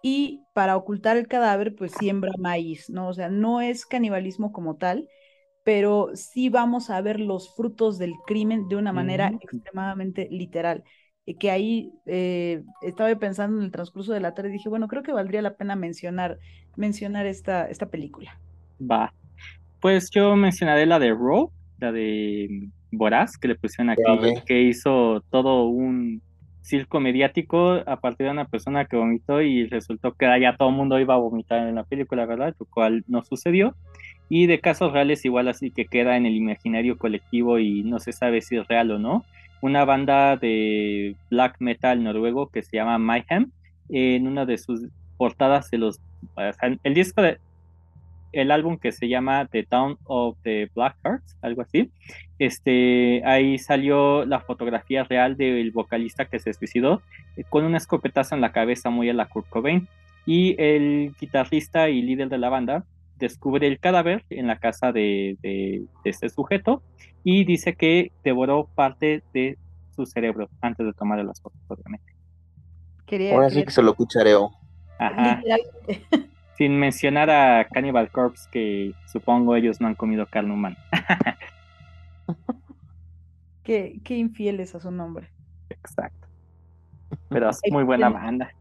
y 0.03 0.43
para 0.53 0.77
ocultar 0.77 1.17
el 1.17 1.29
cadáver, 1.29 1.75
pues 1.77 1.93
siembra 1.93 2.33
maíz, 2.39 2.91
¿no? 2.91 3.09
O 3.09 3.15
sea, 3.15 3.29
no 3.29 3.61
es 3.61 3.87
canibalismo 3.87 4.53
como 4.53 4.77
tal, 4.77 5.09
pero 5.65 6.11
sí 6.15 6.49
vamos 6.49 6.91
a 6.91 7.01
ver 7.01 7.21
los 7.21 7.55
frutos 7.55 7.99
del 7.99 8.15
crimen 8.27 8.69
de 8.69 8.77
una 8.77 8.93
manera 8.93 9.33
extremadamente 9.41 10.29
literal. 10.31 10.83
Y 11.25 11.35
que 11.35 11.53
ahí 11.53 11.93
eh, 12.07 12.65
estaba 12.83 13.15
pensando 13.15 13.59
en 13.59 13.65
el 13.65 13.71
transcurso 13.71 14.13
de 14.13 14.19
la 14.19 14.35
tarde 14.35 14.51
y 14.51 14.55
dije, 14.55 14.69
bueno, 14.69 14.89
creo 14.89 15.05
que 15.05 15.13
valdría 15.13 15.41
la 15.41 15.55
pena 15.55 15.77
mencionar, 15.77 16.39
mencionar 16.77 17.27
esta, 17.27 17.69
esta 17.69 17.87
película. 17.87 18.41
Va. 18.81 19.15
Pues 19.81 20.11
yo 20.11 20.35
mencionaré 20.35 20.85
la 20.85 20.99
de 20.99 21.11
Raw, 21.11 21.53
la 21.79 21.93
de 21.93 22.69
Boraz, 22.91 23.39
que 23.39 23.49
le 23.49 23.55
pusieron 23.55 23.91
aquí, 23.91 24.35
que 24.47 24.63
hizo 24.63 25.21
todo 25.31 25.67
un 25.67 26.21
circo 26.63 27.01
mediático 27.01 27.83
a 27.87 27.97
partir 27.97 28.27
de 28.27 28.33
una 28.33 28.47
persona 28.47 28.87
que 28.87 28.97
vomitó 28.97 29.43
y 29.43 29.67
resultó 29.67 30.13
que 30.13 30.27
ya 30.41 30.57
todo 30.57 30.71
el 30.71 30.77
mundo 30.77 30.99
iba 30.99 31.15
a 31.15 31.19
vomitar 31.19 31.69
en 31.69 31.75
la 31.75 31.85
película, 31.85 32.25
¿verdad? 32.25 32.55
Lo 32.59 32.67
cual 32.67 33.05
no 33.09 33.23
sucedió. 33.25 33.75
Y 34.29 34.47
de 34.47 34.61
casos 34.61 34.93
reales 34.93 35.25
igual 35.25 35.49
así 35.49 35.71
que 35.71 35.87
queda 35.87 36.17
en 36.17 36.25
el 36.25 36.35
imaginario 36.35 36.97
colectivo 36.97 37.59
y 37.59 37.83
no 37.83 37.99
se 37.99 38.13
sabe 38.13 38.41
si 38.41 38.57
es 38.57 38.67
real 38.69 38.93
o 38.93 38.99
no. 38.99 39.25
Una 39.61 39.85
banda 39.85 40.37
de 40.37 41.17
black 41.31 41.57
metal 41.61 42.03
noruego 42.03 42.49
que 42.49 42.63
se 42.63 42.77
llama 42.77 42.99
Mayhem, 42.99 43.51
en 43.91 44.27
una 44.27 44.47
de 44.47 44.59
sus 44.59 44.87
portadas 45.17 45.71
de 45.71 45.79
los... 45.79 46.01
El 46.83 46.95
disco 46.95 47.21
de, 47.23 47.39
el 48.33 48.51
álbum 48.51 48.78
que 48.78 48.93
se 48.93 49.09
llama 49.09 49.47
The 49.47 49.64
Town 49.64 49.99
of 50.05 50.37
the 50.43 50.70
Black 50.74 50.97
Hearts, 51.05 51.37
algo 51.43 51.62
así. 51.62 51.91
Este, 52.39 53.22
ahí 53.24 53.59
salió 53.59 54.24
la 54.24 54.41
fotografía 54.41 55.05
real 55.05 55.37
del 55.37 55.70
vocalista 55.70 56.24
que 56.24 56.39
se 56.39 56.53
suicidó 56.55 57.03
eh, 57.37 57.45
con 57.49 57.64
una 57.64 57.76
escopetazo 57.76 58.35
en 58.35 58.41
la 58.41 58.53
cabeza 58.53 58.91
muy 58.91 59.09
a 59.09 59.14
la 59.14 59.26
Kurt 59.26 59.49
Cobain. 59.49 59.89
Y 60.24 60.55
el 60.62 61.14
guitarrista 61.20 61.89
y 61.89 62.01
líder 62.03 62.28
de 62.28 62.39
la 62.39 62.49
banda 62.49 62.85
descubre 63.18 63.66
el 63.66 63.78
cadáver 63.78 64.24
en 64.30 64.47
la 64.47 64.59
casa 64.59 64.93
de, 64.93 65.37
de, 65.43 65.85
este 66.05 66.28
sujeto 66.28 66.83
y 67.24 67.45
dice 67.45 67.74
que 67.74 68.12
devoró 68.24 68.68
parte 68.74 69.22
de 69.33 69.59
su 69.95 70.07
cerebro 70.07 70.49
antes 70.61 70.87
de 70.87 70.93
tomar 70.93 71.24
las 71.24 71.41
fotos, 71.41 71.61
obviamente. 71.68 72.12
Ahora 73.33 73.51
sí 73.51 73.62
que 73.62 73.70
se 73.70 73.83
lo 73.83 73.95
cuchareó. 73.95 74.51
Ajá. 74.99 75.43
Sin 76.63 76.79
mencionar 76.79 77.29
a 77.29 77.65
Cannibal 77.65 78.09
Corpse, 78.13 78.49
que 78.53 78.95
supongo 79.09 79.57
ellos 79.57 79.81
no 79.81 79.89
han 79.89 79.97
comido 79.97 80.27
carne 80.27 80.55
humana. 80.55 80.77
qué, 83.65 83.99
qué 84.05 84.17
infieles 84.17 84.73
a 84.77 84.79
su 84.79 84.93
nombre. 84.93 85.29
Exacto. 85.71 86.29
Pero 87.31 87.51
es 87.51 87.61
muy 87.73 87.83
buena 87.83 88.11
banda. 88.11 88.53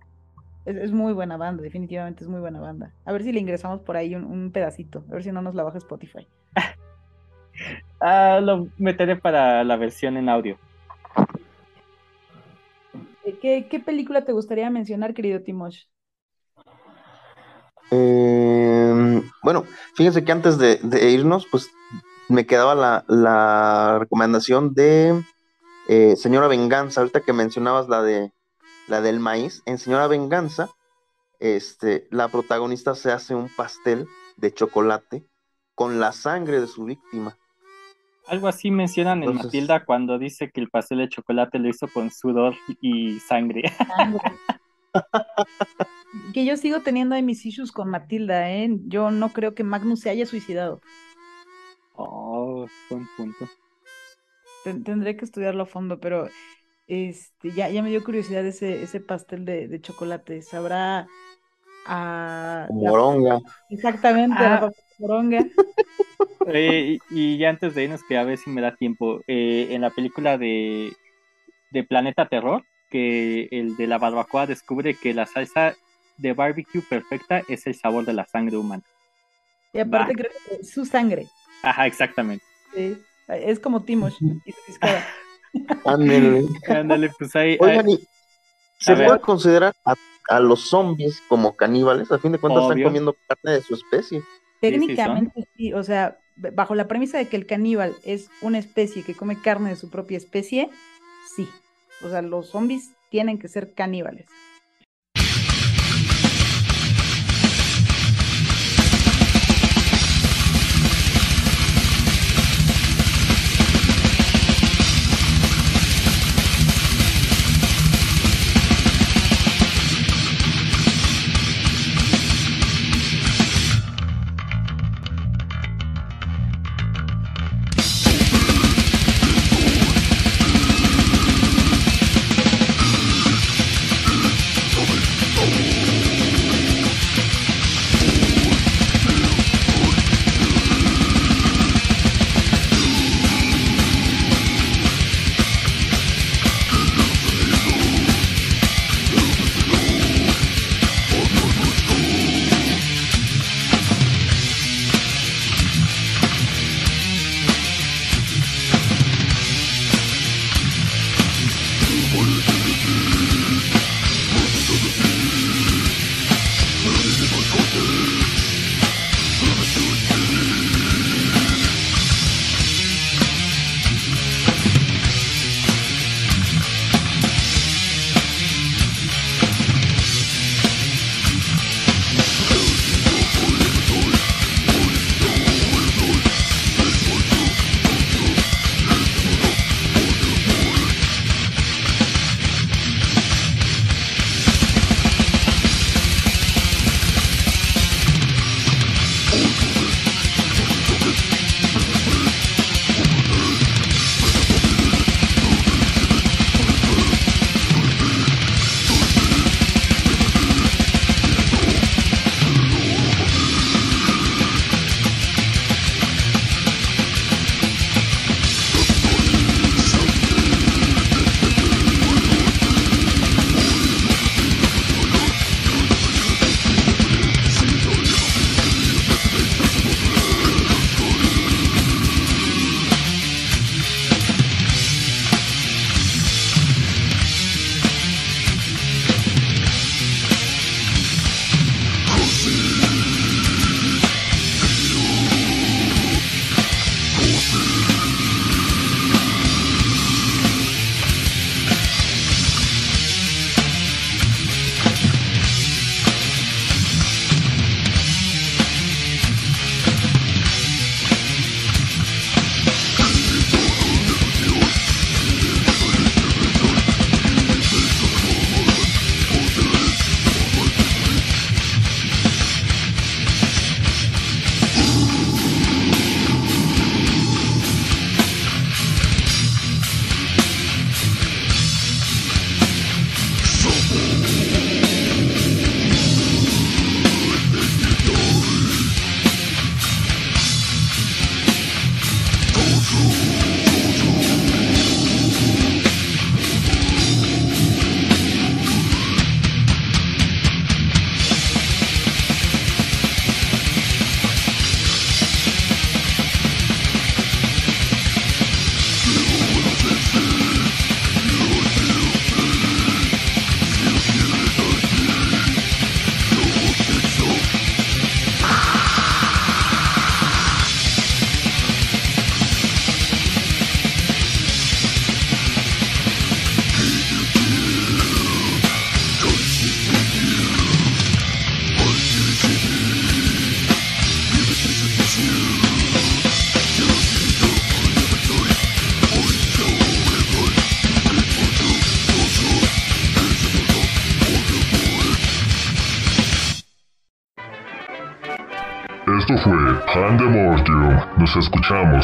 Es, 0.65 0.91
muy 0.91 1.13
buena 1.13 1.37
banda, 1.37 1.61
definitivamente 1.61 2.23
es 2.23 2.27
muy 2.27 2.39
buena 2.39 2.59
banda. 2.59 2.91
A 3.05 3.11
ver 3.11 3.21
si 3.21 3.31
le 3.31 3.39
ingresamos 3.39 3.81
por 3.81 3.95
ahí 3.95 4.15
un, 4.15 4.49
pedacito, 4.51 5.05
a 5.11 5.13
ver 5.13 5.23
si 5.23 5.31
no 5.31 5.43
nos 5.43 5.53
la 5.53 5.61
baja 5.61 5.77
Spotify. 5.77 6.27
ah, 8.01 8.39
lo 8.41 8.67
meteré 8.79 9.15
para 9.15 9.63
la 9.63 9.75
versión 9.75 10.17
en 10.17 10.27
audio. 10.27 10.57
¿Qué, 13.43 13.67
qué 13.69 13.79
película 13.79 14.25
te 14.25 14.31
gustaría 14.31 14.71
mencionar, 14.71 15.13
querido 15.13 15.43
Timosh? 15.43 15.83
Eh, 17.91 19.21
bueno, 19.43 19.65
fíjense 19.95 20.23
que 20.23 20.31
antes 20.31 20.57
de, 20.57 21.11
irnos, 21.11 21.45
pues 21.51 21.69
me 22.29 22.45
quedaba 22.45 23.03
la, 23.07 23.97
recomendación 23.99 24.73
de 24.73 25.23
eh, 25.87 26.15
Señora 26.15 26.47
Venganza, 26.47 27.01
ahorita 27.01 27.21
que 27.21 27.33
mencionabas 27.33 27.89
la 27.89 28.01
de 28.01 28.31
la 28.87 29.01
del 29.01 29.19
maíz, 29.19 29.61
en 29.65 29.77
Señora 29.77 30.07
Venganza, 30.07 30.69
este, 31.39 32.07
la 32.11 32.27
protagonista 32.27 32.95
se 32.95 33.11
hace 33.11 33.35
un 33.35 33.49
pastel 33.49 34.07
de 34.37 34.53
chocolate 34.53 35.25
con 35.75 35.99
la 35.99 36.11
sangre 36.11 36.59
de 36.59 36.67
su 36.67 36.85
víctima. 36.85 37.37
Algo 38.27 38.47
así 38.47 38.69
mencionan 38.69 39.23
en 39.23 39.35
Matilda 39.35 39.83
cuando 39.83 40.19
dice 40.19 40.51
que 40.51 40.61
el 40.61 40.69
pastel 40.69 40.99
de 40.99 41.09
chocolate 41.09 41.59
lo 41.59 41.69
hizo 41.69 41.87
con 41.87 42.11
sudor 42.11 42.53
y 42.79 43.19
sangre. 43.19 43.63
que 46.33 46.45
yo 46.45 46.57
sigo 46.57 46.81
teniendo 46.81 47.15
ahí 47.15 47.23
mis 47.23 47.45
issues 47.45 47.71
con 47.71 47.89
Matilda, 47.89 48.51
¿eh? 48.51 48.69
Yo 48.87 49.11
no 49.11 49.29
creo 49.29 49.53
que 49.53 49.63
Magnus 49.63 50.01
se 50.01 50.09
haya 50.09 50.25
suicidado. 50.25 50.81
Oh, 51.95 52.65
buen 52.89 53.07
punto. 53.17 53.47
tendré 54.83 55.15
que 55.17 55.25
estudiarlo 55.25 55.63
a 55.63 55.67
fondo, 55.67 55.99
pero 55.99 56.27
este, 56.87 57.51
ya, 57.51 57.69
ya 57.69 57.83
me 57.83 57.89
dio 57.89 58.03
curiosidad 58.03 58.45
ese, 58.45 58.83
ese 58.83 58.99
pastel 58.99 59.45
de, 59.45 59.79
chocolate. 59.81 60.41
¿Sabrá 60.41 61.07
a... 61.85 62.67
Moronga. 62.71 63.39
Exactamente, 63.69 64.37
a 64.37 64.65
ah. 64.65 64.71
moronga. 64.99 65.45
y, 67.09 67.37
ya 67.37 67.49
antes 67.49 67.75
de 67.75 67.83
irnos, 67.83 68.03
que 68.03 68.17
a 68.17 68.23
ver 68.23 68.37
si 68.37 68.49
me 68.49 68.61
da 68.61 68.75
tiempo, 68.75 69.21
eh, 69.27 69.67
en 69.71 69.81
la 69.81 69.89
película 69.89 70.37
de, 70.37 70.93
de 71.71 71.83
Planeta 71.83 72.27
Terror, 72.27 72.63
que 72.91 73.47
el 73.51 73.75
de 73.77 73.87
la 73.87 73.97
barbacoa 73.97 74.45
descubre 74.45 74.93
que 74.93 75.13
la 75.13 75.25
salsa 75.25 75.75
de 76.17 76.33
barbecue 76.33 76.81
perfecta 76.81 77.41
es 77.47 77.65
el 77.65 77.73
sabor 77.73 78.05
de 78.05 78.13
la 78.13 78.27
sangre 78.27 78.57
humana. 78.57 78.83
Y 79.73 79.79
aparte 79.79 80.13
creo 80.13 80.31
que 80.47 80.63
su 80.63 80.85
sangre. 80.85 81.27
Ajá, 81.63 81.87
exactamente. 81.87 82.43
Sí, 82.73 82.97
es 83.27 83.59
como 83.59 83.83
Timosh 83.83 84.17
y 84.45 84.51
su 84.51 84.79
Ándale. 85.85 86.45
Ándale, 86.67 87.11
pues 87.17 87.35
ahí. 87.35 87.57
Oigan, 87.59 87.87
¿se 88.77 88.95
puede 88.95 89.19
considerar 89.19 89.73
a, 89.85 90.39
los 90.39 90.69
zombies 90.69 91.21
como 91.27 91.55
caníbales? 91.55 92.11
A 92.11 92.19
fin 92.19 92.33
de 92.33 92.39
cuentas 92.39 92.63
están 92.63 92.83
comiendo 92.83 93.15
carne 93.27 93.53
de 93.53 93.61
su 93.61 93.75
especie. 93.75 94.21
Técnicamente 94.59 95.47
sí, 95.55 95.73
o 95.73 95.83
sea, 95.83 96.19
bajo 96.35 96.75
la 96.75 96.87
premisa 96.87 97.17
de 97.17 97.27
que 97.27 97.35
el 97.35 97.45
caníbal 97.45 97.95
es 98.03 98.29
una 98.41 98.59
especie 98.59 99.03
que 99.03 99.15
come 99.15 99.41
carne 99.41 99.69
de 99.71 99.75
su 99.75 99.89
propia 99.89 100.17
especie, 100.17 100.69
sí. 101.35 101.49
O 102.03 102.09
sea, 102.09 102.21
los 102.21 102.49
zombies 102.49 102.91
tienen 103.09 103.39
que 103.39 103.47
ser 103.47 103.73
caníbales. 103.73 104.27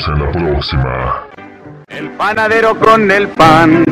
En 0.05 0.19
la 0.19 0.31
próxima. 0.31 1.23
El 1.87 2.09
panadero 2.11 2.75
con 2.75 3.09
el 3.09 3.29
pan, 3.29 3.83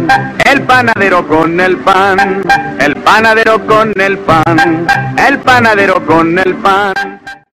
el 0.45 0.61
panadero 0.63 1.27
con 1.27 1.59
el 1.59 1.77
pan, 1.77 2.43
el 2.79 2.95
panadero 2.97 3.65
con 3.65 3.93
el 3.99 4.17
pan, 4.19 4.87
el 5.17 5.39
panadero 5.39 6.05
con 6.05 6.37
el 6.37 6.55
pan. 6.55 7.24